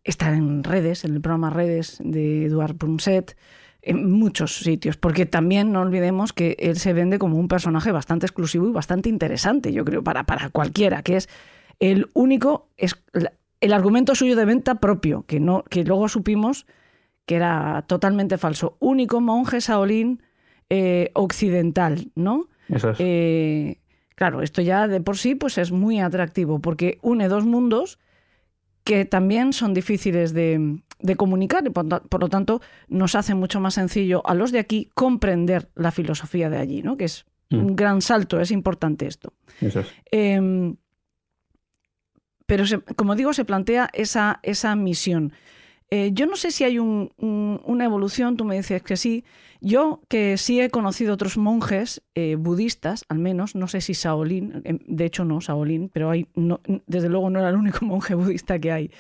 está 0.04 0.34
en 0.34 0.64
redes, 0.64 1.06
en 1.06 1.14
el 1.14 1.22
programa 1.22 1.50
Redes 1.50 1.98
de 2.04 2.46
Eduard 2.46 2.76
Punset, 2.76 3.38
en 3.82 4.12
muchos 4.12 4.56
sitios, 4.58 4.98
porque 4.98 5.26
también 5.26 5.72
no 5.72 5.82
olvidemos 5.82 6.34
que 6.34 6.56
él 6.60 6.78
se 6.78 6.94
vende 6.94 7.20
como 7.20 7.38
un 7.38 7.48
personaje 7.48 7.92
bastante 7.92 8.26
exclusivo 8.26 8.68
y 8.68 8.72
bastante 8.72 9.10
interesante, 9.10 9.72
yo 9.72 9.86
creo, 9.86 10.04
para, 10.04 10.24
para 10.24 10.50
cualquiera, 10.50 11.04
que 11.04 11.18
es 11.18 11.30
el 11.80 12.10
único, 12.14 12.70
es 12.78 12.96
el 13.62 13.74
argumento 13.74 14.16
suyo 14.16 14.36
de 14.36 14.46
venta 14.46 14.76
propio, 14.76 15.24
que, 15.28 15.40
no, 15.40 15.64
que 15.64 15.84
luego 15.84 16.10
supimos 16.10 16.66
que 17.26 17.36
era 17.36 17.84
totalmente 17.88 18.38
falso. 18.38 18.78
Único 18.80 19.22
monje 19.22 19.60
Shaolin 19.60 20.22
eh, 20.70 21.12
occidental, 21.14 22.12
¿no? 22.16 22.48
Eso 22.70 22.92
es. 22.92 22.98
Eh, 23.00 23.80
claro, 24.16 24.42
esto 24.42 24.62
ya 24.62 24.88
de 24.88 25.02
por 25.02 25.18
sí 25.18 25.36
pues 25.36 25.58
es 25.58 25.72
muy 25.72 26.00
atractivo, 26.00 26.60
porque 26.60 27.00
une 27.02 27.28
dos 27.28 27.46
mundos 27.46 28.00
que 28.86 29.04
también 29.04 29.52
son 29.52 29.74
difíciles 29.74 30.34
de, 30.34 30.80
de 31.00 31.16
comunicar 31.18 31.66
y 31.68 31.72
por, 31.72 32.08
por, 32.08 32.22
lo 32.22 32.30
tanto 32.30 32.62
nos 32.88 33.16
hace 33.16 33.36
mucho 33.36 33.60
más 33.60 33.74
sencillo 33.74 34.22
a 34.26 34.34
los 34.34 34.54
de 34.54 34.60
aquí 34.60 34.90
comprender 34.94 35.70
la 35.76 35.92
filosofía 35.92 36.50
de 36.50 36.58
allí, 36.58 36.84
¿no? 36.84 36.96
que 36.96 37.06
es 37.06 37.26
mm. 37.50 37.58
un 37.58 37.76
gran 37.76 38.02
salto, 38.02 38.40
es 38.40 38.52
importante 38.52 39.08
esto. 39.08 39.34
Eso 39.60 39.82
es. 39.82 39.88
Eh, 40.12 40.76
pero 42.46 42.66
se, 42.68 42.80
como 42.80 43.16
digo, 43.16 43.34
se 43.34 43.46
plantea 43.46 43.90
esa, 43.94 44.40
esa 44.44 44.76
misión. 44.76 45.34
Eh, 45.96 46.12
yo 46.12 46.26
no 46.26 46.36
sé 46.36 46.52
si 46.52 46.66
hay 46.66 46.78
un, 46.78 47.14
un, 47.18 47.62
una 47.64 47.86
evolución, 47.86 48.36
tú 48.36 48.44
me 48.44 48.58
dices 48.58 48.84
que 48.84 48.98
sí. 48.98 49.24
Yo, 49.62 50.02
que 50.10 50.38
sí 50.38 50.60
he 50.60 50.70
conocido 50.70 51.14
otros 51.14 51.38
monjes 51.38 52.04
eh, 52.16 52.36
budistas, 52.36 53.06
al 53.08 53.20
menos, 53.20 53.56
no 53.56 53.70
sé 53.70 53.80
si 53.80 53.94
Shaolin, 53.94 54.62
de 54.86 55.06
hecho 55.06 55.24
no, 55.24 55.40
Shaolin, 55.40 55.88
pero 55.88 56.12
desde 56.86 57.08
luego 57.08 57.30
no 57.30 57.40
era 57.40 57.48
el 57.50 57.56
único 57.56 57.86
monje 57.86 58.14
budista 58.14 58.60
que 58.60 58.74
hay, 58.74 58.92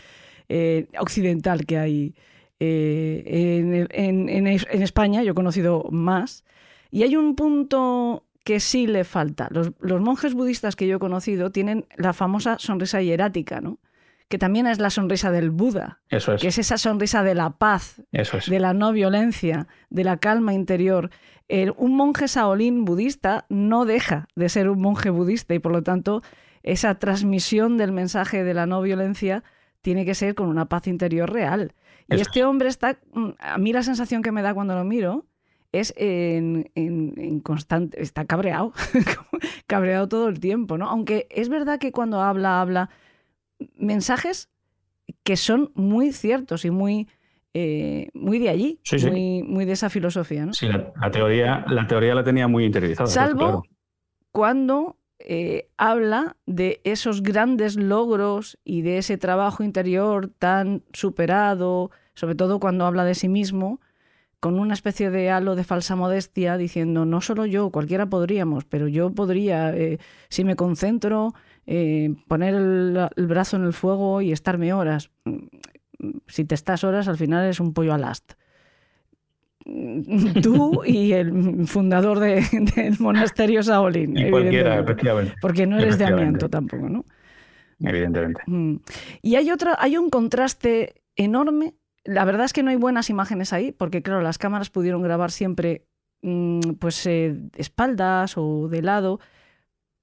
eh, 0.47 0.87
occidental 0.97 1.65
que 1.65 1.77
hay 1.77 2.15
en, 2.59 3.89
en 3.91 4.81
España, 4.81 5.21
yo 5.21 5.33
he 5.33 5.35
conocido 5.35 5.89
más. 5.91 6.45
Y 6.91 7.03
hay 7.03 7.17
un 7.17 7.35
punto 7.35 8.23
que 8.45 8.61
sí 8.61 8.87
le 8.87 9.03
falta. 9.03 9.49
Los, 9.51 9.73
los, 9.81 9.99
monjes 9.99 10.33
budistas 10.33 10.77
que 10.77 10.87
yo 10.87 10.95
he 10.95 10.99
conocido 10.99 11.51
tienen 11.51 11.85
la 11.97 12.13
famosa 12.13 12.57
sonrisa 12.57 13.01
hierática, 13.01 13.59
¿no? 13.59 13.79
Que 14.27 14.37
también 14.37 14.65
es 14.67 14.79
la 14.79 14.89
sonrisa 14.89 15.31
del 15.31 15.51
Buda, 15.51 16.01
Eso 16.09 16.33
es. 16.33 16.41
que 16.41 16.47
es 16.47 16.57
esa 16.57 16.77
sonrisa 16.77 17.23
de 17.23 17.35
la 17.35 17.51
paz, 17.51 18.01
Eso 18.11 18.37
es. 18.37 18.49
de 18.49 18.59
la 18.59 18.73
no 18.73 18.91
violencia, 18.91 19.67
de 19.89 20.03
la 20.03 20.17
calma 20.17 20.53
interior. 20.53 21.09
Eh, 21.47 21.71
un 21.77 21.95
monje 21.95 22.27
saolín 22.27 22.85
budista 22.85 23.45
no 23.49 23.85
deja 23.85 24.27
de 24.35 24.49
ser 24.49 24.67
un 24.69 24.81
monje 24.81 25.11
budista 25.11 25.53
y 25.53 25.59
por 25.59 25.71
lo 25.71 25.83
tanto 25.83 26.23
esa 26.63 26.95
transmisión 26.95 27.77
del 27.77 27.91
mensaje 27.91 28.43
de 28.43 28.55
la 28.55 28.65
no 28.65 28.81
violencia 28.81 29.43
tiene 29.81 30.05
que 30.05 30.15
ser 30.15 30.33
con 30.33 30.47
una 30.49 30.65
paz 30.65 30.87
interior 30.87 31.31
real. 31.31 31.73
Eso 32.09 32.17
y 32.17 32.21
este 32.21 32.39
es. 32.39 32.45
hombre 32.45 32.69
está, 32.69 32.97
mm, 33.13 33.29
a 33.37 33.57
mí 33.59 33.71
la 33.73 33.83
sensación 33.83 34.23
que 34.23 34.31
me 34.31 34.41
da 34.41 34.55
cuando 34.55 34.73
lo 34.73 34.83
miro 34.83 35.25
es 35.71 35.93
en, 35.97 36.71
en, 36.73 37.13
en 37.17 37.39
constante, 37.41 38.01
está 38.01 38.25
cabreado, 38.25 38.73
cabreado 39.67 40.07
todo 40.07 40.27
el 40.29 40.39
tiempo, 40.39 40.77
¿no? 40.77 40.87
Aunque 40.89 41.27
es 41.29 41.49
verdad 41.49 41.79
que 41.79 41.91
cuando 41.91 42.21
habla, 42.21 42.61
habla 42.61 42.89
mensajes 43.75 44.49
que 45.23 45.37
son 45.37 45.71
muy 45.75 46.11
ciertos 46.11 46.65
y 46.65 46.71
muy, 46.71 47.07
eh, 47.53 48.09
muy 48.13 48.39
de 48.39 48.49
allí, 48.49 48.79
sí, 48.83 48.99
sí. 48.99 49.09
Muy, 49.09 49.43
muy, 49.43 49.65
de 49.65 49.73
esa 49.73 49.89
filosofía. 49.89 50.45
¿no? 50.45 50.53
Sí, 50.53 50.67
la, 50.67 50.93
la, 50.99 51.11
teoría, 51.11 51.65
la 51.67 51.87
teoría 51.87 52.15
la 52.15 52.23
tenía 52.23 52.47
muy 52.47 52.65
interiorizada. 52.65 53.07
Salvo 53.07 53.39
claro. 53.39 53.63
cuando 54.31 54.97
eh, 55.19 55.69
habla 55.77 56.35
de 56.45 56.81
esos 56.83 57.23
grandes 57.23 57.77
logros 57.77 58.57
y 58.65 58.81
de 58.81 58.97
ese 58.97 59.17
trabajo 59.17 59.63
interior 59.63 60.29
tan 60.37 60.83
superado, 60.93 61.89
sobre 62.13 62.35
todo 62.35 62.59
cuando 62.59 62.85
habla 62.85 63.05
de 63.05 63.15
sí 63.15 63.29
mismo, 63.29 63.79
con 64.41 64.59
una 64.59 64.73
especie 64.73 65.09
de 65.09 65.31
halo 65.31 65.55
de 65.55 65.63
falsa 65.63 65.95
modestia, 65.95 66.57
diciendo, 66.57 67.05
no 67.05 67.21
solo 67.21 67.45
yo, 67.45 67.71
cualquiera 67.71 68.07
podríamos, 68.07 68.65
pero 68.65 68.87
yo 68.87 69.09
podría, 69.11 69.75
eh, 69.75 69.99
si 70.29 70.43
me 70.43 70.55
concentro, 70.55 71.33
eh, 71.65 72.13
poner 72.27 72.53
el, 72.53 73.09
el, 73.15 73.27
brazo 73.27 73.57
en 73.57 73.63
el 73.63 73.73
fuego 73.73 74.21
y 74.21 74.31
estarme 74.31 74.73
horas. 74.73 75.11
Si 76.27 76.45
te 76.45 76.55
estás 76.55 76.83
horas, 76.83 77.07
al 77.07 77.17
final 77.17 77.49
es 77.49 77.59
un 77.59 77.73
pollo 77.73 77.93
al 77.93 78.03
ast. 78.03 78.33
Tú 80.43 80.83
y 80.85 81.13
el 81.13 81.65
fundador 81.67 82.19
de, 82.19 82.45
del 82.75 82.99
monasterio 82.99 83.61
Shaolin. 83.61 84.15
Y 84.15 84.29
cualquiera, 84.29 84.79
efectivamente. 84.79 85.33
Porque 85.41 85.65
no 85.65 85.79
eres 85.79 85.97
de 85.97 86.05
Amianto 86.05 86.49
tampoco, 86.49 86.87
¿no? 86.87 87.03
Evidentemente. 87.79 88.41
Mm. 88.45 88.75
Y 89.21 89.35
hay, 89.35 89.51
otra, 89.51 89.75
hay 89.79 89.97
un 89.97 90.09
contraste 90.09 91.01
enorme. 91.15 91.73
La 92.03 92.23
verdad 92.25 92.45
es 92.45 92.53
que 92.53 92.61
no 92.61 92.69
hay 92.69 92.75
buenas 92.75 93.09
imágenes 93.09 93.53
ahí, 93.53 93.71
porque 93.71 94.03
claro, 94.03 94.21
las 94.21 94.37
cámaras 94.37 94.69
pudieron 94.69 95.01
grabar 95.01 95.31
siempre 95.31 95.87
mmm, 96.21 96.59
pues 96.79 97.05
eh, 97.07 97.35
espaldas 97.55 98.37
o 98.37 98.67
de 98.69 98.83
lado, 98.83 99.19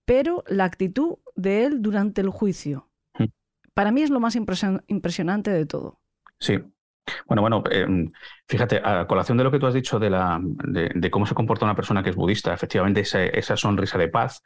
pero 0.04 0.44
la 0.46 0.64
actitud 0.64 1.18
de 1.36 1.64
él 1.64 1.82
durante 1.82 2.20
el 2.20 2.30
juicio. 2.30 2.88
Mm. 3.18 3.26
Para 3.74 3.92
mí 3.92 4.02
es 4.02 4.10
lo 4.10 4.20
más 4.20 4.36
impresion 4.36 4.82
impresionante 4.86 5.50
de 5.50 5.66
todo. 5.66 6.00
Sí. 6.38 6.58
Bueno, 7.26 7.42
bueno, 7.42 7.64
eh, 7.70 7.86
fíjate, 8.48 8.80
a 8.82 9.06
colación 9.06 9.36
de 9.36 9.44
lo 9.44 9.50
que 9.50 9.58
tú 9.58 9.66
has 9.66 9.74
dicho 9.74 9.98
de, 9.98 10.08
la, 10.10 10.40
de, 10.42 10.90
de 10.94 11.10
cómo 11.10 11.26
se 11.26 11.34
comporta 11.34 11.64
una 11.64 11.74
persona 11.74 12.02
que 12.02 12.10
es 12.10 12.16
budista, 12.16 12.54
efectivamente 12.54 13.00
esa, 13.00 13.24
esa 13.24 13.56
sonrisa 13.56 13.98
de 13.98 14.08
paz. 14.08 14.42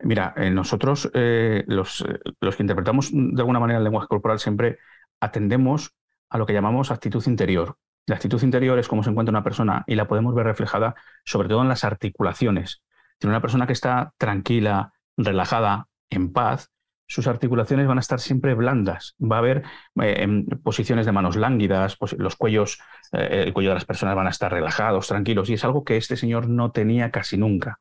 Mira, 0.00 0.34
eh, 0.36 0.50
nosotros, 0.50 1.10
eh, 1.14 1.64
los, 1.66 2.04
los 2.40 2.56
que 2.56 2.62
interpretamos 2.62 3.10
de 3.12 3.40
alguna 3.40 3.60
manera 3.60 3.78
el 3.78 3.84
lenguaje 3.84 4.08
corporal, 4.08 4.38
siempre 4.38 4.78
atendemos 5.20 5.92
a 6.30 6.38
lo 6.38 6.46
que 6.46 6.52
llamamos 6.52 6.90
actitud 6.90 7.24
interior. 7.26 7.76
La 8.06 8.16
actitud 8.16 8.42
interior 8.42 8.78
es 8.78 8.88
cómo 8.88 9.02
se 9.02 9.10
encuentra 9.10 9.30
una 9.30 9.44
persona 9.44 9.84
y 9.86 9.94
la 9.94 10.08
podemos 10.08 10.34
ver 10.34 10.46
reflejada 10.46 10.94
sobre 11.24 11.48
todo 11.48 11.62
en 11.62 11.68
las 11.68 11.84
articulaciones. 11.84 12.82
Tiene 13.18 13.32
una 13.32 13.40
persona 13.42 13.66
que 13.66 13.72
está 13.72 14.12
tranquila, 14.18 14.92
relajada, 15.16 15.86
en 16.10 16.32
paz, 16.32 16.70
sus 17.06 17.26
articulaciones 17.26 17.86
van 17.86 17.98
a 17.98 18.00
estar 18.00 18.20
siempre 18.20 18.54
blandas. 18.54 19.14
Va 19.20 19.36
a 19.36 19.38
haber 19.38 19.62
eh, 20.02 20.16
em, 20.22 20.46
posiciones 20.62 21.06
de 21.06 21.12
manos 21.12 21.36
lánguidas, 21.36 21.96
los 22.18 22.36
cuellos, 22.36 22.80
eh, 23.12 23.44
el 23.46 23.52
cuello 23.52 23.70
de 23.70 23.76
las 23.76 23.84
personas 23.86 24.14
van 24.14 24.26
a 24.26 24.30
estar 24.30 24.52
relajados, 24.52 25.08
tranquilos, 25.08 25.48
y 25.48 25.54
es 25.54 25.64
algo 25.64 25.84
que 25.84 25.96
este 25.96 26.16
señor 26.16 26.48
no 26.48 26.70
tenía 26.70 27.10
casi 27.10 27.38
nunca. 27.38 27.80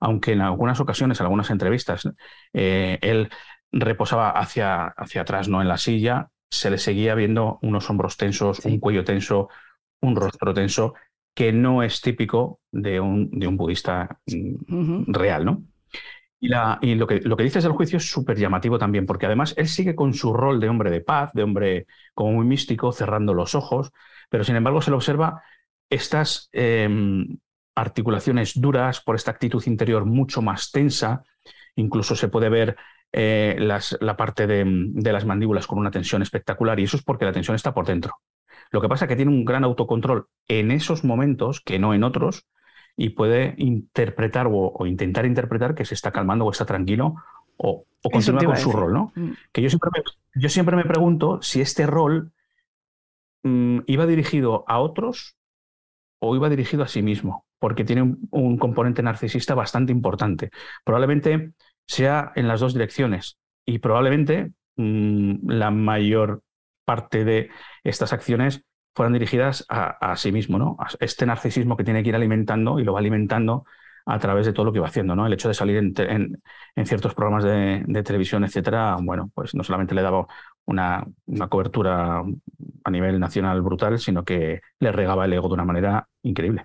Aunque 0.00 0.32
en 0.32 0.40
algunas 0.42 0.80
ocasiones, 0.80 1.20
en 1.20 1.24
algunas 1.26 1.50
entrevistas, 1.50 2.08
eh, 2.52 2.98
él 3.02 3.30
reposaba 3.72 4.30
hacia, 4.30 4.86
hacia 4.86 5.22
atrás, 5.22 5.48
no 5.48 5.62
en 5.62 5.68
la 5.68 5.78
silla, 5.78 6.28
se 6.50 6.70
le 6.70 6.78
seguía 6.78 7.14
viendo 7.14 7.58
unos 7.62 7.88
hombros 7.90 8.16
tensos, 8.16 8.58
Sí. 8.58 8.68
un 8.68 8.80
cuello 8.80 9.04
tenso, 9.04 9.48
un 10.00 10.16
rostro 10.16 10.54
tenso, 10.54 10.94
que 11.36 11.52
no 11.52 11.84
es 11.84 12.02
típico 12.02 12.60
de 12.72 13.00
un, 13.00 13.30
de 13.32 13.48
un 13.48 13.58
budista 13.58 14.20
mm, 14.26 15.12
real, 15.12 15.46
¿no? 15.46 15.64
Y, 16.40 16.48
la, 16.48 16.78
y 16.82 16.94
lo, 16.96 17.06
que, 17.06 17.20
lo 17.20 17.36
que 17.36 17.44
dices 17.44 17.62
del 17.64 17.72
juicio 17.72 17.96
es 17.98 18.10
súper 18.10 18.36
llamativo 18.38 18.78
también, 18.78 19.06
porque 19.06 19.26
además 19.26 19.54
él 19.56 19.68
sigue 19.68 19.94
con 19.94 20.14
su 20.14 20.32
rol 20.34 20.60
de 20.60 20.68
hombre 20.68 20.90
de 20.90 21.00
paz, 21.00 21.32
de 21.34 21.42
hombre 21.42 21.86
como 22.14 22.32
muy 22.32 22.46
místico, 22.46 22.92
cerrando 22.92 23.34
los 23.34 23.54
ojos, 23.54 23.92
pero 24.30 24.44
sin 24.44 24.56
embargo 24.56 24.82
se 24.82 24.90
le 24.90 24.96
observa 24.96 25.42
estas 25.90 26.48
em, 26.52 27.38
articulaciones 27.74 28.60
duras 28.60 29.00
por 29.00 29.16
esta 29.16 29.30
actitud 29.30 29.62
interior 29.66 30.04
mucho 30.04 30.42
más 30.42 30.70
tensa, 30.72 31.22
incluso 31.76 32.16
se 32.16 32.28
puede 32.28 32.48
ver 32.50 32.76
eh, 33.12 33.56
las- 33.58 33.96
la 34.00 34.16
parte 34.16 34.46
de, 34.46 34.64
de 34.66 35.12
las 35.12 35.24
mandíbulas 35.24 35.66
con 35.66 35.78
una 35.78 35.90
tensión 35.90 36.22
espectacular, 36.22 36.78
y 36.80 36.84
eso 36.84 36.96
es 36.98 37.02
porque 37.04 37.24
la 37.24 37.32
tensión 37.32 37.54
está 37.54 37.72
por 37.74 37.86
dentro. 37.86 38.14
Lo 38.70 38.80
que 38.80 38.88
pasa 38.88 39.04
es 39.04 39.08
que 39.08 39.16
tiene 39.16 39.30
un 39.30 39.44
gran 39.44 39.64
autocontrol 39.64 40.28
en 40.48 40.70
esos 40.70 41.04
momentos 41.04 41.60
que 41.60 41.78
no 41.78 41.94
en 41.94 42.04
otros, 42.04 42.46
y 42.96 43.10
puede 43.10 43.54
interpretar 43.58 44.46
o, 44.46 44.72
o 44.74 44.86
intentar 44.86 45.26
interpretar 45.26 45.74
que 45.74 45.84
se 45.84 45.94
está 45.94 46.12
calmando 46.12 46.46
o 46.46 46.50
está 46.50 46.64
tranquilo 46.64 47.16
o, 47.58 47.86
o 48.02 48.10
continúa 48.10 48.44
con 48.44 48.56
su 48.56 48.72
rol, 48.72 48.92
¿no? 48.92 49.12
Mm. 49.14 49.30
Que 49.52 49.62
yo 49.62 49.68
siempre 49.68 49.90
me, 49.94 50.02
yo 50.40 50.48
siempre 50.48 50.76
me 50.76 50.84
pregunto 50.84 51.40
si 51.42 51.60
este 51.60 51.86
rol 51.86 52.32
mm, 53.42 53.80
iba 53.86 54.06
dirigido 54.06 54.64
a 54.66 54.78
otros 54.78 55.36
o 56.18 56.34
iba 56.34 56.48
dirigido 56.48 56.82
a 56.82 56.88
sí 56.88 57.02
mismo, 57.02 57.46
porque 57.58 57.84
tiene 57.84 58.02
un, 58.02 58.28
un 58.30 58.56
componente 58.56 59.02
narcisista 59.02 59.54
bastante 59.54 59.92
importante. 59.92 60.50
Probablemente 60.84 61.52
sea 61.86 62.32
en 62.34 62.48
las 62.48 62.60
dos 62.60 62.72
direcciones 62.72 63.38
y 63.66 63.78
probablemente 63.78 64.52
mm, 64.76 65.50
la 65.50 65.70
mayor 65.70 66.42
parte 66.86 67.26
de 67.26 67.50
estas 67.84 68.14
acciones 68.14 68.64
fueran 68.94 69.12
dirigidas 69.12 69.66
a, 69.68 70.16
sí 70.16 70.32
mismo, 70.32 70.58
¿no? 70.58 70.76
A 70.80 70.88
este 71.00 71.26
narcisismo 71.26 71.76
que 71.76 71.84
tiene 71.84 72.02
que 72.02 72.08
ir 72.08 72.14
alimentando 72.16 72.80
y 72.80 72.84
lo 72.84 72.94
va 72.94 73.00
alimentando 73.00 73.66
a 74.06 74.18
través 74.18 74.46
de 74.46 74.52
todo 74.52 74.64
lo 74.64 74.72
que 74.72 74.78
va 74.78 74.86
haciendo, 74.86 75.14
¿no? 75.14 75.26
El 75.26 75.32
hecho 75.34 75.48
de 75.48 75.54
salir 75.54 75.76
en, 75.76 75.92
en- 76.76 76.86
ciertos 76.86 77.12
programas 77.12 77.44
de, 77.44 78.02
televisión, 78.04 78.44
etcétera, 78.44 78.96
bueno, 79.02 79.30
pues 79.34 79.54
no 79.54 79.64
solamente 79.64 79.94
le 79.94 80.02
daba 80.02 80.26
una, 80.64 81.04
cobertura 81.50 82.22
a 82.84 82.90
nivel 82.90 83.20
nacional 83.20 83.60
brutal, 83.62 83.98
sino 83.98 84.24
que 84.24 84.60
le 84.78 84.92
regaba 84.92 85.24
el 85.24 85.32
ego 85.32 85.48
de 85.48 85.54
una 85.54 85.64
manera 85.64 86.08
increíble. 86.22 86.64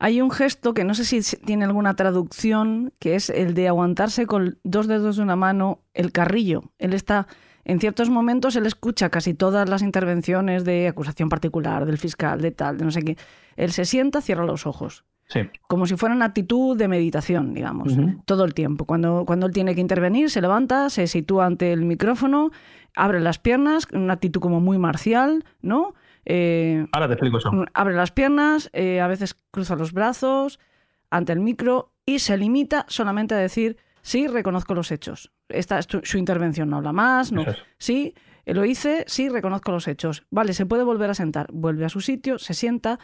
Hay 0.00 0.20
un 0.20 0.30
gesto 0.30 0.74
que 0.74 0.84
no 0.84 0.94
sé 0.94 1.04
si 1.04 1.36
tiene 1.38 1.64
alguna 1.64 1.94
traducción, 1.94 2.92
que 2.98 3.14
es 3.14 3.30
el 3.30 3.54
de 3.54 3.68
aguantarse 3.68 4.26
con 4.26 4.58
dos 4.64 4.86
dedos 4.86 5.16
de 5.16 5.22
una 5.22 5.36
mano 5.36 5.84
el 5.94 6.12
carrillo. 6.12 6.72
Él 6.78 6.92
está, 6.92 7.28
en 7.68 7.80
ciertos 7.80 8.08
momentos, 8.08 8.56
él 8.56 8.64
escucha 8.64 9.10
casi 9.10 9.34
todas 9.34 9.68
las 9.68 9.82
intervenciones 9.82 10.64
de 10.64 10.88
acusación 10.88 11.28
particular, 11.28 11.84
del 11.84 11.98
fiscal, 11.98 12.40
de 12.40 12.50
tal, 12.50 12.78
de 12.78 12.84
no 12.86 12.90
sé 12.90 13.02
qué. 13.02 13.18
Él 13.56 13.72
se 13.72 13.84
sienta, 13.84 14.22
cierra 14.22 14.46
los 14.46 14.66
ojos. 14.66 15.04
Sí, 15.26 15.40
Como 15.68 15.86
si 15.86 15.94
fuera 15.94 16.14
una 16.14 16.24
actitud 16.24 16.78
de 16.78 16.88
meditación, 16.88 17.52
digamos, 17.52 17.94
todo 18.24 18.46
el 18.46 18.54
tiempo. 18.54 18.86
Cuando, 18.86 19.24
cuando 19.26 19.44
él 19.44 19.52
tiene 19.52 19.74
que 19.74 19.82
intervenir, 19.82 20.30
se 20.30 20.40
levanta, 20.40 20.88
se 20.88 21.06
sitúa 21.06 21.44
ante 21.44 21.74
el 21.74 21.84
micrófono, 21.84 22.50
abre 22.96 23.20
las 23.20 23.38
piernas, 23.38 23.86
una 23.92 24.14
actitud 24.14 24.40
como 24.40 24.60
muy 24.60 24.78
marcial, 24.78 25.44
¿no? 25.60 25.94
Eh, 26.24 26.86
ahora 26.92 27.08
te 27.08 27.14
explico 27.14 27.36
eso. 27.36 27.52
Mm, 27.52 27.66
abre 27.74 27.94
las 27.94 28.12
piernas, 28.12 28.70
eh, 28.72 29.02
a 29.02 29.06
veces 29.08 29.36
cruza 29.50 29.76
los 29.76 29.92
brazos 29.92 30.58
ante 31.10 31.34
el 31.34 31.40
micro 31.40 31.92
y 32.06 32.20
se 32.20 32.38
limita 32.38 32.86
solamente 32.88 33.34
a 33.34 33.38
decir, 33.38 33.76
sí, 34.00 34.26
reconozco 34.26 34.72
los 34.72 34.90
hechos. 34.90 35.30
Esta 35.48 35.80
su 35.82 36.18
intervención, 36.18 36.68
no 36.70 36.76
habla 36.78 36.92
más, 36.92 37.32
no. 37.32 37.42
Es. 37.42 37.56
Sí, 37.78 38.14
eh, 38.44 38.54
lo 38.54 38.64
hice, 38.64 39.04
sí, 39.06 39.28
reconozco 39.28 39.72
los 39.72 39.88
hechos. 39.88 40.24
Vale, 40.30 40.52
se 40.52 40.66
puede 40.66 40.84
volver 40.84 41.10
a 41.10 41.14
sentar. 41.14 41.48
Vuelve 41.52 41.84
a 41.84 41.88
su 41.88 42.00
sitio, 42.00 42.38
se 42.38 42.54
sienta 42.54 42.98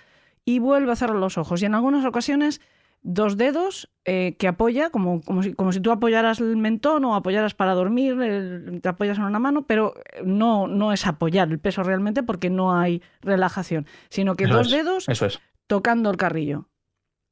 y 0.45 0.59
vuelve 0.59 0.93
a 0.93 0.97
cerrar 0.97 1.17
los 1.17 1.39
ojos. 1.39 1.63
Y 1.63 1.65
en 1.67 1.75
algunas 1.75 2.05
ocasiones, 2.05 2.61
dos 3.07 3.37
dedos 3.37 3.91
eh, 4.07 4.37
que 4.39 4.49
apoya, 4.49 4.91
como, 4.91 5.21
como, 5.23 5.43
si, 5.43 5.53
como 5.55 5.73
si 5.73 5.81
tú 5.81 5.91
apoyaras 5.91 6.41
el 6.41 6.57
mentón 6.57 7.05
o 7.05 7.15
apoyaras 7.15 7.55
para 7.55 7.73
dormir, 7.75 8.21
el- 8.21 8.81
te 8.83 8.89
apoyas 8.89 9.19
en 9.19 9.25
una 9.25 9.39
mano, 9.39 9.67
pero 9.67 9.95
no, 10.25 10.67
no 10.67 10.93
es 10.93 11.07
apoyar 11.07 11.49
el 11.51 11.59
peso 11.59 11.83
realmente 11.83 12.23
porque 12.23 12.49
no 12.51 12.75
hay 12.79 13.03
relajación, 13.23 13.87
sino 14.11 14.35
que 14.37 14.45
Eso 14.45 14.55
dos 14.55 14.67
es, 14.69 14.73
dedos 14.73 15.09
Eso 15.09 15.27
es. 15.27 15.41
tocando 15.67 16.11
el 16.11 16.17
carrillo. 16.17 16.69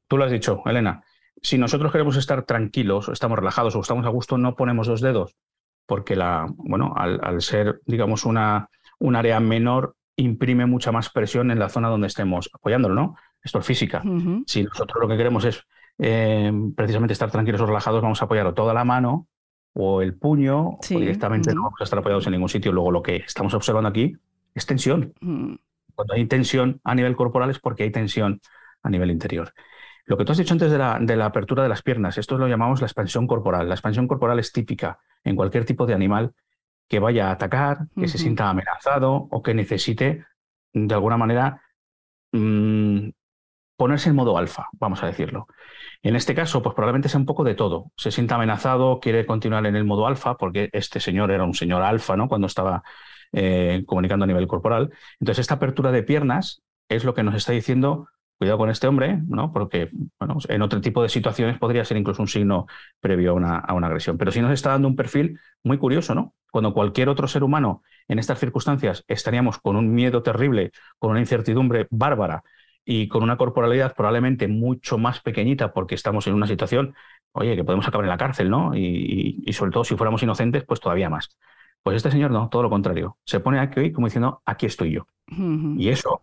Tú 0.08 0.16
lo 0.18 0.24
has 0.24 0.30
dicho, 0.30 0.62
Elena. 0.66 1.02
Si 1.42 1.58
nosotros 1.58 1.90
queremos 1.92 2.16
estar 2.16 2.44
tranquilos, 2.44 3.08
estamos 3.08 3.38
relajados 3.38 3.74
o 3.76 3.80
estamos 3.80 4.06
a 4.06 4.10
gusto, 4.10 4.38
no 4.38 4.54
ponemos 4.54 4.86
dos 4.86 5.00
dedos, 5.00 5.36
porque 5.86 6.14
la, 6.16 6.46
bueno, 6.56 6.94
al, 6.96 7.20
al 7.22 7.42
ser, 7.42 7.80
digamos, 7.84 8.24
una, 8.24 8.68
un 8.98 9.16
área 9.16 9.40
menor, 9.40 9.96
imprime 10.16 10.66
mucha 10.66 10.92
más 10.92 11.10
presión 11.10 11.50
en 11.50 11.58
la 11.58 11.68
zona 11.68 11.88
donde 11.88 12.06
estemos 12.06 12.48
apoyándolo, 12.52 12.94
¿no? 12.94 13.16
Esto 13.42 13.58
es 13.58 13.66
física. 13.66 14.02
Si 14.46 14.62
nosotros 14.62 14.98
lo 15.02 15.08
que 15.08 15.16
queremos 15.16 15.44
es 15.44 15.64
eh, 15.98 16.52
precisamente 16.76 17.12
estar 17.12 17.30
tranquilos 17.30 17.60
o 17.60 17.66
relajados, 17.66 18.02
vamos 18.02 18.22
a 18.22 18.26
apoyar 18.26 18.46
o 18.46 18.54
toda 18.54 18.72
la 18.72 18.84
mano 18.84 19.26
o 19.74 20.00
el 20.02 20.14
puño, 20.14 20.76
Sí, 20.82 20.94
o 20.94 21.00
directamente 21.00 21.52
no 21.54 21.62
vamos 21.62 21.80
a 21.80 21.84
estar 21.84 21.98
apoyados 21.98 22.26
en 22.26 22.32
ningún 22.32 22.48
sitio. 22.50 22.70
Luego 22.72 22.92
lo 22.92 23.02
que 23.02 23.16
estamos 23.16 23.52
observando 23.54 23.88
aquí 23.88 24.16
es 24.54 24.64
tensión. 24.66 25.12
Mm, 25.20 25.54
Cuando 25.94 26.14
hay 26.14 26.26
tensión 26.26 26.80
a 26.84 26.94
nivel 26.94 27.16
corporal 27.16 27.50
es 27.50 27.58
porque 27.58 27.82
hay 27.82 27.90
tensión 27.90 28.40
a 28.82 28.90
nivel 28.90 29.10
interior. 29.10 29.52
Lo 30.04 30.16
que 30.16 30.24
tú 30.24 30.32
has 30.32 30.38
dicho 30.38 30.54
antes 30.54 30.70
de 30.70 30.78
la, 30.78 30.98
de 31.00 31.16
la 31.16 31.26
apertura 31.26 31.62
de 31.62 31.68
las 31.68 31.82
piernas, 31.82 32.18
esto 32.18 32.36
lo 32.38 32.48
llamamos 32.48 32.80
la 32.80 32.86
expansión 32.86 33.26
corporal. 33.26 33.68
La 33.68 33.74
expansión 33.74 34.08
corporal 34.08 34.38
es 34.38 34.52
típica 34.52 34.98
en 35.24 35.36
cualquier 35.36 35.64
tipo 35.64 35.86
de 35.86 35.94
animal 35.94 36.32
que 36.88 36.98
vaya 36.98 37.28
a 37.28 37.32
atacar, 37.32 37.86
que 37.98 38.08
se 38.08 38.18
sienta 38.18 38.50
amenazado 38.50 39.28
o 39.30 39.42
que 39.42 39.54
necesite, 39.54 40.26
de 40.74 40.94
alguna 40.94 41.16
manera, 41.16 41.62
mm, 42.32 43.08
ponerse 43.76 44.10
en 44.10 44.16
modo 44.16 44.36
alfa, 44.36 44.68
vamos 44.72 45.02
a 45.02 45.06
decirlo. 45.06 45.46
En 46.02 46.16
este 46.16 46.34
caso, 46.34 46.62
pues 46.62 46.74
probablemente 46.74 47.08
sea 47.08 47.18
un 47.18 47.26
poco 47.26 47.44
de 47.44 47.54
todo. 47.54 47.90
Se 47.96 48.10
sienta 48.10 48.34
amenazado, 48.34 49.00
quiere 49.00 49.26
continuar 49.26 49.66
en 49.66 49.76
el 49.76 49.84
modo 49.84 50.06
alfa, 50.06 50.36
porque 50.36 50.68
este 50.72 51.00
señor 51.00 51.30
era 51.30 51.44
un 51.44 51.54
señor 51.54 51.82
alfa, 51.82 52.16
¿no? 52.16 52.28
Cuando 52.28 52.46
estaba 52.46 52.82
eh, 53.32 53.82
comunicando 53.86 54.24
a 54.24 54.26
nivel 54.26 54.46
corporal. 54.46 54.90
Entonces, 55.18 55.40
esta 55.40 55.54
apertura 55.54 55.92
de 55.92 56.02
piernas 56.02 56.62
es 56.88 57.04
lo 57.04 57.14
que 57.14 57.22
nos 57.22 57.34
está 57.34 57.52
diciendo, 57.52 58.08
cuidado 58.42 58.58
con 58.58 58.70
este 58.70 58.86
hombre, 58.88 59.18
¿no? 59.28 59.52
Porque, 59.52 59.90
bueno, 60.18 60.38
en 60.48 60.62
otro 60.62 60.80
tipo 60.80 61.02
de 61.02 61.08
situaciones 61.08 61.58
podría 61.58 61.84
ser 61.84 61.96
incluso 61.96 62.22
un 62.22 62.28
signo 62.28 62.66
previo 63.00 63.30
a 63.32 63.34
una, 63.34 63.56
a 63.58 63.74
una 63.74 63.86
agresión. 63.86 64.18
Pero 64.18 64.32
sí 64.32 64.40
nos 64.40 64.52
está 64.52 64.70
dando 64.70 64.88
un 64.88 64.96
perfil 64.96 65.38
muy 65.62 65.78
curioso, 65.78 66.14
¿no? 66.14 66.34
Cuando 66.50 66.74
cualquier 66.74 67.08
otro 67.08 67.28
ser 67.28 67.44
humano 67.44 67.82
en 68.08 68.18
estas 68.18 68.38
circunstancias 68.40 69.04
estaríamos 69.08 69.58
con 69.58 69.76
un 69.76 69.92
miedo 69.94 70.22
terrible, 70.22 70.72
con 70.98 71.10
una 71.12 71.20
incertidumbre 71.20 71.86
bárbara 71.90 72.42
y 72.84 73.08
con 73.08 73.22
una 73.22 73.36
corporalidad 73.36 73.94
probablemente 73.94 74.48
mucho 74.48 74.98
más 74.98 75.20
pequeñita 75.20 75.72
porque 75.72 75.94
estamos 75.94 76.26
en 76.26 76.34
una 76.34 76.46
situación, 76.48 76.94
oye, 77.32 77.54
que 77.56 77.64
podemos 77.64 77.86
acabar 77.86 78.04
en 78.04 78.10
la 78.10 78.16
cárcel, 78.18 78.50
¿no? 78.50 78.74
Y, 78.74 78.80
y- 78.84 79.42
y 79.46 79.52
sobre 79.52 79.70
todo 79.72 79.84
si 79.84 79.96
fuéramos 79.96 80.22
inocentes, 80.22 80.64
pues 80.64 80.80
todavía 80.80 81.08
más. 81.10 81.36
Pues 81.82 81.96
este 81.96 82.10
señor 82.10 82.30
no, 82.30 82.48
todo 82.48 82.62
lo 82.62 82.70
contrario. 82.70 83.18
Se 83.24 83.40
pone 83.40 83.58
aquí 83.60 83.92
como 83.92 84.06
diciendo, 84.06 84.42
aquí 84.44 84.66
estoy 84.66 84.92
yo. 84.92 85.06
Y 85.74 85.88
eso 85.88 86.22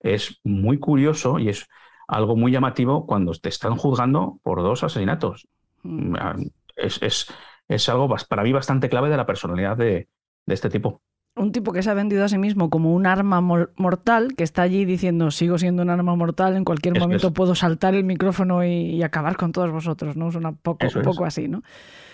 es 0.00 0.40
muy 0.44 0.78
curioso 0.78 1.38
y 1.38 1.48
es 1.48 1.66
algo 2.08 2.36
muy 2.36 2.52
llamativo 2.52 3.06
cuando 3.06 3.32
te 3.32 3.48
están 3.48 3.76
juzgando 3.76 4.38
por 4.42 4.62
dos 4.62 4.82
asesinatos. 4.84 5.48
Mm. 5.84 6.14
Ah, 6.18 6.36
Es, 6.76 7.02
es- 7.02 7.26
es 7.68 7.88
algo 7.88 8.08
para 8.28 8.42
mí 8.42 8.52
bastante 8.52 8.88
clave 8.88 9.10
de 9.10 9.16
la 9.16 9.26
personalidad 9.26 9.76
de, 9.76 10.08
de 10.46 10.54
este 10.54 10.70
tipo. 10.70 11.02
Un 11.36 11.52
tipo 11.52 11.72
que 11.72 11.82
se 11.82 11.90
ha 11.90 11.94
vendido 11.94 12.24
a 12.24 12.28
sí 12.28 12.36
mismo 12.38 12.68
como 12.70 12.92
un 12.94 13.06
arma 13.06 13.40
mor- 13.40 13.72
mortal, 13.76 14.34
que 14.36 14.44
está 14.44 14.62
allí 14.62 14.84
diciendo, 14.84 15.30
sigo 15.30 15.58
siendo 15.58 15.82
un 15.82 15.88
arma 15.88 16.14
mortal, 16.16 16.56
en 16.56 16.64
cualquier 16.64 16.94
Eso 16.94 16.96
momento 16.96 17.32
es. 17.32 17.32
puedo 17.32 17.54
saltar 17.54 17.94
el 17.94 18.04
micrófono 18.04 18.64
y, 18.64 18.68
y 18.96 19.02
acabar 19.02 19.36
con 19.36 19.52
todos 19.52 19.70
vosotros, 19.70 20.16
¿no? 20.16 20.28
Es 20.28 20.34
una 20.34 20.52
poco, 20.52 20.86
Eso 20.86 21.00
un 21.00 21.02
es. 21.02 21.02
poco 21.02 21.24
así, 21.24 21.48
¿no? 21.48 21.62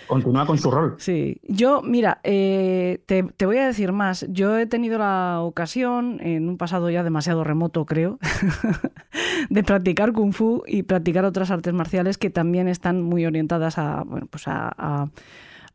Continúa 0.08 0.46
con 0.46 0.56
su 0.58 0.70
rol. 0.70 0.94
Sí, 0.98 1.40
yo, 1.42 1.82
mira, 1.82 2.20
eh, 2.24 3.02
te, 3.06 3.22
te 3.22 3.46
voy 3.46 3.58
a 3.58 3.66
decir 3.66 3.92
más. 3.92 4.24
Yo 4.28 4.56
he 4.58 4.66
tenido 4.66 4.98
la 4.98 5.40
ocasión, 5.40 6.18
en 6.20 6.48
un 6.48 6.56
pasado 6.58 6.90
ya 6.90 7.02
demasiado 7.02 7.42
remoto, 7.44 7.84
creo, 7.86 8.18
de 9.50 9.62
practicar 9.64 10.12
kung 10.12 10.32
fu 10.32 10.62
y 10.66 10.84
practicar 10.84 11.24
otras 11.24 11.50
artes 11.50 11.74
marciales 11.74 12.18
que 12.18 12.30
también 12.30 12.68
están 12.68 13.02
muy 13.02 13.26
orientadas 13.26 13.78
a, 13.78 14.04
bueno, 14.04 14.26
pues 14.30 14.46
a, 14.48 14.72
a- 14.76 15.10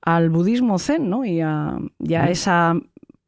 al 0.04 0.30
budismo 0.32 0.80
zen, 0.80 1.10
¿no? 1.10 1.26
Y 1.26 1.42
a, 1.42 1.78
y 2.00 2.14
a 2.16 2.30
esa 2.30 2.74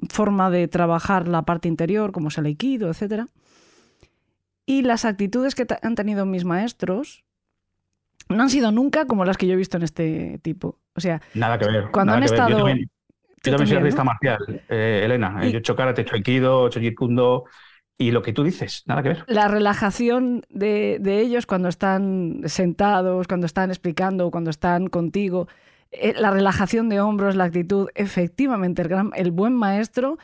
forma 0.10 0.50
de 0.50 0.68
trabajar 0.68 1.28
la 1.28 1.44
parte 1.44 1.68
interior, 1.68 2.12
como 2.12 2.30
es 2.30 2.38
el 2.38 2.46
aikido, 2.48 2.90
etcétera. 2.90 3.28
Y 4.66 4.82
las 4.82 5.06
actitudes 5.06 5.54
que 5.56 5.68
han 5.82 5.96
tenido 5.96 6.26
mis 6.26 6.46
maestros 6.46 7.24
no 8.30 8.42
han 8.42 8.50
sido 8.50 8.72
nunca 8.72 9.06
como 9.06 9.24
las 9.26 9.38
que 9.38 9.46
yo 9.46 9.54
he 9.54 9.58
visto 9.58 9.78
en 9.78 9.84
este 9.84 10.40
tipo. 10.42 10.80
O 10.96 11.02
sea, 11.02 11.22
Nada 11.34 11.58
que 11.58 11.66
ver. 11.68 11.90
Cuando 11.92 12.14
han. 12.14 12.20
Yo 12.22 12.26
estado- 12.26 12.58
también, 12.58 12.90
yo 13.44 13.52
también 13.52 13.68
soy 13.68 13.78
artista 13.78 14.04
¿no? 14.04 14.06
marcial, 14.06 14.62
eh, 14.70 15.02
Elena. 15.06 15.40
Y- 15.44 15.52
Yo 15.52 15.58
he 15.58 15.60
hecho 15.60 15.76
karate, 15.76 16.02
he 16.02 16.04
hecho 16.04 16.16
aikido, 16.16 16.66
he 16.66 16.68
hecho 16.68 16.80
jeet 16.80 16.96
kundo. 16.96 17.46
Y 17.98 18.12
lo 18.12 18.22
que 18.24 18.34
tú 18.34 18.44
dices, 18.44 18.84
nada 18.88 19.04
que 19.04 19.10
ver. 19.10 19.24
la 19.28 19.48
relajación 19.48 20.42
de, 20.50 20.98
de 21.00 21.20
ellos 21.22 21.46
cuando 21.46 21.70
están 21.70 22.42
sentados, 22.46 23.28
cuando 23.28 23.46
están 23.46 23.70
explicando, 23.70 24.32
cuando 24.32 24.50
están 24.50 24.88
contigo, 24.88 25.48
eh, 25.92 26.14
la 26.18 26.32
relajación 26.32 26.90
de 26.90 27.00
hombros, 27.02 27.36
la 27.36 27.44
actitud, 27.46 27.90
efectivamente, 27.96 28.82
el, 28.82 28.88
gran, 28.88 29.12
el 29.16 29.32
buen 29.32 29.54
maestro 29.54 30.18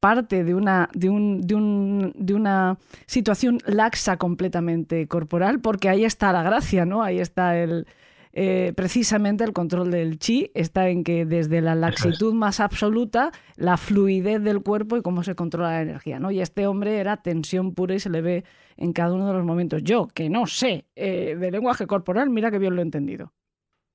parte 0.00 0.42
de 0.42 0.54
una, 0.54 0.88
de, 0.94 1.10
un, 1.10 1.40
de, 1.42 1.54
un- 1.54 2.12
de 2.16 2.34
una 2.34 2.76
situación 3.06 3.58
laxa 3.66 4.16
completamente 4.16 5.06
corporal, 5.06 5.60
porque 5.60 5.88
ahí 5.88 6.04
está 6.04 6.32
la 6.32 6.42
gracia, 6.42 6.84
¿no? 6.84 7.02
Ahí 7.04 7.20
está 7.20 7.56
el... 7.58 7.86
eh, 8.32 8.72
precisamente 8.74 9.44
el 9.44 9.52
control 9.52 9.90
del 9.90 10.18
chi 10.18 10.50
está 10.54 10.88
en 10.88 11.04
que 11.04 11.26
desde 11.26 11.60
la 11.60 11.74
laxitud 11.74 12.32
más 12.32 12.60
absoluta, 12.60 13.30
la 13.56 13.76
fluidez 13.76 14.42
del 14.42 14.62
cuerpo 14.62 14.96
y 14.96 15.02
cómo 15.02 15.22
se 15.22 15.34
controla 15.34 15.70
la 15.72 15.82
energía, 15.82 16.18
¿no? 16.18 16.30
Y 16.30 16.40
este 16.40 16.66
hombre 16.66 16.98
era 16.98 17.18
tensión 17.18 17.74
pura 17.74 17.94
y 17.94 18.00
se 18.00 18.10
le 18.10 18.22
ve 18.22 18.44
en 18.76 18.92
cada 18.92 19.12
uno 19.14 19.26
de 19.28 19.34
los 19.34 19.44
momentos. 19.44 19.82
Yo, 19.84 20.08
que 20.08 20.30
no 20.30 20.46
sé 20.46 20.86
eh, 20.96 21.36
de 21.38 21.50
lenguaje 21.50 21.86
corporal, 21.86 22.30
mira 22.30 22.50
que 22.50 22.58
bien 22.58 22.74
lo 22.74 22.80
he 22.80 22.84
entendido. 22.84 23.32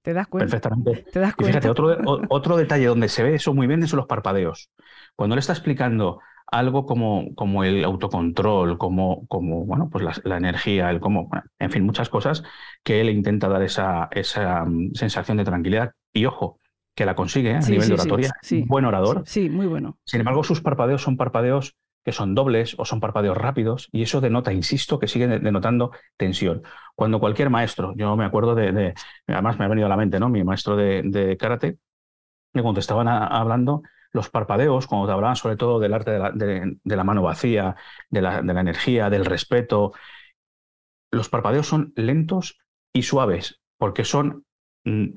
¿Te 0.04 0.14
das 0.14 0.28
cuenta? 0.28 0.60
Perfectamente. 0.60 1.06
¿Te 1.12 1.20
das 1.20 1.34
Y 1.38 1.44
fíjate, 1.44 1.68
cuenta? 1.68 1.72
otro, 1.72 2.22
otro 2.30 2.58
detalle 2.58 2.86
donde 2.86 3.10
se 3.10 3.24
ve 3.24 3.36
eso 3.36 3.54
muy 3.54 3.68
bien 3.68 3.86
son 3.88 3.98
los 3.98 4.06
parpadeos. 4.08 4.70
Cuando 5.16 5.34
él 5.36 5.40
está 5.40 5.54
explicando 5.54 6.22
algo 6.48 6.86
como, 6.86 7.34
como 7.36 7.64
el 7.64 7.84
autocontrol, 7.84 8.78
como, 8.78 9.28
como 9.28 9.66
bueno, 9.66 9.90
pues 9.90 10.04
la, 10.04 10.14
la 10.24 10.38
energía, 10.38 10.90
el 10.90 11.00
cómo, 11.00 11.28
bueno, 11.28 11.44
en 11.60 11.72
fin, 11.72 11.84
muchas 11.86 12.10
cosas 12.10 12.44
que 12.84 13.02
él 13.02 13.10
intenta 13.10 13.48
dar 13.50 13.62
esa, 13.64 14.08
esa 14.12 14.66
mm, 14.66 14.94
sensación 14.96 15.38
de 15.38 15.46
tranquilidad. 15.46 15.94
Y 16.14 16.26
ojo, 16.26 16.60
que 16.96 17.06
la 17.06 17.16
consigue 17.16 17.52
¿eh? 17.52 17.56
a 17.56 17.62
Sí, 17.62 17.70
nivel 17.70 17.82
sí, 17.82 17.90
de 17.90 17.94
oratoria. 17.96 18.34
sí. 18.42 18.66
Buen 18.66 18.86
orador. 18.86 19.24
Sí, 19.26 19.50
muy 19.50 19.68
bueno. 19.68 20.00
Sin 20.06 20.20
embargo, 20.22 20.44
sus 20.44 20.62
parpadeos 20.62 21.02
son 21.02 21.18
parpadeos 21.18 21.76
que 22.06 22.14
son 22.14 22.36
dobles 22.36 22.76
o 22.80 22.86
son 22.86 23.02
parpadeos 23.02 23.36
rápidos 23.38 23.90
y 23.92 24.02
eso 24.04 24.22
denota, 24.22 24.54
insisto, 24.54 24.98
que 24.98 25.08
sigue 25.10 25.28
de- 25.28 25.40
denotando 25.40 25.92
tensión. 26.16 26.64
Cuando 26.96 27.20
cualquier 27.20 27.50
maestro, 27.50 27.94
yo 27.98 28.16
me 28.16 28.24
acuerdo 28.26 28.56
de, 28.56 28.72
de- 28.72 28.94
además 29.28 29.60
me 29.60 29.66
ha 29.66 29.68
venido 29.68 29.88
a 29.88 29.90
la 29.90 29.98
mente, 29.98 30.18
¿no? 30.20 30.30
Mi 30.30 30.44
maestro 30.44 30.78
de, 30.78 31.02
de 31.04 31.36
karate, 31.38 31.78
que 32.54 32.62
cuando 32.62 32.80
estaban 32.80 33.08
a- 33.08 33.28
hablando, 33.28 33.84
los 34.12 34.30
parpadeos, 34.30 34.88
cuando 34.88 35.08
te 35.08 35.14
hablaban 35.14 35.36
sobre 35.36 35.58
todo 35.58 35.80
del 35.80 35.94
arte 35.94 36.12
de 36.12 36.20
la, 36.20 36.32
de- 36.32 36.78
de 36.84 36.96
la 36.96 37.04
mano 37.04 37.22
vacía, 37.24 37.76
de 38.10 38.22
la, 38.22 38.42
de 38.42 38.54
la 38.54 38.62
energía, 38.62 39.10
del 39.10 39.26
respeto, 39.26 39.94
los 41.12 41.30
parpadeos 41.30 41.68
son 41.68 41.94
lentos 41.96 42.58
y 42.94 43.04
suaves, 43.04 43.62
porque 43.78 44.04
son, 44.04 44.46
mm, 44.86 45.08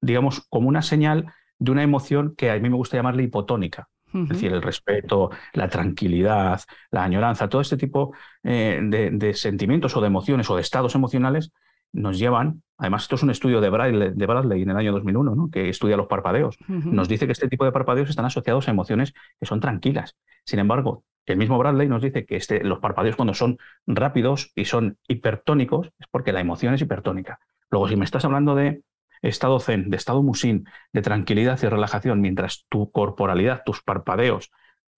digamos, 0.00 0.46
como 0.48 0.68
una 0.68 0.82
señal 0.82 1.32
de 1.58 1.72
una 1.72 1.82
emoción 1.82 2.34
que 2.36 2.50
a 2.50 2.58
mí 2.58 2.68
me 2.68 2.76
gusta 2.76 2.96
llamarle 2.96 3.24
hipotónica. 3.24 3.88
Es 4.24 4.38
decir, 4.38 4.52
el 4.54 4.62
respeto, 4.62 5.30
la 5.52 5.68
tranquilidad, 5.68 6.60
la 6.90 7.04
añoranza, 7.04 7.48
todo 7.48 7.60
este 7.60 7.76
tipo 7.76 8.14
eh, 8.42 8.80
de 8.82 9.34
sentimientos 9.34 9.96
o 9.96 10.00
de 10.00 10.06
emociones 10.06 10.48
o 10.48 10.56
de 10.56 10.62
estados 10.62 10.94
emocionales 10.94 11.52
nos 11.94 12.18
llevan, 12.18 12.62
además 12.76 13.04
esto 13.04 13.14
es 13.14 13.22
un 13.22 13.30
estudio 13.30 13.60
de 13.60 13.70
Bradley, 13.70 14.12
de 14.14 14.26
Bradley 14.26 14.62
en 14.62 14.70
el 14.70 14.76
año 14.76 14.92
2001, 14.92 15.34
¿no? 15.34 15.48
que 15.50 15.68
estudia 15.68 15.96
los 15.96 16.06
parpadeos, 16.06 16.56
nos 16.68 17.08
dice 17.08 17.26
que 17.26 17.32
este 17.32 17.48
tipo 17.48 17.64
de 17.64 17.72
parpadeos 17.72 18.10
están 18.10 18.26
asociados 18.26 18.68
a 18.68 18.72
emociones 18.72 19.14
que 19.40 19.46
son 19.46 19.60
tranquilas. 19.60 20.16
Sin 20.44 20.58
embargo, 20.58 21.04
el 21.24 21.38
mismo 21.38 21.56
Bradley 21.56 21.88
nos 21.88 22.02
dice 22.02 22.26
que 22.26 22.36
este, 22.36 22.62
los 22.64 22.80
parpadeos 22.80 23.16
cuando 23.16 23.32
son 23.32 23.58
rápidos 23.86 24.52
y 24.54 24.66
son 24.66 24.98
hipertónicos 25.08 25.92
es 25.98 26.06
porque 26.10 26.32
la 26.32 26.40
emoción 26.40 26.74
es 26.74 26.82
hipertónica. 26.82 27.38
Luego, 27.70 27.88
si 27.88 27.96
me 27.96 28.04
estás 28.04 28.24
hablando 28.24 28.54
de 28.54 28.82
estado 29.22 29.58
zen, 29.60 29.88
de 29.88 29.96
estado 29.96 30.22
musín, 30.22 30.66
de 30.92 31.00
tranquilidad 31.00 31.58
y 31.62 31.68
relajación, 31.68 32.20
mientras 32.20 32.66
tu 32.68 32.90
corporalidad, 32.90 33.62
tus 33.64 33.82
parpadeos, 33.82 34.50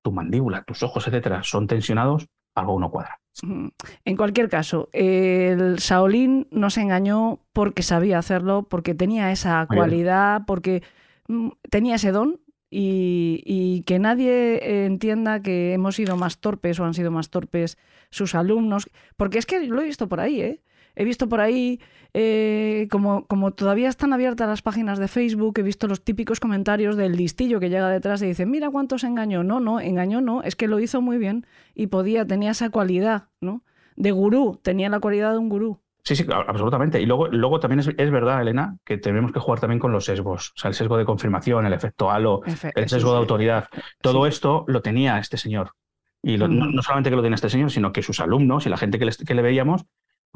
tu 0.03 0.12
mandíbula, 0.12 0.64
tus 0.64 0.82
ojos, 0.82 1.07
etcétera, 1.07 1.42
son 1.44 1.66
tensionados, 1.66 2.26
algo 2.55 2.80
no 2.80 2.90
cuadra. 2.90 3.20
En 3.43 4.16
cualquier 4.16 4.49
caso, 4.49 4.89
el 4.93 5.76
Shaolin 5.76 6.49
no 6.51 6.70
se 6.70 6.80
engañó 6.80 7.41
porque 7.53 7.82
sabía 7.82 8.18
hacerlo, 8.18 8.66
porque 8.68 8.95
tenía 8.95 9.30
esa 9.32 9.66
Muy 9.68 9.76
bien. 9.76 9.78
cualidad, 9.78 10.43
porque 10.47 10.82
mm, 11.28 11.49
tenía 11.70 11.97
ese 11.97 12.12
don 12.12 12.41
y, 12.70 13.43
y 13.45 13.82
que 13.82 13.99
nadie 13.99 14.57
eh, 14.57 14.87
entienda 14.87 15.41
que 15.41 15.72
hemos 15.72 15.97
sido 15.97 16.16
más 16.16 16.39
torpes 16.39 16.80
o 16.80 16.84
han 16.84 16.95
sido 16.95 17.11
más 17.11 17.30
torpes 17.30 17.78
sus 18.11 18.34
alumnos, 18.34 18.89
porque 19.16 19.39
es 19.39 19.47
que 19.47 19.61
lo 19.66 19.80
he 19.80 19.84
visto 19.84 20.09
por 20.09 20.20
ahí, 20.20 20.41
¿eh? 20.41 20.61
He 20.97 21.05
visto 21.05 21.28
por 21.28 21.40
ahí, 21.40 21.78
eh, 22.14 22.88
como, 22.90 23.26
como 23.26 23.53
todavía 23.53 23.88
están 23.88 24.12
abiertas 24.12 24.49
las 24.49 24.62
páginas 24.62 24.99
de 24.99 25.07
Facebook, 25.09 25.59
he 25.59 25.62
visto 25.62 25.86
los 25.86 26.03
típicos 26.03 26.40
comentarios 26.40 26.97
del 26.97 27.12
listillo 27.16 27.61
que 27.61 27.68
llega 27.70 27.88
detrás 27.90 28.22
y 28.22 28.26
dice, 28.26 28.47
mira 28.47 28.70
cuántos 28.70 29.05
engañó. 29.05 29.44
No, 29.44 29.61
no, 29.61 29.78
engañó 29.80 30.20
no, 30.20 30.42
es 30.42 30.57
que 30.57 30.66
lo 30.68 30.80
hizo 30.80 31.01
muy 31.03 31.18
bien 31.18 31.47
y 31.74 31.88
podía, 31.88 32.26
tenía 32.26 32.51
esa 32.53 32.70
cualidad, 32.70 33.28
¿no? 33.40 33.62
De 33.94 34.11
gurú, 34.11 34.59
tenía 34.62 34.88
la 34.88 34.99
cualidad 35.01 35.32
de 35.32 35.38
un 35.38 35.49
gurú. 35.49 35.80
Sí, 36.03 36.14
sí, 36.16 36.24
absolutamente. 36.30 37.01
Y 37.01 37.07
luego, 37.07 37.26
luego 37.28 37.59
también 37.61 37.80
es, 37.80 37.88
es 37.97 38.11
verdad, 38.11 38.40
Elena, 38.40 38.76
que 38.84 38.97
tenemos 38.97 39.32
que 39.32 39.40
jugar 39.40 39.59
también 39.61 39.80
con 39.80 39.90
los 39.92 40.05
sesgos. 40.05 40.53
O 40.57 40.59
sea, 40.61 40.68
el 40.68 40.74
sesgo 40.74 40.97
de 40.97 41.05
confirmación, 41.05 41.66
el 41.66 41.72
efecto 41.72 42.11
halo, 42.11 42.42
Efe- 42.44 42.72
el 42.76 42.84
sí, 42.84 42.94
sesgo 42.94 43.11
de 43.12 43.18
autoridad. 43.18 43.68
Todo 44.01 44.22
Sí. 44.24 44.28
esto 44.28 44.64
lo 44.68 44.82
tenía 44.82 45.18
este 45.18 45.36
señor. 45.36 45.72
Y 46.22 46.36
lo- 46.36 46.47
no, 46.49 46.66
no 46.66 46.80
solamente 46.82 47.11
que 47.11 47.16
lo 47.16 47.22
tenía 47.22 47.34
este 47.34 47.51
señor, 47.51 47.70
sino 47.72 47.92
que 47.92 48.03
sus 48.03 48.20
alumnos 48.20 48.66
y 48.66 48.68
la 48.68 48.76
gente 48.76 48.99
que, 49.01 49.05
les- 49.07 49.16
que 49.18 49.34
le 49.34 49.42
veíamos, 49.42 49.84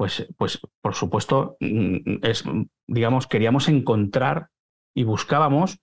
pues, 0.01 0.27
pues 0.37 0.59
por 0.81 0.95
supuesto, 0.95 1.57
mm, 1.59 2.19
es, 2.23 2.43
digamos, 2.87 3.27
queríamos 3.27 3.67
encontrar 3.69 4.49
y 4.93 5.03
buscábamos 5.03 5.79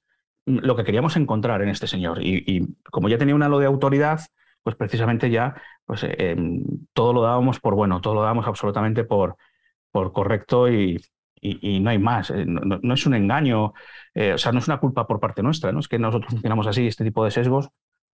lo 0.46 0.76
que 0.76 0.84
queríamos 0.84 1.16
encontrar 1.16 1.62
en 1.62 1.68
este 1.68 1.86
señor. 1.86 2.22
Y, 2.22 2.42
y 2.46 2.66
como 2.90 3.08
ya 3.08 3.18
tenía 3.18 3.34
un 3.34 3.42
halo 3.42 3.58
de 3.58 3.66
autoridad, 3.66 4.20
pues 4.62 4.76
precisamente 4.76 5.30
ya 5.30 5.54
pues, 5.86 6.02
eh, 6.04 6.14
em, 6.32 6.64
todo 6.92 7.12
lo 7.12 7.22
dábamos 7.22 7.60
por 7.60 7.74
bueno, 7.74 8.00
todo 8.00 8.14
lo 8.14 8.22
dábamos 8.22 8.46
absolutamente 8.46 9.04
por, 9.04 9.36
por 9.92 10.12
correcto 10.12 10.68
y, 10.70 10.96
y- 11.40 11.76
y 11.76 11.80
no 11.80 11.90
hay 11.90 11.98
más. 11.98 12.30
Eh, 12.30 12.44
no 12.46 12.94
es 12.94 13.06
un 13.06 13.14
engaño, 13.14 13.72
eh, 14.14 14.34
o 14.34 14.38
sea, 14.38 14.52
no 14.52 14.58
es 14.60 14.68
una 14.68 14.78
culpa 14.80 15.06
por 15.06 15.20
parte 15.20 15.42
nuestra, 15.42 15.72
¿no? 15.72 15.80
Es 15.80 15.88
que 15.88 15.98
nosotros 15.98 16.30
funcionamos 16.32 16.66
así, 16.66 16.86
este 16.86 17.04
tipo 17.04 17.24
de 17.24 17.30
sesgos, 17.30 17.70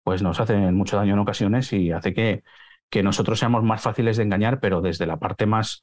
pues 0.04 0.22
nos 0.24 0.40
hacen 0.40 0.74
mucho 0.76 0.98
daño 0.98 1.14
en 1.14 1.20
ocasiones 1.20 1.72
y 1.74 1.92
hace 1.92 2.14
que, 2.14 2.44
que 2.90 3.04
nosotros 3.04 3.40
seamos 3.40 3.64
más 3.64 3.82
fáciles 3.82 4.18
de 4.18 4.24
engañar, 4.24 4.60
pero 4.60 4.82
desde 4.82 5.06
la 5.06 5.18
parte 5.18 5.46
más, 5.46 5.82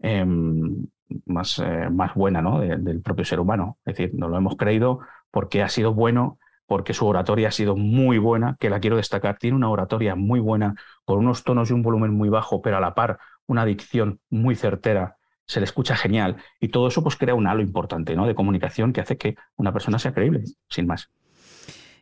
em, 0.00 0.86
más, 1.26 1.58
eh, 1.58 1.88
más 1.90 2.14
buena, 2.14 2.42
¿no? 2.42 2.60
de- 2.60 2.76
del 2.76 3.00
propio 3.02 3.24
ser 3.24 3.40
humano. 3.40 3.78
Es 3.84 3.96
decir, 3.96 4.14
nos 4.14 4.30
lo 4.30 4.36
hemos 4.36 4.56
creído 4.56 5.00
porque 5.30 5.62
ha 5.62 5.68
sido 5.68 5.94
bueno, 5.94 6.38
porque 6.66 6.92
su 6.94 7.06
oratoria 7.06 7.48
ha 7.48 7.52
sido 7.52 7.76
muy 7.76 8.18
buena, 8.18 8.56
que 8.60 8.70
la 8.70 8.80
quiero 8.80 8.96
destacar. 8.96 9.38
Tiene 9.38 9.56
una 9.56 9.70
oratoria 9.70 10.14
muy 10.14 10.40
buena, 10.40 10.74
con 11.04 11.18
unos 11.18 11.44
tonos 11.44 11.70
y 11.70 11.72
un 11.72 11.82
volumen 11.82 12.12
muy 12.12 12.28
bajo, 12.28 12.60
pero 12.62 12.76
a 12.76 12.80
la 12.80 12.94
par 12.94 13.18
una 13.46 13.64
dicción 13.64 14.20
muy 14.30 14.54
certera 14.54 15.16
se 15.46 15.60
le 15.60 15.64
escucha 15.64 15.96
genial 15.96 16.36
y 16.60 16.68
todo 16.68 16.88
eso 16.88 17.02
pues 17.02 17.16
crea 17.16 17.34
un 17.34 17.46
halo 17.46 17.62
importante 17.62 18.14
¿no? 18.14 18.26
de 18.26 18.34
comunicación 18.34 18.92
que 18.92 19.00
hace 19.00 19.16
que 19.16 19.36
una 19.56 19.72
persona 19.72 19.98
sea 19.98 20.12
creíble, 20.12 20.44
sin 20.68 20.86
más. 20.86 21.10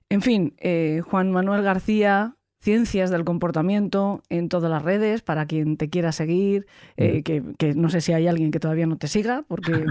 En 0.08 0.22
fin, 0.22 0.54
eh, 0.58 1.00
Juan 1.04 1.32
Manuel 1.32 1.62
García, 1.62 2.35
Ciencias 2.60 3.10
del 3.10 3.24
Comportamiento 3.24 4.22
en 4.28 4.48
todas 4.48 4.70
las 4.70 4.82
redes, 4.82 5.22
para 5.22 5.46
quien 5.46 5.76
te 5.76 5.88
quiera 5.88 6.12
seguir, 6.12 6.66
eh, 6.96 7.22
que, 7.22 7.42
que 7.58 7.74
no 7.74 7.88
sé 7.90 8.00
si 8.00 8.12
hay 8.12 8.26
alguien 8.26 8.50
que 8.50 8.60
todavía 8.60 8.86
no 8.86 8.96
te 8.98 9.08
siga, 9.08 9.44
porque 9.46 9.84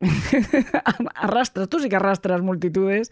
arrastras, 1.14 1.68
tú 1.68 1.78
sí 1.78 1.88
que 1.88 1.96
arrastras 1.96 2.42
multitudes. 2.42 3.10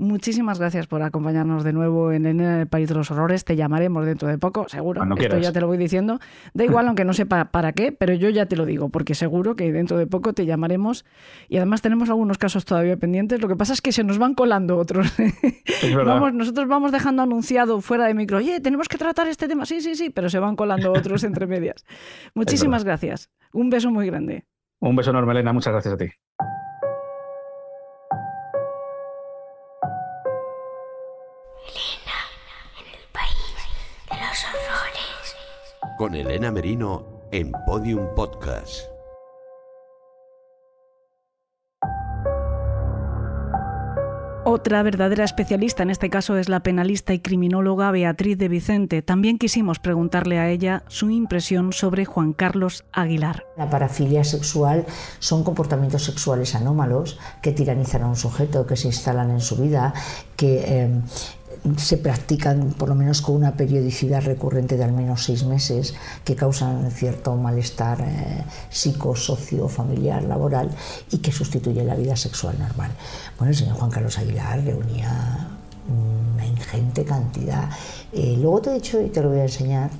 Muchísimas 0.00 0.58
gracias 0.58 0.86
por 0.86 1.02
acompañarnos 1.02 1.62
de 1.62 1.74
nuevo 1.74 2.10
en 2.10 2.24
En 2.24 2.40
el 2.40 2.66
País 2.66 2.88
de 2.88 2.94
los 2.94 3.10
Horrores. 3.10 3.44
Te 3.44 3.54
llamaremos 3.54 4.06
dentro 4.06 4.28
de 4.28 4.38
poco, 4.38 4.66
seguro. 4.66 5.00
Cuando 5.00 5.14
Esto 5.16 5.28
quieras. 5.28 5.42
ya 5.42 5.52
te 5.52 5.60
lo 5.60 5.66
voy 5.66 5.76
diciendo. 5.76 6.18
Da 6.54 6.64
igual, 6.64 6.86
aunque 6.86 7.04
no 7.04 7.12
sepa 7.12 7.50
para 7.50 7.72
qué, 7.72 7.92
pero 7.92 8.14
yo 8.14 8.30
ya 8.30 8.46
te 8.46 8.56
lo 8.56 8.64
digo, 8.64 8.88
porque 8.88 9.14
seguro 9.14 9.56
que 9.56 9.70
dentro 9.70 9.98
de 9.98 10.06
poco 10.06 10.32
te 10.32 10.46
llamaremos. 10.46 11.04
Y 11.50 11.58
además 11.58 11.82
tenemos 11.82 12.08
algunos 12.08 12.38
casos 12.38 12.64
todavía 12.64 12.96
pendientes. 12.96 13.42
Lo 13.42 13.48
que 13.48 13.56
pasa 13.56 13.74
es 13.74 13.82
que 13.82 13.92
se 13.92 14.02
nos 14.02 14.16
van 14.16 14.34
colando 14.34 14.78
otros. 14.78 15.12
Es 15.18 15.94
verdad. 15.94 16.14
Vamos, 16.14 16.32
nosotros 16.32 16.66
vamos 16.66 16.92
dejando 16.92 17.20
anunciado 17.22 17.82
fuera 17.82 18.06
de 18.06 18.14
micro, 18.14 18.38
oye, 18.38 18.58
tenemos 18.60 18.88
que 18.88 18.96
tratar 18.96 19.28
este 19.28 19.48
tema. 19.48 19.66
Sí, 19.66 19.82
sí, 19.82 19.96
sí, 19.96 20.08
pero 20.08 20.30
se 20.30 20.38
van 20.38 20.56
colando 20.56 20.92
otros 20.92 21.24
entre 21.24 21.46
medias. 21.46 21.84
Muchísimas 22.34 22.84
gracias. 22.84 23.28
Un 23.52 23.68
beso 23.68 23.90
muy 23.90 24.06
grande. 24.06 24.46
Un 24.80 24.96
beso 24.96 25.10
enorme, 25.10 25.32
Elena. 25.32 25.52
Muchas 25.52 25.74
gracias 25.74 25.92
a 25.92 25.96
ti. 25.98 26.06
En 31.76 32.86
el 32.94 33.06
país 33.12 33.54
de 34.08 34.16
los 34.16 34.44
horrores. 34.44 35.36
Con 35.98 36.14
Elena 36.14 36.50
Merino 36.50 37.20
en 37.30 37.52
Podium 37.66 38.14
Podcast. 38.14 38.90
Otra 44.52 44.82
verdadera 44.82 45.24
especialista 45.24 45.82
en 45.84 45.90
este 45.90 46.10
caso 46.10 46.36
es 46.36 46.48
la 46.48 46.60
penalista 46.60 47.12
y 47.12 47.20
criminóloga 47.20 47.90
Beatriz 47.92 48.36
de 48.36 48.48
Vicente. 48.48 49.00
También 49.00 49.38
quisimos 49.38 49.78
preguntarle 49.78 50.38
a 50.38 50.48
ella 50.48 50.82
su 50.88 51.10
impresión 51.10 51.72
sobre 51.72 52.04
Juan 52.04 52.32
Carlos 52.32 52.84
Aguilar. 52.90 53.44
La 53.56 53.70
parafilia 53.70 54.24
sexual 54.24 54.86
son 55.18 55.44
comportamientos 55.44 56.04
sexuales 56.04 56.54
anómalos 56.54 57.18
que 57.42 57.52
tiranizan 57.52 58.02
a 58.02 58.08
un 58.08 58.16
sujeto, 58.16 58.66
que 58.66 58.76
se 58.76 58.88
instalan 58.88 59.30
en 59.30 59.40
su 59.40 59.56
vida, 59.56 59.94
que 60.36 60.64
eh, 60.66 61.00
se 61.76 61.98
practican 61.98 62.70
por 62.70 62.88
lo 62.88 62.94
menos 62.94 63.20
con 63.20 63.36
una 63.36 63.52
periodicidad 63.52 64.22
recurrente 64.24 64.76
de 64.76 64.84
al 64.84 64.92
menos 64.92 65.24
seis 65.24 65.44
meses 65.44 65.94
que 66.24 66.34
causan 66.34 66.90
cierto 66.90 67.36
malestar 67.36 68.00
eh, 68.00 68.44
psicosocio, 68.70 69.68
familiar, 69.68 70.22
laboral 70.22 70.70
y 71.10 71.18
que 71.18 71.32
sustituye 71.32 71.84
la 71.84 71.94
vida 71.94 72.16
sexual 72.16 72.58
normal. 72.58 72.90
Bueno, 73.38 73.50
el 73.50 73.56
señor 73.56 73.76
Juan 73.76 73.90
Carlos 73.90 74.18
Aguilar 74.18 74.64
reunía 74.64 75.48
una 75.88 76.46
ingente 76.46 77.04
cantidad. 77.04 77.68
Eh, 78.12 78.36
luego 78.38 78.62
te 78.62 78.70
he 78.70 78.74
dicho 78.74 79.00
y 79.00 79.08
te 79.08 79.22
lo 79.22 79.30
voy 79.30 79.40
a 79.40 79.44
enseñar 79.44 79.90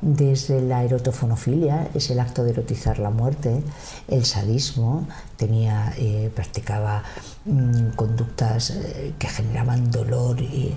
desde 0.00 0.60
la 0.60 0.84
erotofonofilia, 0.84 1.88
es 1.94 2.10
el 2.10 2.20
acto 2.20 2.44
de 2.44 2.50
erotizar 2.50 2.98
la 2.98 3.10
muerte, 3.10 3.62
el 4.08 4.24
sadismo, 4.24 5.06
tenía, 5.36 5.92
eh, 5.98 6.30
practicaba 6.34 7.02
mm, 7.44 7.90
conductas 7.96 8.70
eh, 8.70 9.14
que 9.18 9.28
generaban 9.28 9.90
dolor 9.90 10.40
y, 10.40 10.74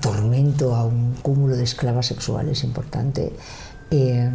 tormento 0.00 0.76
a 0.76 0.84
un 0.84 1.14
cúmulo 1.20 1.56
de 1.56 1.64
esclavas 1.64 2.06
sexuales 2.06 2.62
importante, 2.62 3.32
eh, 3.90 4.30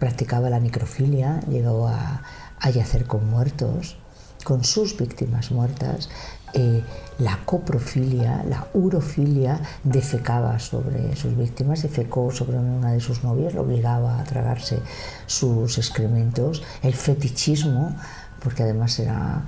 practicaba 0.00 0.50
la 0.50 0.58
necrofilia, 0.58 1.38
llegó 1.48 1.86
a, 1.86 2.22
a 2.58 2.70
yacer 2.70 3.06
con 3.06 3.30
muertos, 3.30 3.96
con 4.42 4.64
sus 4.64 4.96
víctimas 4.96 5.52
muertas, 5.52 6.08
eh, 6.54 6.82
la 7.18 7.40
coprofilia, 7.44 8.44
la 8.48 8.66
urofilia, 8.74 9.60
defecaba 9.82 10.58
sobre 10.58 11.14
sus 11.16 11.36
víctimas, 11.36 11.82
defecó 11.82 12.30
sobre 12.30 12.58
una 12.58 12.92
de 12.92 13.00
sus 13.00 13.22
novias, 13.22 13.54
lo 13.54 13.62
obligaba 13.62 14.20
a 14.20 14.24
tragarse 14.24 14.78
sus 15.26 15.78
excrementos, 15.78 16.62
el 16.82 16.94
fetichismo, 16.94 17.94
porque 18.42 18.62
además 18.62 18.98
era 18.98 19.42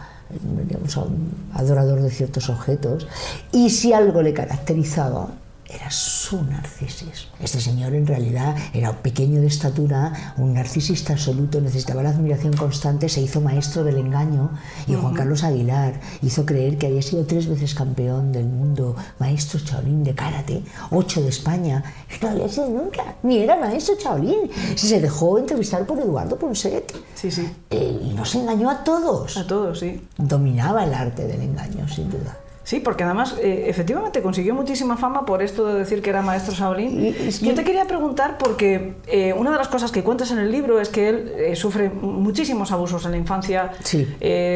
adorador 1.54 2.02
de 2.02 2.10
ciertos 2.10 2.50
objetos, 2.50 3.06
y 3.52 3.70
si 3.70 3.92
algo 3.92 4.22
le 4.22 4.32
caracterizaba, 4.32 5.28
era 5.68 5.90
su 5.90 6.42
narcisismo. 6.44 7.32
Este 7.40 7.60
señor 7.60 7.94
en 7.94 8.06
realidad 8.06 8.56
era 8.72 8.90
un 8.90 8.96
pequeño 8.96 9.40
de 9.40 9.48
estatura, 9.48 10.34
un 10.36 10.54
narcisista 10.54 11.14
absoluto, 11.14 11.60
necesitaba 11.60 12.02
la 12.02 12.10
admiración 12.10 12.54
constante, 12.54 13.08
se 13.08 13.20
hizo 13.20 13.40
maestro 13.40 13.84
del 13.84 13.98
engaño 13.98 14.50
y 14.86 14.94
Juan 14.94 15.14
Carlos 15.14 15.42
Aguilar 15.44 16.00
hizo 16.22 16.46
creer 16.46 16.78
que 16.78 16.86
había 16.86 17.02
sido 17.02 17.24
tres 17.26 17.48
veces 17.48 17.74
campeón 17.74 18.32
del 18.32 18.46
mundo, 18.46 18.96
maestro 19.18 19.58
Shaolin 19.58 20.04
de 20.04 20.14
karate, 20.14 20.62
ocho 20.90 21.20
de 21.22 21.28
España. 21.28 21.82
No 22.22 22.28
había 22.28 22.48
sido 22.48 22.68
nunca, 22.68 23.16
ni 23.22 23.38
era 23.38 23.56
maestro 23.56 23.94
Shaolin. 23.98 24.50
Se 24.76 25.00
dejó 25.00 25.38
entrevistar 25.38 25.86
por 25.86 25.98
Eduardo 25.98 26.38
Ponset 26.38 26.94
sí, 27.14 27.30
sí. 27.30 27.48
Eh, 27.70 28.00
y 28.02 28.14
nos 28.14 28.34
engañó 28.34 28.70
a 28.70 28.84
todos. 28.84 29.36
A 29.36 29.46
todos, 29.46 29.78
sí. 29.80 30.06
Dominaba 30.16 30.84
el 30.84 30.94
arte 30.94 31.26
del 31.26 31.42
engaño, 31.42 31.88
sin 31.88 32.10
duda. 32.10 32.36
Sí, 32.66 32.80
porque 32.80 33.04
además 33.04 33.36
eh, 33.40 33.66
efectivamente 33.68 34.20
consiguió 34.22 34.52
muchísima 34.52 34.96
fama 34.96 35.24
por 35.24 35.40
esto 35.40 35.64
de 35.66 35.78
decir 35.78 36.02
que 36.02 36.10
era 36.10 36.20
maestro 36.20 36.52
Shaolin. 36.52 37.14
Es 37.14 37.38
que... 37.38 37.46
Yo 37.46 37.54
te 37.54 37.62
quería 37.62 37.84
preguntar 37.84 38.38
porque 38.38 38.94
eh, 39.06 39.32
una 39.34 39.52
de 39.52 39.56
las 39.56 39.68
cosas 39.68 39.92
que 39.92 40.02
cuentas 40.02 40.32
en 40.32 40.38
el 40.38 40.50
libro 40.50 40.80
es 40.80 40.88
que 40.88 41.08
él 41.08 41.32
eh, 41.38 41.54
sufre 41.54 41.90
muchísimos 41.90 42.72
abusos 42.72 43.04
en 43.04 43.12
la 43.12 43.18
infancia. 43.18 43.70
Sí. 43.84 44.08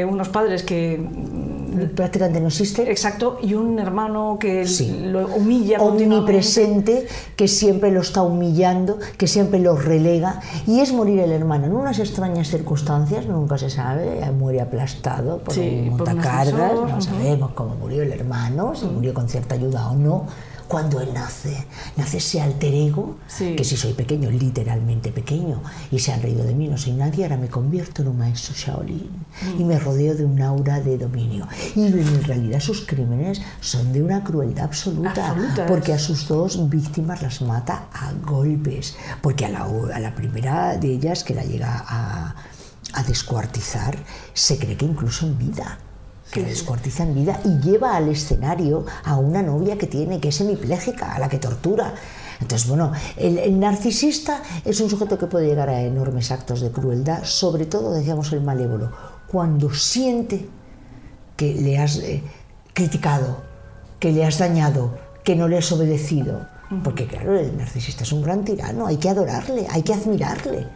unos 0.08 0.28
padres 0.28 0.64
que 0.64 0.98
prácticamente 1.94 2.40
no 2.40 2.48
existe. 2.48 2.90
Exacto, 2.90 3.38
y 3.42 3.54
un 3.54 3.78
hermano 3.78 4.36
que 4.38 4.66
Sí. 4.66 5.00
lo 5.04 5.26
humilla 5.28 5.78
omnipresente, 5.80 7.06
que 7.36 7.48
siempre 7.48 7.90
lo 7.90 8.00
está 8.00 8.22
humillando, 8.22 8.98
que 9.16 9.26
siempre 9.26 9.60
lo 9.60 9.76
relega, 9.76 10.40
y 10.66 10.80
es 10.80 10.92
morir 10.92 11.20
el 11.20 11.32
hermano 11.32 11.66
en 11.66 11.72
unas 11.74 11.98
extrañas 11.98 12.48
circunstancias, 12.48 13.26
nunca 13.26 13.58
se 13.58 13.70
sabe, 13.70 14.20
muere 14.38 14.60
aplastado 14.60 15.38
por 15.38 15.54
Sí, 15.54 15.86
un 15.90 15.96
por 15.96 16.06
montacargas, 16.08 16.46
ascensor, 16.72 16.88
no 16.88 16.94
ujú. 16.96 17.02
sabemos 17.02 17.50
cómo 17.52 17.74
murió 17.76 18.02
el 18.02 18.12
hermano, 18.12 18.74
si 18.74 18.86
murió 18.86 19.14
con 19.14 19.28
cierta 19.28 19.54
ayuda 19.54 19.90
o 19.90 19.94
no. 19.96 20.26
Cuando 20.70 21.00
él 21.00 21.08
nace, 21.12 21.66
nace 21.96 22.18
ese 22.18 22.40
alter 22.40 22.72
ego, 22.72 23.16
Sí. 23.26 23.56
que 23.56 23.64
si 23.64 23.76
soy 23.76 23.92
pequeño, 23.92 24.30
literalmente 24.30 25.10
pequeño, 25.10 25.60
y 25.90 25.98
se 25.98 26.12
han 26.12 26.22
reído 26.22 26.44
de 26.44 26.54
mí, 26.54 26.68
no 26.68 26.78
soy 26.78 26.92
nadie, 26.92 27.24
ahora 27.24 27.36
me 27.36 27.48
convierto 27.48 28.02
en 28.02 28.08
un 28.08 28.18
maestro 28.18 28.54
Shaolin 28.56 29.10
y 29.58 29.64
me 29.64 29.80
rodeo 29.80 30.14
de 30.14 30.24
un 30.24 30.40
aura 30.40 30.78
de 30.80 30.96
dominio. 30.96 31.48
Y 31.74 31.86
en 31.86 32.22
realidad 32.22 32.60
sus 32.60 32.86
crímenes 32.86 33.42
son 33.60 33.92
de 33.92 34.00
una 34.00 34.22
crueldad 34.22 34.66
absoluta, 34.66 35.34
porque 35.66 35.92
a 35.92 35.98
sus 35.98 36.28
dos 36.28 36.70
víctimas 36.70 37.20
las 37.20 37.42
mata 37.42 37.88
a 37.92 38.12
golpes, 38.24 38.94
porque 39.22 39.46
a 39.46 39.48
la, 39.48 39.64
a 39.92 39.98
la 39.98 40.14
primera 40.14 40.76
de 40.76 40.92
ellas 40.94 41.24
que 41.24 41.34
la 41.34 41.42
llega 41.42 41.84
a, 41.88 42.36
a 42.92 43.02
descuartizar, 43.02 43.96
se 44.34 44.56
cree 44.56 44.76
que 44.76 44.84
incluso 44.86 45.26
en 45.26 45.36
vida 45.36 45.78
que 46.30 46.40
la 46.40 46.48
descuartiza 46.48 47.02
en 47.02 47.14
vida 47.14 47.40
y 47.44 47.58
lleva 47.58 47.96
al 47.96 48.08
escenario 48.08 48.84
a 49.04 49.16
una 49.16 49.42
novia 49.42 49.76
que 49.76 49.86
tiene, 49.86 50.20
que 50.20 50.28
es 50.28 50.40
hemipléjica, 50.40 51.14
a 51.14 51.18
la 51.18 51.28
que 51.28 51.38
tortura. 51.38 51.94
Entonces, 52.40 52.68
bueno, 52.68 52.92
el, 53.16 53.38
el 53.38 53.58
narcisista 53.58 54.42
es 54.64 54.80
un 54.80 54.88
sujeto 54.88 55.18
que 55.18 55.26
puede 55.26 55.46
llegar 55.46 55.68
a 55.68 55.82
enormes 55.82 56.30
actos 56.30 56.60
de 56.60 56.70
crueldad, 56.70 57.24
sobre 57.24 57.66
todo, 57.66 57.92
decíamos, 57.92 58.32
el 58.32 58.40
malévolo, 58.40 58.90
cuando 59.26 59.72
siente 59.74 60.48
que 61.36 61.54
le 61.54 61.78
has 61.78 61.96
eh, 61.96 62.22
criticado, 62.72 63.38
que 63.98 64.12
le 64.12 64.24
has 64.24 64.38
dañado, 64.38 64.98
que 65.24 65.36
no 65.36 65.48
le 65.48 65.58
has 65.58 65.70
obedecido. 65.72 66.46
Porque 66.84 67.06
claro, 67.06 67.36
el 67.38 67.56
narcisista 67.56 68.04
es 68.04 68.12
un 68.12 68.22
gran 68.22 68.44
tirano, 68.44 68.86
hay 68.86 68.96
que 68.96 69.08
adorarle, 69.08 69.66
hay 69.70 69.82
que 69.82 69.92
admirarle. 69.92 70.66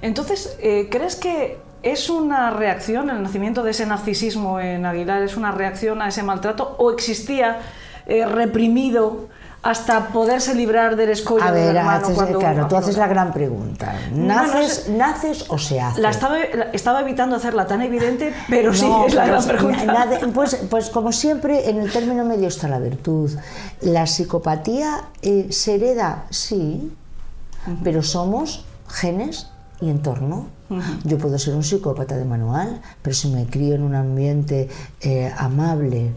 Entonces, 0.00 0.56
eh, 0.60 0.88
¿crees 0.90 1.16
que 1.16 1.58
es 1.82 2.08
una 2.10 2.50
reacción, 2.50 3.10
el 3.10 3.22
nacimiento 3.22 3.62
de 3.62 3.72
ese 3.72 3.86
narcisismo 3.86 4.60
en 4.60 4.86
Aguilar, 4.86 5.22
es 5.22 5.36
una 5.36 5.50
reacción 5.52 6.00
a 6.02 6.08
ese 6.08 6.22
maltrato 6.22 6.74
o 6.78 6.90
existía 6.92 7.58
eh, 8.06 8.26
reprimido 8.26 9.28
hasta 9.64 10.08
poderse 10.08 10.56
librar 10.56 10.96
del 10.96 11.10
escollo 11.10 11.44
A 11.44 11.52
ver, 11.52 11.76
hermano 11.76 12.06
haces- 12.08 12.14
cuando- 12.16 12.38
claro, 12.40 12.66
tú 12.66 12.76
haces 12.76 12.96
la 12.96 13.06
gran 13.06 13.32
pregunta. 13.32 13.94
No, 14.12 14.26
no 14.26 14.34
¿Naces, 14.54 14.72
sé. 14.72 14.92
¿naces 14.92 15.44
o 15.50 15.56
se 15.56 15.80
hace? 15.80 16.00
La 16.00 16.10
estaba, 16.10 16.36
la- 16.52 16.64
estaba 16.72 17.00
evitando 17.02 17.36
hacerla 17.36 17.68
tan 17.68 17.80
evidente, 17.80 18.34
pero 18.48 18.74
sí, 18.74 18.90
es 19.06 19.14
la 19.14 19.26
gran 19.26 19.44
pregunta. 19.44 20.08
pues, 20.34 20.56
pues 20.68 20.90
como 20.90 21.12
siempre, 21.12 21.70
en 21.70 21.80
el 21.80 21.92
término 21.92 22.24
medio 22.24 22.48
está 22.48 22.66
la 22.66 22.80
virtud. 22.80 23.30
La 23.82 24.08
psicopatía 24.08 25.02
eh, 25.22 25.46
se 25.50 25.76
hereda, 25.76 26.24
sí, 26.30 26.92
pero 27.84 28.02
somos 28.02 28.64
genes 28.88 29.48
y 29.82 29.90
entorno. 29.90 30.46
Yo 31.04 31.18
puedo 31.18 31.38
ser 31.38 31.54
un 31.54 31.62
psicópata 31.64 32.16
de 32.16 32.24
manual, 32.24 32.80
pero 33.02 33.14
si 33.14 33.28
me 33.28 33.44
crío 33.46 33.74
en 33.74 33.82
un 33.82 33.94
ambiente 33.94 34.68
eh, 35.02 35.30
amable, 35.36 36.12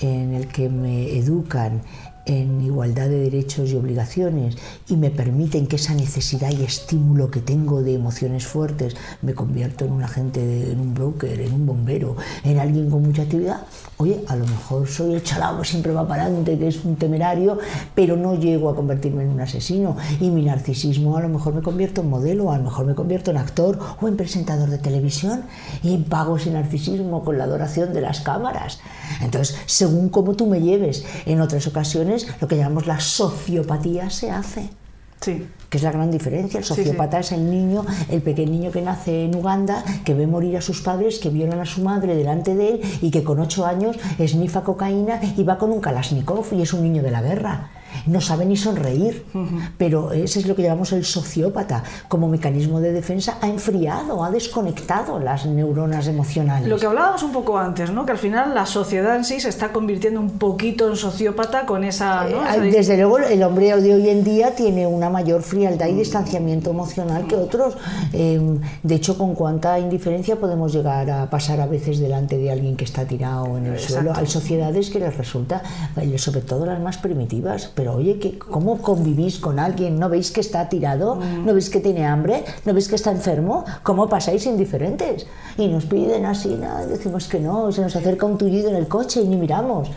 en 0.00 0.32
el 0.34 0.46
que 0.46 0.68
me 0.68 1.16
educan 1.18 1.82
en 2.24 2.60
igualdad 2.60 3.08
de 3.08 3.18
derechos 3.20 3.70
y 3.70 3.74
obligaciones 3.76 4.56
y 4.88 4.96
me 4.96 5.10
permiten 5.10 5.66
que 5.66 5.76
esa 5.76 5.94
necesidad 5.94 6.50
y 6.52 6.62
estímulo 6.62 7.30
que 7.30 7.40
tengo 7.40 7.82
de 7.82 7.94
emociones 7.94 8.46
fuertes 8.46 8.94
me 9.22 9.32
convierto 9.34 9.84
en 9.86 9.92
un 9.92 10.02
agente, 10.04 10.44
de- 10.46 10.70
en 10.72 10.78
un 10.80 10.94
broker, 10.94 11.40
en 11.40 11.52
un 11.54 11.66
bombero, 11.66 12.16
en 12.44 12.58
alguien 12.58 12.90
con 12.90 13.02
mucha 13.02 13.22
actividad, 13.22 13.62
oye, 13.98 14.24
a 14.28 14.36
lo 14.36 14.46
mejor 14.46 14.88
soy 14.88 15.14
el 15.14 15.22
chalao 15.22 15.60
que 15.60 15.66
siempre 15.66 15.92
va 15.92 16.06
para 16.06 16.24
adelante, 16.24 16.56
que 16.56 16.68
es 16.68 16.84
un 16.84 16.96
temerario, 16.96 17.58
pero 17.94 18.16
no 18.16 18.36
llego 18.36 18.70
a 18.70 18.76
convertirme 18.76 19.24
en 19.24 19.30
un 19.30 19.40
asesino 19.40 19.96
y 20.20 20.30
mi 20.30 20.44
narcisismo 20.44 21.16
a 21.16 21.20
lo 21.20 21.28
mejor 21.28 21.54
me 21.54 21.62
convierto 21.62 22.00
en 22.00 22.08
modelo, 22.08 22.52
a 22.52 22.58
lo 22.58 22.64
mejor 22.64 22.86
me 22.86 22.94
convierto 22.94 23.32
en 23.32 23.38
actor 23.38 23.78
o 24.00 24.08
en 24.08 24.16
presentador 24.16 24.70
de 24.70 24.78
televisión 24.78 25.42
y 25.82 25.96
pago 25.98 26.36
ese 26.36 26.50
narcisismo 26.50 27.24
con 27.24 27.38
la 27.38 27.44
adoración 27.44 27.92
de 27.92 28.00
las 28.00 28.20
cámaras. 28.20 28.80
Entonces, 29.20 29.56
según 29.66 30.08
cómo 30.10 30.34
tú 30.34 30.46
me 30.46 30.60
lleves, 30.60 31.04
en 31.26 31.40
otras 31.40 31.66
ocasiones 31.66 32.28
lo 32.40 32.46
que 32.46 32.56
llamamos 32.56 32.86
la 32.86 33.00
sociopatía 33.00 34.10
se 34.10 34.30
hace 34.30 34.70
Sí. 35.20 35.46
que 35.68 35.76
es 35.76 35.82
la 35.82 35.92
gran 35.92 36.10
diferencia. 36.10 36.58
El 36.58 36.64
Sí, 36.64 36.74
sí. 36.74 36.82
sociópata 36.82 37.18
es 37.18 37.32
el 37.32 37.50
niño, 37.50 37.84
el 38.08 38.22
pequeño 38.22 38.52
niño 38.52 38.70
que 38.70 38.80
nace 38.80 39.24
en 39.24 39.34
Uganda, 39.34 39.84
que 40.04 40.14
ve 40.14 40.26
morir 40.26 40.56
a 40.56 40.62
sus 40.62 40.80
padres, 40.80 41.18
que 41.18 41.28
violan 41.28 41.60
a 41.60 41.66
su 41.66 41.82
madre 41.82 42.16
delante 42.16 42.54
de 42.54 42.68
él 42.70 42.80
y 43.02 43.10
que 43.10 43.22
con 43.22 43.38
ocho 43.40 43.66
años 43.66 43.96
esnifa 44.18 44.62
cocaína 44.62 45.20
y 45.36 45.42
va 45.44 45.58
con 45.58 45.70
un 45.70 45.80
Kalashnikov 45.80 46.46
y 46.52 46.62
es 46.62 46.72
un 46.72 46.82
niño 46.82 47.02
de 47.02 47.10
la 47.10 47.20
guerra. 47.20 47.68
No 48.06 48.20
sabe 48.20 48.46
ni 48.46 48.56
sonreír. 48.56 49.24
Pero 49.76 50.12
eso 50.12 50.38
es 50.38 50.46
lo 50.46 50.54
que 50.54 50.62
llamamos 50.62 50.92
el 50.92 51.04
sociópata. 51.04 51.82
Como 52.08 52.28
mecanismo 52.28 52.80
de 52.80 52.92
defensa 52.92 53.38
ha 53.40 53.48
enfriado, 53.48 54.24
ha 54.24 54.30
desconectado 54.30 55.18
las 55.18 55.46
neuronas 55.46 56.06
emocionales. 56.06 56.68
Lo 56.68 56.78
que 56.78 56.86
hablábamos 56.86 57.22
un 57.22 57.32
poco 57.32 57.58
antes, 57.58 57.90
¿no? 57.90 58.04
que 58.06 58.12
al 58.12 58.18
final 58.18 58.54
la 58.54 58.66
sociedad 58.66 59.16
en 59.16 59.24
sí 59.24 59.40
se 59.40 59.48
está 59.48 59.72
convirtiendo 59.72 60.20
un 60.20 60.38
poquito 60.38 60.88
en 60.88 60.96
sociópata 60.96 61.66
con 61.66 61.84
esa... 61.84 62.24
¿no? 62.24 62.48
Eh, 62.48 62.70
desde 62.70 62.96
luego 62.96 63.18
el 63.18 63.42
hombre 63.42 63.68
de 63.80 63.94
hoy 63.94 64.08
en 64.08 64.24
día 64.24 64.54
tiene 64.54 64.86
una 64.86 65.10
mayor 65.10 65.42
frialdad 65.42 65.88
y 65.88 65.94
distanciamiento 65.94 66.70
emocional 66.70 67.26
que 67.26 67.36
otros. 67.36 67.76
Em, 68.12 68.60
de 68.82 68.94
hecho, 68.94 69.18
con 69.18 69.34
cuánta 69.34 69.78
indiferencia 69.78 70.36
podemos 70.36 70.72
llegar 70.72 71.10
a 71.10 71.30
pasar 71.30 71.60
a 71.60 71.66
veces 71.66 71.98
delante 71.98 72.38
de 72.38 72.50
alguien 72.50 72.76
que 72.76 72.84
está 72.84 73.04
tirado 73.04 73.56
en 73.58 73.66
el 73.66 73.78
suelo. 73.78 74.12
Hay 74.14 74.26
sociedades 74.26 74.90
que 74.90 74.98
les 74.98 75.16
resulta, 75.16 75.62
eh, 75.96 76.18
sobre 76.18 76.40
todo 76.40 76.66
las 76.66 76.80
más 76.80 76.98
primitivas, 76.98 77.66
pero 77.78 77.94
oye, 77.94 78.18
¿cómo 78.50 78.78
convivís 78.78 79.38
con 79.38 79.60
alguien? 79.60 80.00
¿No 80.00 80.08
veis 80.08 80.32
que 80.32 80.40
está 80.40 80.68
tirado? 80.68 81.14
Mm. 81.14 81.46
¿No 81.46 81.54
veis 81.54 81.70
que 81.70 81.78
tiene 81.78 82.04
hambre? 82.04 82.42
¿No 82.64 82.74
veis 82.74 82.88
que 82.88 82.96
está 82.96 83.12
enfermo? 83.12 83.64
¿Cómo 83.84 84.08
pasáis 84.08 84.46
indiferentes? 84.46 85.28
Y 85.56 85.68
nos 85.68 85.84
piden 85.84 86.26
así, 86.26 86.56
nada, 86.56 86.84
decimos 86.86 87.28
que 87.28 87.38
no, 87.38 87.70
se 87.70 87.80
nos 87.80 87.94
acerca 87.94 88.26
un 88.26 88.36
tullido 88.36 88.68
en 88.68 88.74
el 88.74 88.88
coche 88.88 89.20
y 89.20 89.28
ni 89.28 89.36
miramos. 89.36 89.90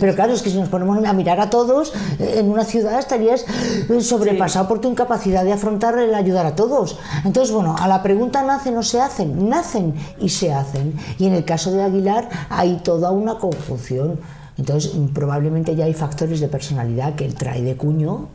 pero 0.00 0.16
claro, 0.16 0.32
es 0.32 0.42
que 0.42 0.50
si 0.50 0.58
nos 0.58 0.68
ponemos 0.68 0.98
a 1.04 1.12
mirar 1.12 1.38
a 1.38 1.48
todos, 1.48 1.92
eh, 2.18 2.38
en 2.38 2.50
una 2.50 2.64
ciudad 2.64 2.98
estarías 2.98 3.44
eh, 3.88 4.00
sobrepasado 4.00 4.66
por 4.66 4.80
tu 4.80 4.90
incapacidad 4.90 5.44
de 5.44 5.52
afrontar 5.52 5.96
el 5.96 6.16
ayudar 6.16 6.44
a 6.44 6.56
todos. 6.56 6.98
Entonces, 7.24 7.54
bueno, 7.54 7.76
a 7.78 7.86
la 7.86 8.02
pregunta 8.02 8.42
nacen 8.42 8.76
o 8.76 8.82
se 8.82 9.00
hacen, 9.00 9.48
nacen 9.48 9.94
y 10.18 10.30
se 10.30 10.52
hacen. 10.52 10.92
Y 11.20 11.28
en 11.28 11.34
el 11.34 11.44
caso 11.44 11.70
de 11.70 11.84
Aguilar 11.84 12.28
hay 12.50 12.80
toda 12.82 13.12
una 13.12 13.38
confusión. 13.38 14.18
Entonces, 14.58 14.92
probablemente 15.14 15.74
ya 15.76 15.84
hay 15.84 15.94
factores 15.94 16.40
de 16.40 16.48
personalidad 16.48 17.14
que 17.14 17.24
él 17.24 17.34
trae 17.34 17.62
de 17.62 17.76
cuño 17.76 18.28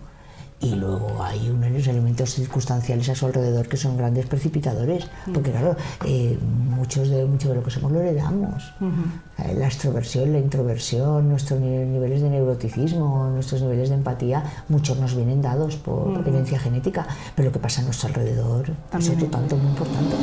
y 0.64 0.76
luego 0.76 1.22
hay 1.22 1.50
unos 1.50 1.88
elementos 1.88 2.34
circunstanciales 2.34 3.10
a 3.10 3.16
su 3.16 3.26
alrededor 3.26 3.68
que 3.68 3.76
son 3.76 3.98
grandes 3.98 4.26
precipitadores, 4.28 5.10
porque 5.34 5.52
claro, 5.52 5.76
eh, 6.06 6.40
muchos 6.42 7.10
de, 7.10 7.26
mucho 7.26 7.50
de 7.50 7.56
lo 7.56 7.64
que 7.64 7.70
somos 7.70 7.92
lo 7.92 8.00
heredamos. 8.00 8.74
Eh, 9.40 9.56
la 9.56 9.66
extroversión, 9.66 10.32
la 10.32 10.40
introversión, 10.40 11.28
nuestros 11.28 11.60
niveles 11.60 12.22
de 12.22 12.30
neuroticismo, 12.30 13.30
nuestros 13.30 13.62
niveles 13.62 13.90
de 13.90 13.96
empatía, 13.96 14.44
muchos 14.70 14.98
nos 15.00 15.16
vienen 15.16 15.42
dados 15.42 15.76
por 15.76 16.26
herencia 16.26 16.58
genética, 16.58 17.06
pero 17.36 17.50
lo 17.50 17.52
que 17.52 17.60
pasa 17.60 17.82
a 17.82 17.84
nuestro 17.84 18.08
alrededor 18.08 18.72
es 18.98 19.10
otro 19.10 19.28
tanto 19.28 19.58
muy 19.58 19.68
importante. 19.68 20.16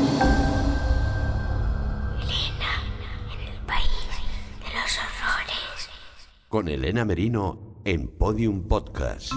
Con 6.50 6.66
Elena 6.66 7.04
Merino 7.04 7.60
en 7.84 8.08
Podium 8.08 8.66
Podcast. 8.66 9.32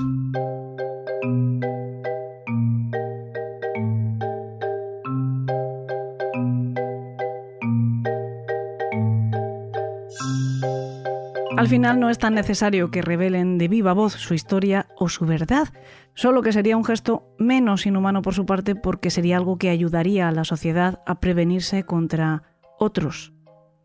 Al 11.56 11.68
final 11.68 12.00
no 12.00 12.10
es 12.10 12.18
tan 12.18 12.34
necesario 12.34 12.90
que 12.90 13.04
revelen 13.04 13.60
de 13.60 13.68
viva 13.68 13.94
voz 13.94 14.14
su 14.14 14.34
historia 14.34 14.88
o 14.98 15.08
su 15.08 15.28
verdad, 15.28 15.68
solo 16.16 16.42
que 16.42 16.52
sería 16.52 16.76
un 16.76 16.84
gesto 16.84 17.28
menos 17.38 17.86
inhumano 17.86 18.24
por 18.24 18.34
su 18.34 18.48
parte 18.48 18.74
porque 18.74 19.12
sería 19.12 19.38
algo 19.38 19.60
que 19.60 19.70
ayudaría 19.70 20.30
a 20.30 20.32
la 20.32 20.46
sociedad 20.46 21.04
a 21.06 21.20
prevenirse 21.20 21.84
contra 21.84 22.42
otros 22.80 23.34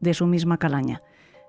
de 0.00 0.14
su 0.14 0.26
misma 0.26 0.56
calaña. 0.56 1.02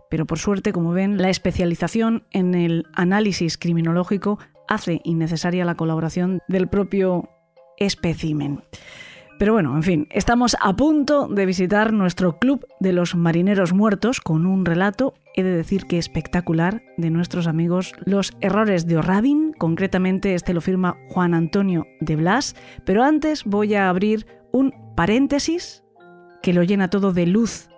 Pero 0.10 0.26
por 0.26 0.40
suerte, 0.40 0.74
como 0.74 0.92
ven, 0.92 1.22
la 1.22 1.30
especialización 1.30 2.24
en 2.32 2.56
el 2.56 2.86
análisis 2.94 3.58
criminológico 3.58 4.40
hace 4.68 5.02
innecesaria 5.04 5.66
la 5.66 5.76
colaboración 5.76 6.42
del 6.48 6.68
propio 6.68 7.30
espécimen. 7.78 8.62
Pero 9.40 9.54
bueno, 9.54 9.74
en 9.78 9.84
fin, 9.84 10.08
estamos 10.12 10.58
a 10.60 10.76
punto 10.76 11.30
de 11.30 11.46
visitar 11.46 11.94
nuestro 11.94 12.38
Club 12.40 12.68
de 12.82 12.92
los 12.92 13.16
Marineros 13.16 13.72
Muertos 13.72 14.20
con 14.20 14.46
un 14.46 14.66
relato, 14.66 15.14
he 15.34 15.44
de 15.44 15.56
decir 15.56 15.86
que 15.86 15.98
espectacular, 15.98 16.84
de 16.98 17.10
nuestros 17.10 17.48
amigos 17.48 17.94
Los 18.04 18.36
Errores 18.42 18.86
de 18.86 18.98
O'Rabin. 18.98 19.54
Concretamente, 19.58 20.36
este 20.36 20.54
lo 20.54 20.60
firma 20.60 20.98
Juan 21.08 21.34
Antonio 21.34 21.88
de 22.02 22.18
Blas. 22.18 22.58
Pero 22.84 23.02
antes 23.02 23.46
voy 23.46 23.76
a 23.76 23.88
abrir 23.88 24.28
un 24.52 24.74
paréntesis 24.98 25.86
que 26.42 26.52
lo 26.52 26.64
llena 26.64 26.90
todo 26.90 27.14
de 27.14 27.26
luz, 27.26 27.69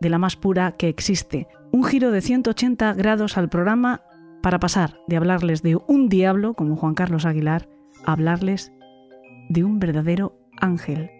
de 0.00 0.10
la 0.10 0.18
más 0.18 0.36
pura 0.36 0.72
que 0.72 0.88
existe 0.88 1.48
un 1.72 1.84
giro 1.84 2.10
de 2.10 2.20
180 2.20 2.94
grados 2.94 3.36
al 3.36 3.48
programa 3.48 4.02
para 4.42 4.58
pasar 4.58 5.00
de 5.08 5.16
hablarles 5.16 5.62
de 5.62 5.76
un 5.86 6.08
diablo, 6.08 6.54
como 6.54 6.76
Juan 6.76 6.94
Carlos 6.94 7.26
Aguilar, 7.26 7.68
a 8.04 8.12
hablarles 8.12 8.72
de 9.48 9.64
un 9.64 9.78
verdadero 9.78 10.38
ángel. 10.58 11.10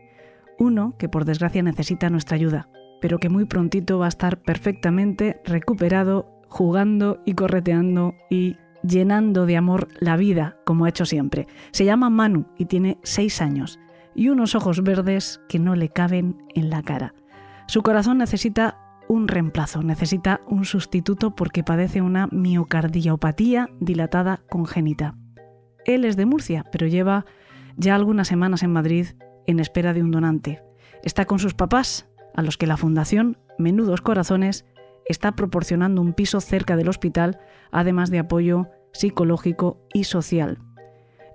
Uno 0.59 0.95
que 0.99 1.09
por 1.09 1.25
desgracia 1.25 1.63
necesita 1.63 2.09
nuestra 2.09 2.37
ayuda, 2.37 2.69
pero 3.01 3.19
que 3.19 3.29
muy 3.29 3.45
prontito 3.45 3.99
va 3.99 4.07
a 4.07 4.09
estar 4.09 4.41
perfectamente 4.41 5.41
recuperado, 5.45 6.27
jugando 6.49 7.21
y 7.27 7.35
correteando 7.35 8.15
y 8.31 8.57
llenando 8.83 9.45
de 9.47 9.57
amor 9.57 9.89
la 10.01 10.17
vida, 10.17 10.57
como 10.65 10.85
ha 10.85 10.89
hecho 10.89 11.05
siempre. 11.05 11.47
Se 11.73 11.85
llama 11.85 12.09
Manu 12.09 12.47
y 12.57 12.67
tiene 12.67 12.99
seis 13.03 13.43
años 13.43 13.79
y 14.15 14.31
unos 14.31 14.55
ojos 14.55 14.83
verdes 14.83 15.41
que 15.49 15.59
no 15.59 15.75
le 15.75 15.91
caben 15.91 16.39
en 16.55 16.71
la 16.71 16.83
cara. 16.83 17.15
Su 17.67 17.83
corazón 17.83 18.19
necesita 18.19 18.79
un 19.09 19.29
reemplazo, 19.29 19.83
necesita 19.83 20.41
un 20.47 20.65
sustituto 20.65 21.35
porque 21.35 21.65
padece 21.65 22.01
una 22.01 22.29
miocardiopatía 22.29 23.71
dilatada 23.81 24.41
congénita. 24.49 25.17
Él 25.85 26.05
es 26.05 26.17
de 26.17 26.27
Murcia, 26.27 26.65
pero 26.71 26.87
lleva 26.87 27.27
ya 27.77 27.95
algunas 27.95 28.29
semanas 28.29 28.63
en 28.63 28.73
Madrid 28.73 29.07
en 29.47 29.61
espera 29.61 29.93
de 29.93 30.03
un 30.03 30.11
donante. 30.11 30.63
Está 31.03 31.25
con 31.25 31.39
sus 31.39 31.55
papás, 31.55 32.09
a 32.35 32.43
los 32.43 32.57
que 32.57 32.67
la 32.67 32.77
Fundación 32.77 33.39
Menudos 33.59 34.01
Corazones 34.01 34.65
está 35.07 35.33
proporcionando 35.33 36.03
un 36.03 36.13
piso 36.13 36.41
cerca 36.41 36.77
del 36.77 36.89
hospital, 36.89 37.39
además 37.71 38.11
de 38.11 38.19
apoyo 38.19 38.69
psicológico 38.93 39.81
y 39.93 40.05
social. 40.05 40.59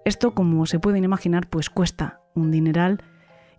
Esto, 0.06 0.34
como 0.34 0.66
se 0.66 0.80
pueden 0.80 1.04
imaginar, 1.04 1.48
pues 1.50 1.70
cuesta 1.70 2.22
un 2.36 2.52
dineral 2.52 3.04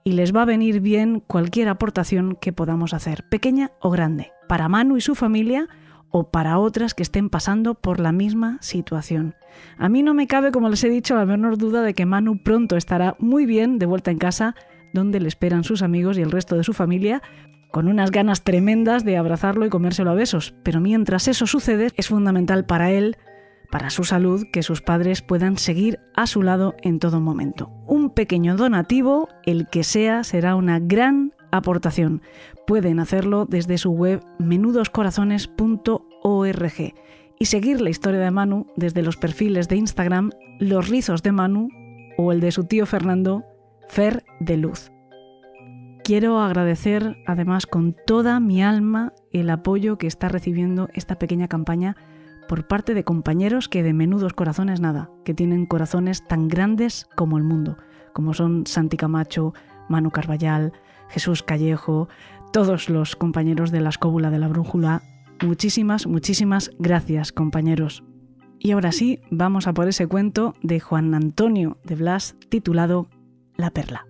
y 0.04 0.12
les 0.12 0.34
va 0.34 0.42
a 0.42 0.46
venir 0.46 0.80
bien 0.80 1.20
cualquier 1.20 1.68
aportación 1.68 2.36
que 2.40 2.52
podamos 2.52 2.94
hacer, 2.94 3.24
pequeña 3.28 3.70
o 3.80 3.90
grande, 3.90 4.32
para 4.48 4.68
Manu 4.68 4.96
y 4.96 5.00
su 5.00 5.14
familia 5.14 5.68
o 6.10 6.30
para 6.30 6.58
otras 6.58 6.94
que 6.94 7.02
estén 7.02 7.30
pasando 7.30 7.74
por 7.74 7.98
la 7.98 8.12
misma 8.12 8.58
situación. 8.60 9.34
A 9.78 9.88
mí 9.88 10.02
no 10.02 10.14
me 10.14 10.26
cabe, 10.26 10.52
como 10.52 10.68
les 10.68 10.84
he 10.84 10.88
dicho, 10.88 11.14
la 11.14 11.24
menor 11.24 11.56
duda 11.56 11.82
de 11.82 11.94
que 11.94 12.06
Manu 12.06 12.42
pronto 12.42 12.76
estará 12.76 13.16
muy 13.18 13.46
bien 13.46 13.78
de 13.78 13.86
vuelta 13.86 14.10
en 14.10 14.18
casa, 14.18 14.54
donde 14.92 15.20
le 15.20 15.28
esperan 15.28 15.64
sus 15.64 15.82
amigos 15.82 16.18
y 16.18 16.22
el 16.22 16.30
resto 16.30 16.56
de 16.56 16.64
su 16.64 16.74
familia, 16.74 17.22
con 17.70 17.88
unas 17.88 18.10
ganas 18.10 18.42
tremendas 18.42 19.04
de 19.04 19.16
abrazarlo 19.16 19.64
y 19.64 19.70
comérselo 19.70 20.10
a 20.10 20.14
besos. 20.14 20.54
Pero 20.62 20.80
mientras 20.80 21.28
eso 21.28 21.46
sucede, 21.46 21.90
es 21.96 22.08
fundamental 22.08 22.66
para 22.66 22.90
él 22.90 23.16
para 23.72 23.90
su 23.90 24.04
salud 24.04 24.46
que 24.52 24.62
sus 24.62 24.82
padres 24.82 25.22
puedan 25.22 25.56
seguir 25.56 25.98
a 26.14 26.26
su 26.26 26.42
lado 26.42 26.74
en 26.82 26.98
todo 26.98 27.22
momento. 27.22 27.70
Un 27.86 28.10
pequeño 28.10 28.54
donativo, 28.54 29.30
el 29.44 29.66
que 29.66 29.82
sea, 29.82 30.24
será 30.24 30.56
una 30.56 30.78
gran 30.78 31.32
aportación. 31.50 32.20
Pueden 32.66 33.00
hacerlo 33.00 33.46
desde 33.46 33.78
su 33.78 33.92
web 33.92 34.22
menudoscorazones.org 34.38 36.94
y 37.38 37.46
seguir 37.46 37.80
la 37.80 37.88
historia 37.88 38.20
de 38.20 38.30
Manu 38.30 38.66
desde 38.76 39.00
los 39.00 39.16
perfiles 39.16 39.68
de 39.68 39.76
Instagram 39.76 40.32
Los 40.60 40.90
Rizos 40.90 41.22
de 41.22 41.32
Manu 41.32 41.70
o 42.18 42.30
el 42.30 42.40
de 42.40 42.52
su 42.52 42.64
tío 42.64 42.84
Fernando 42.84 43.42
Fer 43.88 44.22
de 44.38 44.58
Luz. 44.58 44.92
Quiero 46.04 46.40
agradecer 46.40 47.16
además 47.26 47.64
con 47.64 47.96
toda 48.06 48.38
mi 48.38 48.62
alma 48.62 49.14
el 49.32 49.48
apoyo 49.48 49.96
que 49.96 50.08
está 50.08 50.28
recibiendo 50.28 50.90
esta 50.92 51.18
pequeña 51.18 51.48
campaña 51.48 51.96
por 52.48 52.66
parte 52.66 52.94
de 52.94 53.04
compañeros 53.04 53.68
que 53.68 53.82
de 53.82 53.92
menudos 53.92 54.32
corazones 54.32 54.80
nada, 54.80 55.10
que 55.24 55.34
tienen 55.34 55.66
corazones 55.66 56.26
tan 56.26 56.48
grandes 56.48 57.08
como 57.16 57.38
el 57.38 57.44
mundo, 57.44 57.76
como 58.12 58.34
son 58.34 58.66
Santi 58.66 58.96
Camacho, 58.96 59.54
Manu 59.88 60.10
Carballal, 60.10 60.72
Jesús 61.08 61.42
Callejo, 61.42 62.08
todos 62.52 62.88
los 62.88 63.16
compañeros 63.16 63.70
de 63.70 63.80
la 63.80 63.88
escóbula 63.88 64.30
de 64.30 64.38
la 64.38 64.48
brújula. 64.48 65.02
Muchísimas, 65.42 66.06
muchísimas 66.06 66.70
gracias, 66.78 67.32
compañeros. 67.32 68.04
Y 68.58 68.70
ahora 68.70 68.92
sí, 68.92 69.20
vamos 69.30 69.66
a 69.66 69.72
por 69.72 69.88
ese 69.88 70.06
cuento 70.06 70.54
de 70.62 70.78
Juan 70.78 71.14
Antonio 71.14 71.78
de 71.84 71.96
Blas 71.96 72.36
titulado 72.48 73.08
La 73.56 73.70
Perla. 73.70 74.06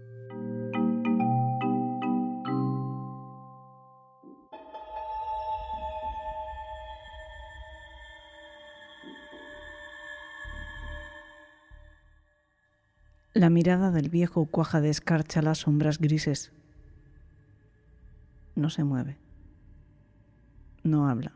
La 13.34 13.50
mirada 13.50 13.90
del 13.90 14.08
viejo 14.08 14.46
cuaja 14.46 14.80
de 14.80 14.90
escarcha 14.90 15.42
las 15.42 15.58
sombras 15.58 15.98
grises. 15.98 16.52
No 18.54 18.70
se 18.70 18.84
mueve. 18.84 19.16
No 20.82 21.08
habla. 21.08 21.32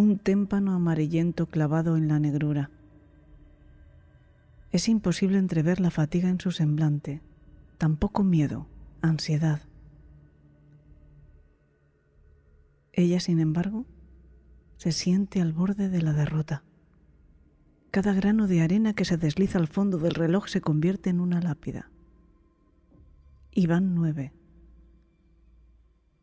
un 0.00 0.18
témpano 0.18 0.72
amarillento 0.72 1.46
clavado 1.46 1.96
en 1.98 2.08
la 2.08 2.18
negrura. 2.18 2.70
Es 4.72 4.88
imposible 4.88 5.36
entrever 5.36 5.78
la 5.78 5.90
fatiga 5.90 6.30
en 6.30 6.40
su 6.40 6.52
semblante, 6.52 7.20
tampoco 7.76 8.24
miedo, 8.24 8.66
ansiedad. 9.02 9.60
Ella, 12.92 13.20
sin 13.20 13.40
embargo, 13.40 13.84
se 14.78 14.92
siente 14.92 15.42
al 15.42 15.52
borde 15.52 15.90
de 15.90 16.00
la 16.00 16.14
derrota. 16.14 16.62
Cada 17.90 18.12
grano 18.12 18.46
de 18.46 18.62
arena 18.62 18.94
que 18.94 19.04
se 19.04 19.16
desliza 19.16 19.58
al 19.58 19.66
fondo 19.66 19.98
del 19.98 20.14
reloj 20.14 20.46
se 20.46 20.60
convierte 20.60 21.10
en 21.10 21.20
una 21.20 21.40
lápida. 21.40 21.90
Van 23.68 23.94
nueve. 23.94 24.32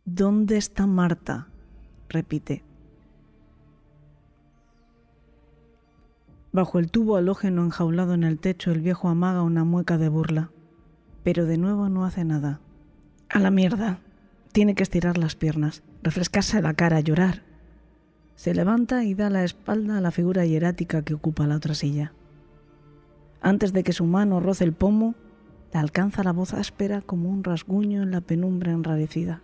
¿Dónde 0.06 0.58
está 0.58 0.88
Marta? 0.88 1.50
repite. 2.10 2.64
Bajo 6.54 6.80
el 6.80 6.90
tubo 6.90 7.18
halógeno 7.18 7.64
enjaulado 7.66 8.14
en 8.14 8.24
el 8.24 8.40
techo, 8.40 8.72
el 8.72 8.82
viejo 8.82 9.10
amaga 9.10 9.44
una 9.44 9.66
mueca 9.66 9.98
de 9.98 10.10
burla, 10.10 10.52
pero 11.24 11.46
de 11.46 11.58
nuevo 11.58 11.90
no 11.90 12.06
hace 12.06 12.24
nada. 12.24 12.62
A 13.30 13.40
la 13.40 13.52
mierda. 13.52 14.00
Tiene 14.54 14.74
que 14.74 14.84
estirar 14.84 15.18
las 15.18 15.36
piernas, 15.36 15.84
refrescarse 16.02 16.62
la 16.62 16.74
cara, 16.74 17.02
llorar. 17.02 17.44
Se 18.38 18.54
levanta 18.54 19.04
y 19.04 19.16
da 19.16 19.32
la 19.32 19.44
espalda 19.44 19.98
a 19.98 20.02
la 20.02 20.12
figura 20.12 20.46
hierática 20.46 21.02
que 21.02 21.16
ocupa 21.16 21.48
la 21.48 21.56
otra 21.56 21.74
silla. 21.74 22.14
Antes 23.42 23.74
de 23.74 23.84
que 23.84 23.94
su 23.94 24.06
mano 24.06 24.40
roce 24.40 24.64
el 24.64 24.74
pomo, 24.74 25.16
le 25.74 25.80
alcanza 25.80 26.24
la 26.24 26.34
voz 26.34 26.54
áspera 26.54 27.02
como 27.02 27.30
un 27.30 27.44
rasguño 27.44 28.04
en 28.04 28.12
la 28.12 28.22
penumbra 28.22 28.72
enrarecida. 28.72 29.42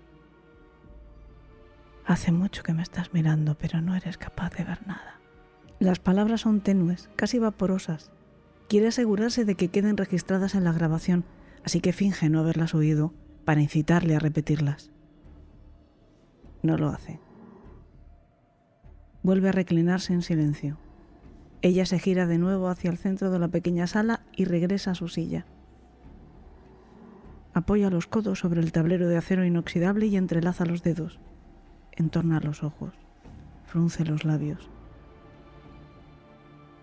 Hace 2.06 2.32
mucho 2.32 2.62
que 2.62 2.76
me 2.76 2.84
estás 2.84 3.16
mirando, 3.16 3.56
pero 3.56 3.82
no 3.82 3.96
eres 3.96 4.20
capaz 4.20 4.52
de 4.52 4.64
ver 4.64 4.86
nada. 4.86 5.20
Las 5.80 5.98
palabras 5.98 6.41
son 6.41 6.62
tenues, 6.62 7.10
casi 7.16 7.39
vaporosas. 7.39 8.12
Quiere 8.70 8.89
asegurarse 8.89 9.44
de 9.44 9.56
que 9.56 9.70
queden 9.70 9.98
registradas 9.98 10.54
en 10.54 10.66
la 10.66 10.72
grabación, 10.72 11.26
así 11.66 11.82
que 11.82 11.94
finge 11.94 12.30
no 12.30 12.41
haberlas 12.41 12.76
oído 12.76 13.12
para 13.44 13.62
incitarle 13.62 14.16
a 14.16 14.20
repetirlas. 14.20 14.91
No 16.62 16.78
lo 16.78 16.89
hace. 16.89 17.22
Vuelve 19.24 19.47
a 19.47 19.53
reclinarse 19.53 20.11
en 20.11 20.21
silencio. 20.21 20.78
Ella 21.61 21.86
se 21.86 21.97
gira 21.97 22.28
de 22.28 22.38
nuevo 22.38 22.67
hacia 22.67 22.89
el 22.89 22.97
centro 22.97 23.32
de 23.32 23.39
la 23.39 23.47
pequeña 23.47 23.88
sala 23.88 24.19
y 24.36 24.43
regresa 24.43 24.91
a 24.91 24.95
su 24.95 25.07
silla. 25.07 25.45
Apoya 27.53 27.89
los 27.89 28.05
codos 28.05 28.39
sobre 28.39 28.59
el 28.59 28.74
tablero 28.74 29.07
de 29.07 29.15
acero 29.15 29.45
inoxidable 29.45 30.07
y 30.07 30.17
entrelaza 30.17 30.65
los 30.65 30.84
dedos. 30.84 31.21
Entorna 31.93 32.41
los 32.41 32.63
ojos. 32.63 32.93
Frunce 33.65 34.03
los 34.03 34.26
labios. 34.26 34.69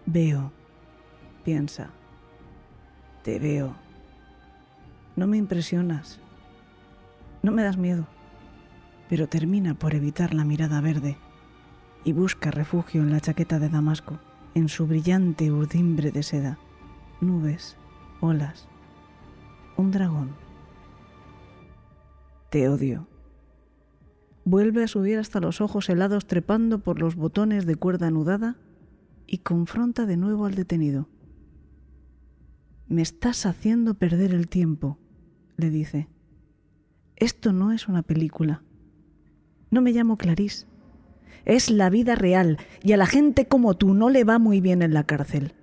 Veo, 0.06 0.50
piensa. 1.44 1.90
Te 3.22 3.38
veo. 3.38 3.74
No 5.14 5.26
me 5.26 5.36
impresionas. 5.36 6.20
No 7.42 7.52
me 7.52 7.64
das 7.64 7.76
miedo. 7.76 8.06
Pero 9.10 9.28
termina 9.28 9.74
por 9.74 9.94
evitar 9.94 10.32
la 10.32 10.44
mirada 10.44 10.80
verde 10.80 11.18
y 12.04 12.12
busca 12.12 12.50
refugio 12.50 13.02
en 13.02 13.10
la 13.10 13.20
chaqueta 13.20 13.58
de 13.58 13.68
Damasco, 13.68 14.18
en 14.54 14.68
su 14.68 14.86
brillante 14.86 15.50
urdimbre 15.52 16.10
de 16.10 16.22
seda. 16.22 16.58
Nubes, 17.20 17.76
olas, 18.20 18.68
un 19.76 19.90
dragón. 19.90 20.30
Te 22.50 22.68
odio. 22.68 23.06
Vuelve 24.44 24.84
a 24.84 24.88
subir 24.88 25.18
hasta 25.18 25.40
los 25.40 25.60
ojos 25.60 25.88
helados 25.88 26.26
trepando 26.26 26.78
por 26.80 26.98
los 26.98 27.14
botones 27.14 27.66
de 27.66 27.76
cuerda 27.76 28.06
anudada 28.08 28.56
y 29.26 29.38
confronta 29.38 30.06
de 30.06 30.16
nuevo 30.16 30.46
al 30.46 30.54
detenido. 30.54 31.08
Me 32.88 33.02
estás 33.02 33.46
haciendo 33.46 33.94
perder 33.94 34.34
el 34.34 34.48
tiempo, 34.48 34.98
le 35.56 35.70
dice. 35.70 36.08
Esto 37.14 37.52
no 37.52 37.70
es 37.70 37.86
una 37.86 38.02
película. 38.02 38.62
No 39.70 39.82
me 39.82 39.92
llamo 39.92 40.16
Clarice. 40.16 40.69
Es 41.44 41.70
la 41.70 41.90
vida 41.90 42.14
real 42.14 42.58
y 42.82 42.92
a 42.92 42.96
la 42.96 43.06
gente 43.06 43.46
como 43.46 43.74
tú 43.74 43.94
no 43.94 44.10
le 44.10 44.24
va 44.24 44.38
muy 44.38 44.60
bien 44.60 44.82
en 44.82 44.94
la 44.94 45.04
cárcel. 45.04 45.54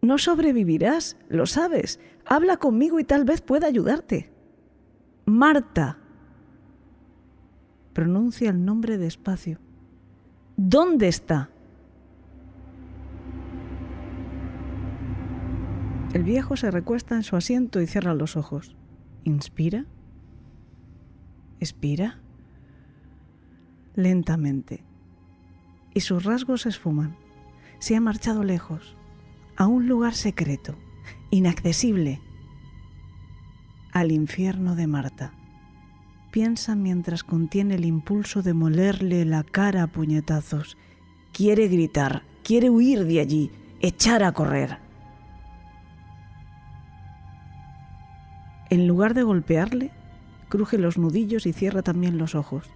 No 0.00 0.18
sobrevivirás, 0.18 1.16
lo 1.28 1.46
sabes. 1.46 2.00
Habla 2.24 2.56
conmigo 2.56 3.00
y 3.00 3.04
tal 3.04 3.24
vez 3.24 3.40
pueda 3.40 3.66
ayudarte. 3.66 4.30
Marta. 5.26 5.98
Pronuncia 7.92 8.50
el 8.50 8.64
nombre 8.64 8.96
despacio. 8.96 9.58
¿Dónde 10.56 11.08
está? 11.08 11.50
El 16.14 16.22
viejo 16.22 16.56
se 16.56 16.70
recuesta 16.70 17.16
en 17.16 17.22
su 17.22 17.36
asiento 17.36 17.80
y 17.80 17.86
cierra 17.86 18.14
los 18.14 18.36
ojos. 18.36 18.74
Inspira. 19.24 19.84
Expira. 21.60 22.20
Lentamente. 23.98 24.84
Y 25.92 26.02
sus 26.02 26.22
rasgos 26.22 26.62
se 26.62 26.68
esfuman. 26.68 27.16
Se 27.80 27.96
ha 27.96 28.00
marchado 28.00 28.44
lejos, 28.44 28.94
a 29.56 29.66
un 29.66 29.88
lugar 29.88 30.14
secreto, 30.14 30.76
inaccesible, 31.32 32.20
al 33.90 34.12
infierno 34.12 34.76
de 34.76 34.86
Marta. 34.86 35.32
Piensa 36.30 36.76
mientras 36.76 37.24
contiene 37.24 37.74
el 37.74 37.84
impulso 37.84 38.40
de 38.42 38.54
molerle 38.54 39.24
la 39.24 39.42
cara 39.42 39.82
a 39.82 39.86
puñetazos. 39.88 40.76
Quiere 41.32 41.66
gritar, 41.66 42.22
quiere 42.44 42.70
huir 42.70 43.04
de 43.04 43.18
allí, 43.18 43.50
echar 43.80 44.22
a 44.22 44.30
correr. 44.30 44.78
En 48.70 48.86
lugar 48.86 49.14
de 49.14 49.24
golpearle, 49.24 49.90
cruje 50.48 50.78
los 50.78 50.98
nudillos 50.98 51.46
y 51.46 51.52
cierra 51.52 51.82
también 51.82 52.16
los 52.16 52.36
ojos. 52.36 52.70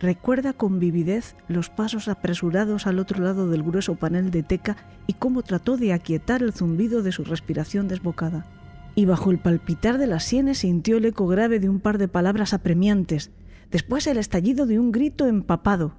Recuerda 0.00 0.54
con 0.54 0.78
vividez 0.78 1.36
los 1.46 1.68
pasos 1.68 2.08
apresurados 2.08 2.86
al 2.86 2.98
otro 2.98 3.22
lado 3.22 3.50
del 3.50 3.62
grueso 3.62 3.96
panel 3.96 4.30
de 4.30 4.42
teca 4.42 4.78
y 5.06 5.12
cómo 5.12 5.42
trató 5.42 5.76
de 5.76 5.92
aquietar 5.92 6.42
el 6.42 6.54
zumbido 6.54 7.02
de 7.02 7.12
su 7.12 7.22
respiración 7.22 7.86
desbocada. 7.86 8.46
Y 8.94 9.04
bajo 9.04 9.30
el 9.30 9.38
palpitar 9.38 9.98
de 9.98 10.06
las 10.06 10.24
sienes 10.24 10.58
sintió 10.58 10.96
el 10.96 11.04
eco 11.04 11.26
grave 11.26 11.60
de 11.60 11.68
un 11.68 11.80
par 11.80 11.98
de 11.98 12.08
palabras 12.08 12.54
apremiantes, 12.54 13.30
después 13.70 14.06
el 14.06 14.16
estallido 14.16 14.64
de 14.64 14.78
un 14.78 14.90
grito 14.90 15.26
empapado. 15.26 15.94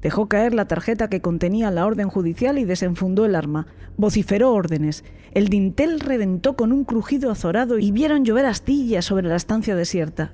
Dejó 0.00 0.28
caer 0.28 0.54
la 0.54 0.66
tarjeta 0.66 1.08
que 1.08 1.20
contenía 1.20 1.70
la 1.70 1.84
orden 1.84 2.08
judicial 2.08 2.58
y 2.58 2.64
desenfundó 2.64 3.24
el 3.26 3.34
arma. 3.34 3.66
Vociferó 3.96 4.54
órdenes. 4.54 5.04
El 5.32 5.48
dintel 5.48 6.00
reventó 6.00 6.56
con 6.56 6.72
un 6.72 6.84
crujido 6.84 7.30
azorado 7.30 7.78
y 7.78 7.90
vieron 7.92 8.24
llover 8.24 8.46
astillas 8.46 9.04
sobre 9.04 9.28
la 9.28 9.36
estancia 9.36 9.76
desierta. 9.76 10.32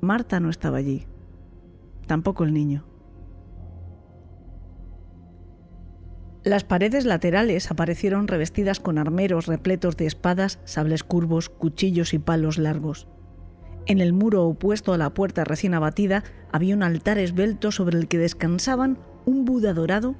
Marta 0.00 0.38
no 0.38 0.50
estaba 0.50 0.76
allí. 0.76 1.06
Tampoco 2.06 2.44
el 2.44 2.52
niño. 2.52 2.84
Las 6.44 6.62
paredes 6.62 7.06
laterales 7.06 7.70
aparecieron 7.70 8.28
revestidas 8.28 8.78
con 8.78 8.98
armeros 8.98 9.46
repletos 9.46 9.96
de 9.96 10.04
espadas, 10.04 10.58
sables 10.66 11.02
curvos, 11.02 11.48
cuchillos 11.48 12.12
y 12.12 12.18
palos 12.18 12.58
largos. 12.58 13.08
En 13.86 14.00
el 14.00 14.12
muro 14.12 14.44
opuesto 14.44 14.92
a 14.92 14.98
la 14.98 15.10
puerta 15.10 15.44
recién 15.44 15.74
abatida 15.74 16.24
había 16.52 16.74
un 16.74 16.82
altar 16.82 17.18
esbelto 17.18 17.70
sobre 17.70 17.98
el 17.98 18.08
que 18.08 18.18
descansaban 18.18 18.98
un 19.26 19.44
Buda 19.44 19.74
dorado, 19.74 20.14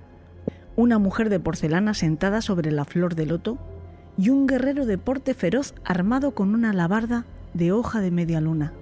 una 0.77 0.99
mujer 0.99 1.31
de 1.31 1.41
porcelana 1.41 1.95
sentada 1.95 2.43
sobre 2.43 2.73
la 2.73 2.85
flor 2.85 3.15
de 3.15 3.27
loto 3.27 3.59
y 4.19 4.29
un 4.29 4.47
guerrero 4.47 4.85
de 4.85 4.99
porte 4.99 5.35
feroz 5.35 5.75
armado 5.85 6.35
con 6.35 6.55
una 6.55 6.71
alabarda 6.71 7.25
de 7.55 7.73
hoja 7.73 8.01
de 8.01 8.11
media 8.11 8.41
luna. 8.41 8.73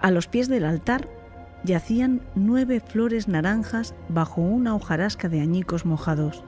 A 0.00 0.10
los 0.10 0.26
pies 0.26 0.48
del 0.48 0.64
altar 0.64 1.08
yacían 1.64 2.22
nueve 2.34 2.80
flores 2.80 3.28
naranjas 3.28 3.94
bajo 4.08 4.40
una 4.40 4.74
hojarasca 4.74 5.28
de 5.28 5.40
añicos 5.40 5.86
mojados. 5.86 6.42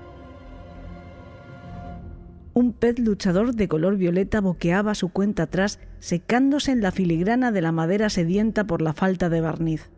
Un 2.59 2.73
pez 2.73 2.99
luchador 2.99 3.55
de 3.55 3.69
color 3.69 3.97
violeta 3.97 4.41
boqueaba 4.41 4.97
su 4.97 5.11
cuenta 5.11 5.45
atrás, 5.45 5.79
secándose 6.01 6.73
en 6.73 6.81
la 6.81 6.91
filigrana 6.91 7.53
de 7.53 7.61
la 7.61 7.71
madera 7.71 8.11
sedienta 8.11 8.67
por 8.67 8.83
la 8.83 8.95
falta 8.95 9.29
de 9.29 9.41
barniz. 9.41 9.93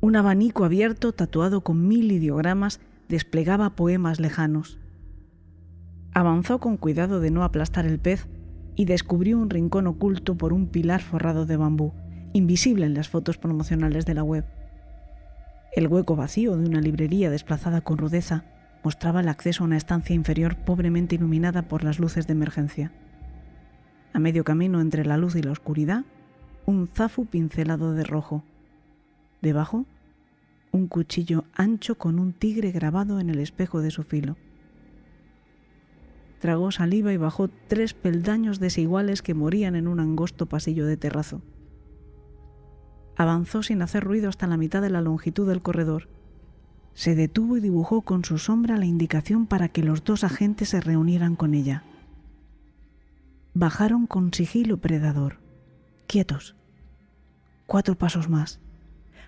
Un 0.00 0.16
abanico 0.16 0.64
abierto, 0.64 1.12
tatuado 1.12 1.60
con 1.60 1.86
mil 1.86 2.10
ideogramas, 2.10 2.80
desplegaba 3.10 3.76
poemas 3.76 4.18
lejanos. 4.18 4.78
Avanzó 6.14 6.58
con 6.58 6.78
cuidado 6.78 7.20
de 7.20 7.30
no 7.30 7.44
aplastar 7.44 7.84
el 7.84 7.98
pez 7.98 8.28
y 8.74 8.86
descubrió 8.86 9.36
un 9.38 9.50
rincón 9.50 9.88
oculto 9.88 10.38
por 10.38 10.54
un 10.54 10.68
pilar 10.68 11.02
forrado 11.02 11.44
de 11.44 11.58
bambú, 11.58 11.92
invisible 12.32 12.86
en 12.86 12.94
las 12.94 13.10
fotos 13.10 13.36
promocionales 13.36 14.06
de 14.06 14.14
la 14.14 14.22
web. 14.22 14.46
El 15.74 15.88
hueco 15.88 16.16
vacío 16.16 16.56
de 16.56 16.66
una 16.66 16.80
librería 16.80 17.28
desplazada 17.28 17.82
con 17.82 17.98
rudeza 17.98 18.46
mostraba 18.82 19.20
el 19.20 19.28
acceso 19.28 19.62
a 19.62 19.66
una 19.66 19.76
estancia 19.76 20.14
inferior 20.14 20.56
pobremente 20.56 21.14
iluminada 21.14 21.62
por 21.62 21.84
las 21.84 21.98
luces 21.98 22.26
de 22.26 22.32
emergencia. 22.32 22.92
A 24.12 24.18
medio 24.18 24.44
camino 24.44 24.80
entre 24.80 25.04
la 25.04 25.16
luz 25.16 25.36
y 25.36 25.42
la 25.42 25.52
oscuridad, 25.52 26.04
un 26.66 26.86
zafu 26.86 27.26
pincelado 27.26 27.94
de 27.94 28.04
rojo. 28.04 28.44
Debajo, 29.42 29.86
un 30.72 30.86
cuchillo 30.86 31.44
ancho 31.54 31.96
con 31.96 32.18
un 32.18 32.32
tigre 32.32 32.72
grabado 32.72 33.20
en 33.20 33.30
el 33.30 33.40
espejo 33.40 33.80
de 33.80 33.90
su 33.90 34.02
filo. 34.02 34.36
Tragó 36.40 36.70
saliva 36.70 37.12
y 37.12 37.16
bajó 37.16 37.48
tres 37.48 37.94
peldaños 37.94 38.60
desiguales 38.60 39.22
que 39.22 39.34
morían 39.34 39.74
en 39.74 39.88
un 39.88 39.98
angosto 39.98 40.46
pasillo 40.46 40.86
de 40.86 40.96
terrazo. 40.96 41.42
Avanzó 43.16 43.64
sin 43.64 43.82
hacer 43.82 44.04
ruido 44.04 44.28
hasta 44.28 44.46
la 44.46 44.56
mitad 44.56 44.80
de 44.80 44.90
la 44.90 45.00
longitud 45.00 45.48
del 45.48 45.62
corredor. 45.62 46.08
Se 46.98 47.14
detuvo 47.14 47.56
y 47.56 47.60
dibujó 47.60 48.00
con 48.00 48.24
su 48.24 48.38
sombra 48.38 48.76
la 48.76 48.84
indicación 48.84 49.46
para 49.46 49.68
que 49.68 49.84
los 49.84 50.02
dos 50.02 50.24
agentes 50.24 50.70
se 50.70 50.80
reunieran 50.80 51.36
con 51.36 51.54
ella. 51.54 51.84
Bajaron 53.54 54.08
con 54.08 54.34
sigilo 54.34 54.78
predador, 54.78 55.36
quietos. 56.08 56.56
Cuatro 57.68 57.94
pasos 57.94 58.28
más. 58.28 58.58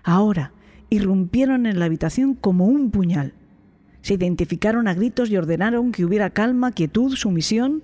Ahora, 0.03 0.51
irrumpieron 0.89 1.65
en 1.65 1.79
la 1.79 1.85
habitación 1.85 2.33
como 2.33 2.65
un 2.65 2.91
puñal. 2.91 3.35
Se 4.01 4.15
identificaron 4.15 4.89
a 4.89 4.93
gritos 4.93 5.29
y 5.29 5.37
ordenaron 5.37 5.93
que 5.93 6.03
hubiera 6.03 6.29
calma, 6.29 6.73
quietud, 6.73 7.15
sumisión. 7.15 7.83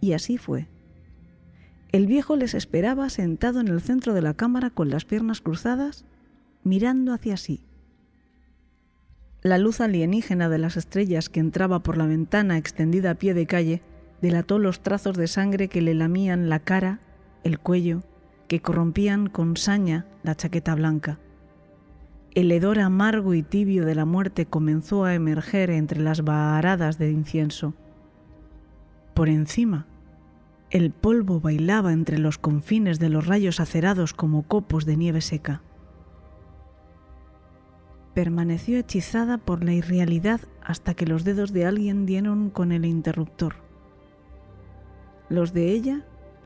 Y 0.00 0.12
así 0.12 0.38
fue. 0.38 0.68
El 1.90 2.06
viejo 2.06 2.36
les 2.36 2.54
esperaba 2.54 3.10
sentado 3.10 3.58
en 3.58 3.66
el 3.66 3.80
centro 3.80 4.14
de 4.14 4.22
la 4.22 4.34
cámara 4.34 4.70
con 4.70 4.88
las 4.88 5.04
piernas 5.04 5.40
cruzadas, 5.40 6.04
mirando 6.62 7.12
hacia 7.12 7.36
sí. 7.36 7.60
La 9.42 9.58
luz 9.58 9.80
alienígena 9.80 10.48
de 10.48 10.58
las 10.58 10.76
estrellas 10.76 11.28
que 11.28 11.40
entraba 11.40 11.82
por 11.82 11.96
la 11.96 12.06
ventana 12.06 12.58
extendida 12.58 13.10
a 13.10 13.14
pie 13.14 13.34
de 13.34 13.46
calle 13.46 13.82
delató 14.20 14.58
los 14.58 14.80
trazos 14.80 15.16
de 15.16 15.28
sangre 15.28 15.68
que 15.68 15.82
le 15.82 15.94
lamían 15.94 16.48
la 16.48 16.58
cara, 16.60 17.00
el 17.44 17.58
cuello, 17.58 18.02
que 18.48 18.60
corrompían 18.60 19.28
con 19.28 19.56
saña 19.56 20.06
la 20.22 20.34
chaqueta 20.34 20.74
blanca. 20.74 21.18
El 22.34 22.52
hedor 22.52 22.78
amargo 22.80 23.34
y 23.34 23.42
tibio 23.42 23.86
de 23.86 23.94
la 23.94 24.04
muerte 24.04 24.46
comenzó 24.46 25.04
a 25.04 25.14
emerger 25.14 25.70
entre 25.70 26.00
las 26.00 26.22
baharadas 26.22 26.98
de 26.98 27.10
incienso. 27.10 27.74
Por 29.14 29.28
encima, 29.28 29.86
el 30.70 30.90
polvo 30.90 31.40
bailaba 31.40 31.92
entre 31.92 32.18
los 32.18 32.38
confines 32.38 32.98
de 32.98 33.08
los 33.08 33.26
rayos 33.26 33.60
acerados 33.60 34.12
como 34.12 34.42
copos 34.42 34.84
de 34.84 34.96
nieve 34.96 35.20
seca. 35.20 35.62
Permaneció 38.16 38.78
hechizada 38.78 39.36
por 39.36 39.62
la 39.62 39.74
irrealidad 39.74 40.40
hasta 40.62 40.94
que 40.94 41.04
los 41.04 41.22
dedos 41.22 41.52
de 41.52 41.66
alguien 41.66 42.06
dieron 42.06 42.48
con 42.48 42.72
el 42.72 42.86
interruptor. 42.86 43.56
Los 45.28 45.52
de 45.52 45.72
ella 45.72 46.00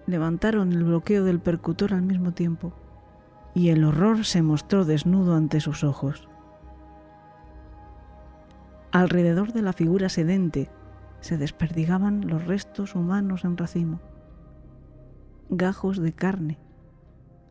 levantaron 0.04 0.72
el 0.72 0.82
bloqueo 0.82 1.22
del 1.22 1.38
percutor 1.38 1.94
al 1.94 2.02
mismo 2.02 2.32
tiempo, 2.32 2.72
y 3.54 3.68
el 3.68 3.84
horror 3.84 4.24
se 4.24 4.42
mostró 4.42 4.84
desnudo 4.84 5.36
ante 5.36 5.60
sus 5.60 5.84
ojos. 5.84 6.28
Alrededor 8.90 9.52
de 9.52 9.62
la 9.62 9.72
figura 9.72 10.08
sedente 10.08 10.68
se 11.20 11.38
desperdigaban 11.38 12.26
los 12.26 12.46
restos 12.46 12.96
humanos 12.96 13.44
en 13.44 13.56
racimo, 13.56 14.00
gajos 15.50 15.98
de 15.98 16.12
carne, 16.12 16.58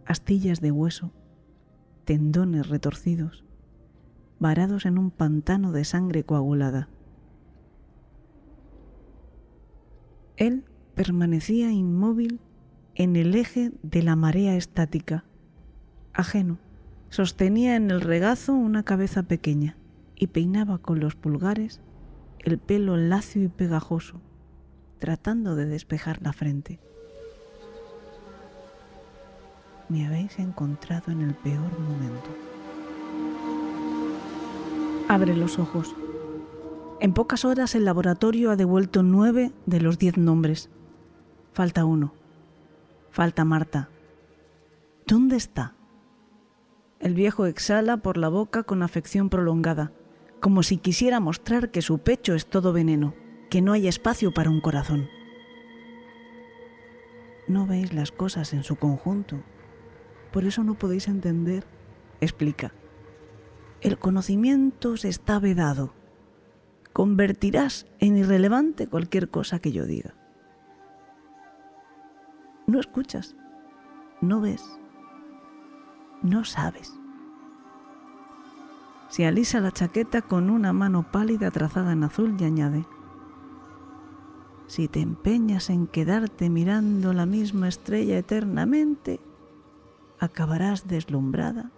astillas 0.06 0.60
de 0.60 0.72
hueso, 0.72 1.14
tendones 2.04 2.68
retorcidos, 2.68 3.46
varados 4.40 4.86
en 4.86 4.98
un 4.98 5.12
pantano 5.12 5.72
de 5.72 5.84
sangre 5.84 6.24
coagulada. 6.24 6.90
Él 10.38 10.64
permanecía 10.96 11.72
inmóvil 11.72 12.40
en 12.96 13.16
el 13.16 13.36
eje 13.36 13.72
de 13.84 14.04
la 14.04 14.16
marea 14.16 14.56
estática, 14.56 15.26
ajeno. 16.14 16.58
Sostenía 17.10 17.76
en 17.76 17.92
el 17.92 18.02
regazo 18.02 18.54
una 18.54 18.84
cabeza 18.84 19.24
pequeña 19.24 19.78
y 20.16 20.28
peinaba 20.28 20.78
con 20.78 21.00
los 21.00 21.16
pulgares 21.16 21.82
el 22.40 22.58
pelo 22.58 22.98
lacio 22.98 23.44
y 23.44 23.48
pegajoso, 23.48 24.22
tratando 24.98 25.56
de 25.56 25.66
despejar 25.66 26.22
la 26.22 26.34
frente. 26.34 26.80
Me 29.90 30.06
habéis 30.06 30.38
encontrado 30.40 31.12
en 31.12 31.22
el 31.22 31.34
peor 31.34 31.80
momento. 31.80 32.49
Abre 35.10 35.36
los 35.36 35.58
ojos. 35.58 35.96
En 37.00 37.14
pocas 37.14 37.44
horas 37.44 37.74
el 37.74 37.84
laboratorio 37.84 38.52
ha 38.52 38.56
devuelto 38.56 39.02
nueve 39.02 39.52
de 39.66 39.82
los 39.82 39.98
diez 39.98 40.18
nombres. 40.18 40.70
Falta 41.52 41.84
uno. 41.84 42.14
Falta 43.10 43.44
Marta. 43.44 43.90
¿Dónde 45.08 45.36
está? 45.36 45.74
El 47.00 47.16
viejo 47.16 47.48
exhala 47.48 47.98
por 47.98 48.18
la 48.18 48.30
boca 48.30 48.62
con 48.62 48.84
afección 48.84 49.30
prolongada, 49.30 49.92
como 50.42 50.62
si 50.62 50.78
quisiera 50.78 51.20
mostrar 51.20 51.72
que 51.72 51.82
su 51.82 51.98
pecho 51.98 52.36
es 52.36 52.46
todo 52.46 52.72
veneno, 52.72 53.16
que 53.50 53.64
no 53.64 53.74
hay 53.74 53.88
espacio 53.88 54.32
para 54.32 54.52
un 54.52 54.62
corazón. 54.62 55.10
No 57.48 57.66
veis 57.66 57.94
las 57.94 58.12
cosas 58.12 58.54
en 58.54 58.64
su 58.64 58.76
conjunto, 58.76 59.38
por 60.32 60.46
eso 60.46 60.64
no 60.64 60.76
podéis 60.76 61.08
entender, 61.08 61.66
explica. 62.22 62.74
El 63.82 63.98
conocimiento 63.98 64.98
se 64.98 65.08
está 65.08 65.40
vedado. 65.40 65.94
Convertirás 66.92 67.88
en 68.00 68.18
irrelevante 68.18 68.88
cualquier 68.88 69.30
cosa 69.30 69.60
que 69.60 69.72
yo 69.72 69.86
diga. 69.86 70.16
No 72.68 72.82
escuchas, 72.82 73.38
no 74.20 74.42
ves, 74.42 74.62
no 76.22 76.44
sabes. 76.44 76.94
Se 79.08 79.26
alisa 79.26 79.62
la 79.62 79.72
chaqueta 79.72 80.22
con 80.22 80.50
una 80.50 80.74
mano 80.74 81.10
pálida 81.10 81.50
trazada 81.50 81.94
en 81.94 82.04
azul 82.04 82.36
y 82.38 82.44
añade, 82.44 82.86
si 84.68 84.88
te 84.88 85.00
empeñas 85.00 85.70
en 85.70 85.88
quedarte 85.88 86.50
mirando 86.50 87.14
la 87.14 87.26
misma 87.26 87.70
estrella 87.70 88.18
eternamente, 88.18 89.20
acabarás 90.20 90.88
deslumbrada 90.88 91.72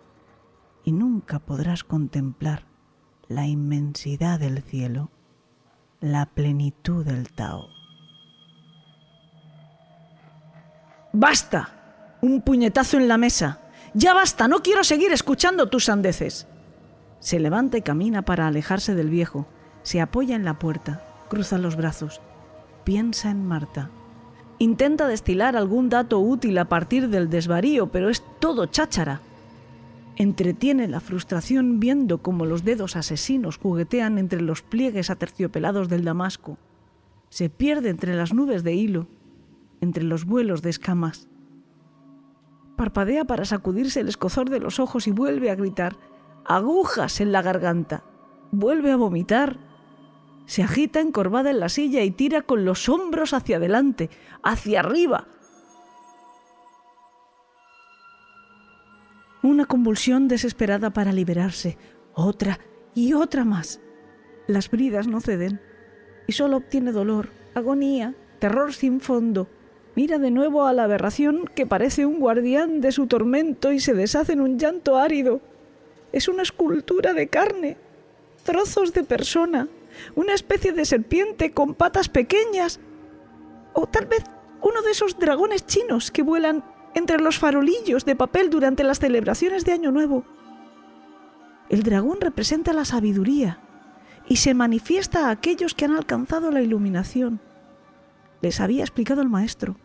y 0.83 0.91
nunca 0.91 1.39
podrás 1.39 1.83
contemplar 1.83 2.65
la 3.27 3.47
inmensidad 3.47 4.39
del 4.39 4.61
cielo, 4.61 5.09
la 5.99 6.25
plenitud 6.25 7.05
del 7.05 7.31
Tao. 7.31 7.69
¡Basta! 11.13 12.17
Un 12.21 12.41
puñetazo 12.41 12.97
en 12.97 13.07
la 13.07 13.17
mesa. 13.17 13.59
Ya 13.93 14.13
basta, 14.13 14.47
no 14.47 14.61
quiero 14.61 14.83
seguir 14.83 15.11
escuchando 15.11 15.67
tus 15.67 15.85
sandeces. 15.85 16.47
Se 17.19 17.39
levanta 17.39 17.77
y 17.77 17.81
camina 17.81 18.21
para 18.21 18.47
alejarse 18.47 18.95
del 18.95 19.09
viejo. 19.09 19.47
Se 19.83 20.01
apoya 20.01 20.35
en 20.35 20.45
la 20.45 20.59
puerta, 20.59 21.03
cruza 21.29 21.57
los 21.57 21.75
brazos. 21.75 22.21
Piensa 22.83 23.29
en 23.31 23.45
Marta. 23.45 23.89
Intenta 24.59 25.07
destilar 25.07 25.55
algún 25.55 25.89
dato 25.89 26.19
útil 26.19 26.57
a 26.57 26.65
partir 26.65 27.09
del 27.09 27.29
desvarío, 27.29 27.91
pero 27.91 28.09
es 28.09 28.23
todo 28.39 28.67
cháchara. 28.67 29.21
Entretiene 30.21 30.87
la 30.87 30.99
frustración 30.99 31.79
viendo 31.79 32.19
cómo 32.19 32.45
los 32.45 32.63
dedos 32.63 32.95
asesinos 32.95 33.57
juguetean 33.57 34.19
entre 34.19 34.39
los 34.39 34.61
pliegues 34.61 35.09
aterciopelados 35.09 35.89
del 35.89 36.03
damasco. 36.03 36.59
Se 37.29 37.49
pierde 37.49 37.89
entre 37.89 38.13
las 38.13 38.31
nubes 38.31 38.63
de 38.63 38.75
hilo 38.75 39.07
entre 39.81 40.03
los 40.03 40.25
vuelos 40.25 40.61
de 40.61 40.69
escamas. 40.69 41.27
Parpadea 42.77 43.25
para 43.25 43.45
sacudirse 43.45 44.01
el 44.01 44.09
escozor 44.09 44.51
de 44.51 44.59
los 44.59 44.79
ojos 44.79 45.07
y 45.07 45.11
vuelve 45.11 45.49
a 45.49 45.55
gritar. 45.55 45.95
Agujas 46.45 47.19
en 47.19 47.31
la 47.31 47.41
garganta. 47.41 48.03
Vuelve 48.51 48.91
a 48.91 48.97
vomitar. 48.97 49.57
Se 50.45 50.61
agita 50.61 50.99
encorvada 50.99 51.49
en 51.49 51.59
la 51.59 51.69
silla 51.69 52.03
y 52.03 52.11
tira 52.11 52.43
con 52.43 52.63
los 52.63 52.89
hombros 52.89 53.33
hacia 53.33 53.57
adelante, 53.57 54.11
hacia 54.43 54.81
arriba. 54.81 55.29
Una 59.43 59.65
convulsión 59.65 60.27
desesperada 60.27 60.91
para 60.91 61.11
liberarse. 61.11 61.77
Otra 62.13 62.59
y 62.93 63.13
otra 63.13 63.43
más. 63.43 63.79
Las 64.47 64.69
bridas 64.69 65.07
no 65.07 65.19
ceden 65.21 65.61
y 66.27 66.33
solo 66.33 66.57
obtiene 66.57 66.91
dolor, 66.91 67.29
agonía, 67.55 68.15
terror 68.39 68.73
sin 68.73 69.01
fondo. 69.01 69.47
Mira 69.95 70.19
de 70.19 70.31
nuevo 70.31 70.65
a 70.65 70.73
la 70.73 70.83
aberración 70.83 71.49
que 71.55 71.65
parece 71.65 72.05
un 72.05 72.19
guardián 72.19 72.81
de 72.81 72.91
su 72.91 73.07
tormento 73.07 73.71
y 73.71 73.79
se 73.79 73.93
deshace 73.93 74.33
en 74.33 74.41
un 74.41 74.57
llanto 74.57 74.97
árido. 74.97 75.41
Es 76.11 76.27
una 76.27 76.43
escultura 76.43 77.13
de 77.13 77.27
carne, 77.27 77.77
trozos 78.43 78.93
de 78.93 79.03
persona, 79.03 79.67
una 80.15 80.33
especie 80.33 80.71
de 80.71 80.85
serpiente 80.85 81.51
con 81.51 81.73
patas 81.73 82.09
pequeñas, 82.09 82.79
o 83.73 83.87
tal 83.87 84.05
vez 84.05 84.23
uno 84.61 84.81
de 84.81 84.91
esos 84.91 85.17
dragones 85.19 85.65
chinos 85.65 86.11
que 86.11 86.21
vuelan 86.21 86.63
entre 86.95 87.19
los 87.19 87.39
farolillos 87.39 88.05
de 88.05 88.15
papel 88.15 88.49
durante 88.49 88.83
las 88.83 88.99
celebraciones 88.99 89.65
de 89.65 89.73
Año 89.73 89.91
Nuevo. 89.91 90.25
El 91.69 91.83
dragón 91.83 92.19
representa 92.19 92.73
la 92.73 92.85
sabiduría 92.85 93.59
y 94.27 94.37
se 94.37 94.53
manifiesta 94.53 95.27
a 95.27 95.31
aquellos 95.31 95.73
que 95.73 95.85
han 95.85 95.95
alcanzado 95.95 96.51
la 96.51 96.61
iluminación 96.61 97.39
les 98.41 98.59
había 98.59 98.81
explicado 98.81 99.21
el 99.21 99.29
maestro. 99.29 99.77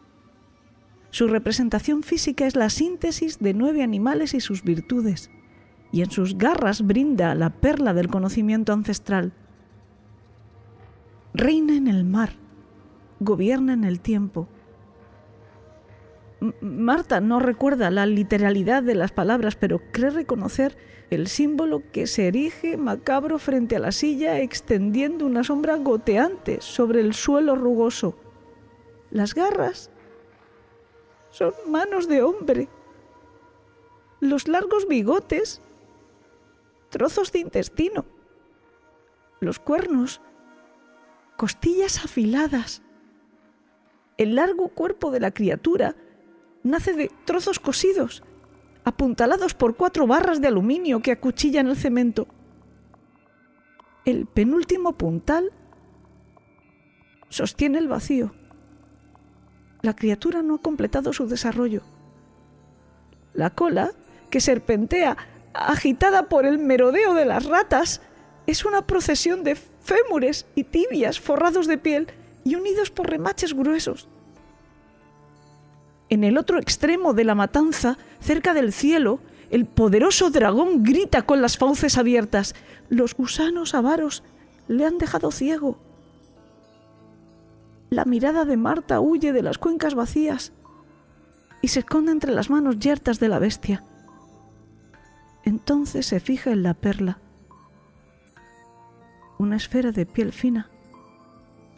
Su 1.11 1.29
representación 1.29 2.03
física 2.03 2.47
es 2.47 2.57
la 2.57 2.71
síntesis 2.71 3.39
de 3.39 3.55
nueve 3.55 3.83
animales 3.83 4.35
y 4.35 4.41
sus 4.41 4.63
virtudes, 4.63 5.31
y 5.93 6.03
en 6.03 6.11
sus 6.11 6.37
garras 6.37 6.83
brinda 6.83 7.35
la 7.35 7.51
perla 7.51 7.95
del 7.95 8.09
conocimiento 8.09 8.73
ancestral. 8.73 9.33
Reina 11.33 11.77
en 11.77 11.87
el 11.87 12.05
mar, 12.05 12.33
gobierna 13.21 13.75
en 13.75 13.85
el 13.85 14.01
tiempo. 14.01 14.49
Marta 16.41 17.21
no 17.21 17.41
recuerda 17.41 17.91
la 17.91 18.05
literalidad 18.05 18.83
de 18.83 18.95
las 18.95 19.11
palabras, 19.11 19.57
pero 19.57 19.81
cree 19.91 20.11
reconocer 20.11 20.77
el 21.09 21.29
símbolo 21.29 21.83
que 21.93 22.07
se 22.07 22.29
erige 22.29 22.77
macabro 22.77 23.39
frente 23.39 23.77
a 23.77 23.79
la 23.81 23.93
silla, 23.93 24.41
extendiendo 24.41 25.25
una 25.25 25.45
sombra 25.45 25.77
goteante 25.77 26.61
sobre 26.61 27.01
el 27.01 27.15
suelo 27.15 27.57
rugoso. 27.57 28.19
Las 29.11 29.35
garras 29.35 29.91
son 31.31 31.55
manos 31.69 32.09
de 32.09 32.23
hombre. 32.23 32.69
Los 34.21 34.49
largos 34.49 34.87
bigotes, 34.89 35.63
trozos 36.91 37.33
de 37.33 37.39
intestino. 37.39 38.05
Los 39.41 39.59
cuernos, 39.59 40.21
costillas 41.37 42.05
afiladas. 42.05 42.83
El 44.19 44.35
largo 44.35 44.69
cuerpo 44.69 45.11
de 45.11 45.21
la 45.21 45.31
criatura 45.31 45.95
nace 46.67 46.93
de 46.93 47.11
trozos 47.25 47.59
cosidos, 47.59 48.23
apuntalados 48.85 49.55
por 49.55 49.77
cuatro 49.77 50.07
barras 50.07 50.41
de 50.41 50.49
aluminio 50.49 51.01
que 51.01 51.13
acuchillan 51.13 51.69
el 51.69 51.77
cemento. 51.77 52.27
El 54.05 54.27
penúltimo 54.27 54.93
puntal 54.93 55.53
sostiene 57.29 57.79
el 57.79 57.89
vacío. 57.89 58.35
La 59.83 59.95
criatura 59.95 60.43
no 60.43 60.57
ha 60.57 60.63
completado 60.63 61.13
su 61.13 61.27
desarrollo. 61.27 61.83
La 63.35 63.51
cola, 63.51 63.93
que 64.31 64.41
serpentea 64.41 65.17
agitada 65.53 66.29
por 66.29 66.47
el 66.47 66.59
merodeo 66.59 67.15
de 67.15 67.25
las 67.25 67.47
ratas, 67.47 68.01
es 68.47 68.65
una 68.65 68.87
procesión 68.87 69.43
de 69.43 69.57
fémures 69.57 70.47
y 70.55 70.65
tibias 70.65 71.21
forrados 71.21 71.67
de 71.67 71.79
piel 71.79 72.09
y 72.45 72.55
unidos 72.55 72.91
por 72.91 73.11
remaches 73.11 73.55
gruesos. 73.55 74.09
En 76.09 76.25
el 76.25 76.39
otro 76.39 76.59
extremo 76.59 77.15
de 77.15 77.25
la 77.25 77.35
matanza, 77.35 77.99
cerca 78.21 78.55
del 78.55 78.73
cielo, 78.73 79.21
el 79.51 79.67
poderoso 79.67 80.31
dragón 80.31 80.83
grita 80.83 81.23
con 81.23 81.43
las 81.43 81.59
fauces 81.59 81.99
abiertas. 81.99 82.55
Los 82.89 83.15
gusanos 83.15 83.75
avaros 83.75 84.23
le 84.69 84.85
han 84.85 84.99
dejado 84.99 85.31
ciego. 85.31 85.79
La 87.91 88.05
mirada 88.05 88.45
de 88.45 88.57
Marta 88.57 89.01
huye 89.01 89.33
de 89.33 89.43
las 89.43 89.59
cuencas 89.59 89.95
vacías 89.95 90.53
y 91.63 91.69
se 91.69 91.81
esconde 91.81 92.13
entre 92.13 92.33
las 92.33 92.51
manos 92.51 92.79
yertas 92.79 93.21
de 93.21 93.29
la 93.29 93.39
bestia. 93.39 93.85
Entonces 95.45 96.07
se 96.07 96.19
fija 96.19 96.51
en 96.51 96.65
la 96.65 96.75
perla, 96.75 97.19
una 99.39 99.57
esfera 99.57 99.93
de 99.93 100.07
piel 100.07 100.33
fina, 100.33 100.69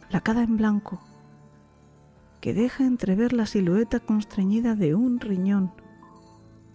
lacada 0.09 0.41
en 0.41 0.57
blanco, 0.57 0.99
que 2.41 2.53
deja 2.53 2.85
entrever 2.85 3.33
la 3.33 3.45
silueta 3.45 3.99
constreñida 3.99 4.75
de 4.75 4.95
un 4.95 5.19
riñón. 5.19 5.71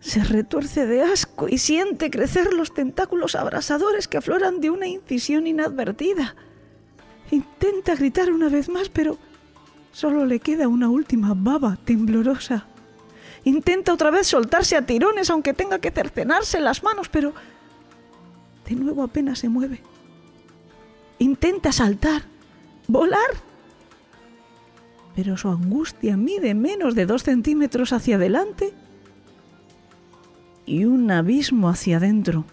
Se 0.00 0.22
retuerce 0.22 0.86
de 0.86 1.02
asco 1.02 1.48
y 1.48 1.58
siente 1.58 2.10
crecer 2.10 2.52
los 2.52 2.74
tentáculos 2.74 3.34
abrasadores 3.34 4.06
que 4.06 4.18
afloran 4.18 4.60
de 4.60 4.70
una 4.70 4.86
incisión 4.86 5.46
inadvertida. 5.46 6.36
Intenta 7.30 7.94
gritar 7.94 8.30
una 8.30 8.50
vez 8.50 8.68
más, 8.68 8.90
pero 8.90 9.16
solo 9.92 10.26
le 10.26 10.40
queda 10.40 10.68
una 10.68 10.90
última 10.90 11.32
baba 11.34 11.78
temblorosa. 11.84 12.66
Intenta 13.44 13.94
otra 13.94 14.10
vez 14.10 14.26
soltarse 14.26 14.76
a 14.76 14.84
tirones, 14.84 15.30
aunque 15.30 15.54
tenga 15.54 15.78
que 15.78 15.90
cercenarse 15.90 16.60
las 16.60 16.82
manos, 16.82 17.08
pero 17.08 17.32
de 18.66 18.74
nuevo 18.74 19.02
apenas 19.02 19.38
se 19.38 19.48
mueve. 19.48 19.80
Intenta 21.18 21.72
saltar, 21.72 22.22
volar, 22.88 23.20
pero 25.14 25.36
su 25.36 25.48
angustia 25.48 26.16
mide 26.16 26.54
menos 26.54 26.94
de 26.94 27.06
dos 27.06 27.22
centímetros 27.22 27.92
hacia 27.92 28.16
adelante 28.16 28.72
y 30.66 30.84
un 30.84 31.10
abismo 31.10 31.68
hacia 31.68 31.98
adentro. 31.98 32.44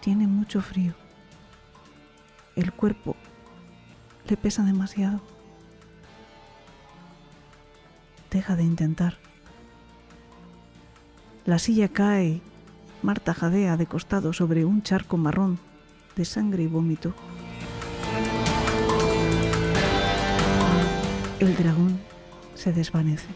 Tiene 0.00 0.26
mucho 0.26 0.60
frío. 0.60 0.94
El 2.56 2.72
cuerpo 2.72 3.16
le 4.28 4.36
pesa 4.36 4.62
demasiado. 4.62 5.20
Deja 8.30 8.54
de 8.54 8.62
intentar. 8.62 9.18
La 11.44 11.58
silla 11.58 11.88
cae. 11.88 12.40
Marta 13.02 13.32
jadea 13.32 13.78
de 13.78 13.86
costado 13.86 14.34
sobre 14.34 14.66
un 14.66 14.82
charco 14.82 15.16
marrón 15.16 15.58
de 16.16 16.26
sangre 16.26 16.64
y 16.64 16.66
vómito. 16.66 17.14
El 21.40 21.56
dragón 21.56 21.98
se 22.54 22.70
desvanece. 22.70 23.26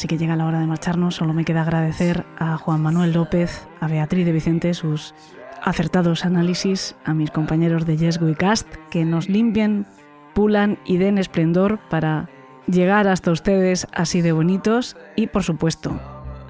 Ahora 0.00 0.08
sí 0.08 0.16
que 0.16 0.16
llega 0.16 0.34
la 0.34 0.46
hora 0.46 0.60
de 0.60 0.66
marcharnos. 0.66 1.16
Solo 1.16 1.34
me 1.34 1.44
queda 1.44 1.60
agradecer 1.60 2.24
a 2.38 2.56
Juan 2.56 2.80
Manuel 2.80 3.12
López, 3.12 3.68
a 3.80 3.86
Beatriz 3.86 4.24
de 4.24 4.32
Vicente 4.32 4.72
sus 4.72 5.14
acertados 5.62 6.24
análisis, 6.24 6.96
a 7.04 7.12
mis 7.12 7.30
compañeros 7.30 7.84
de 7.84 7.98
Yes 7.98 8.18
We 8.18 8.34
Cast 8.34 8.66
que 8.88 9.04
nos 9.04 9.28
limpien, 9.28 9.84
pulan 10.32 10.78
y 10.86 10.96
den 10.96 11.18
esplendor 11.18 11.80
para 11.90 12.30
llegar 12.66 13.08
hasta 13.08 13.30
ustedes 13.30 13.86
así 13.92 14.22
de 14.22 14.32
bonitos 14.32 14.96
y 15.16 15.26
por 15.26 15.42
supuesto 15.42 16.00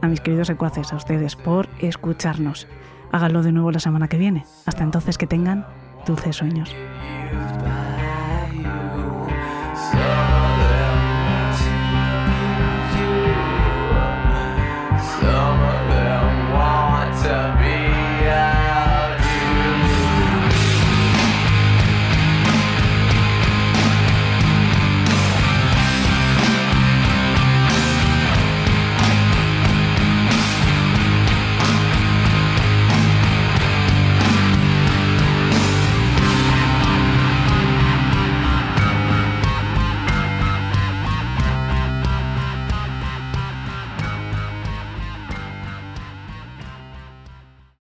a 0.00 0.06
mis 0.06 0.20
queridos 0.20 0.46
secuaces, 0.46 0.92
a 0.92 0.96
ustedes 0.96 1.34
por 1.34 1.68
escucharnos. 1.80 2.68
Háganlo 3.10 3.42
de 3.42 3.50
nuevo 3.50 3.72
la 3.72 3.80
semana 3.80 4.06
que 4.06 4.16
viene. 4.16 4.44
Hasta 4.64 4.84
entonces 4.84 5.18
que 5.18 5.26
tengan 5.26 5.66
dulces 6.06 6.36
sueños. 6.36 6.72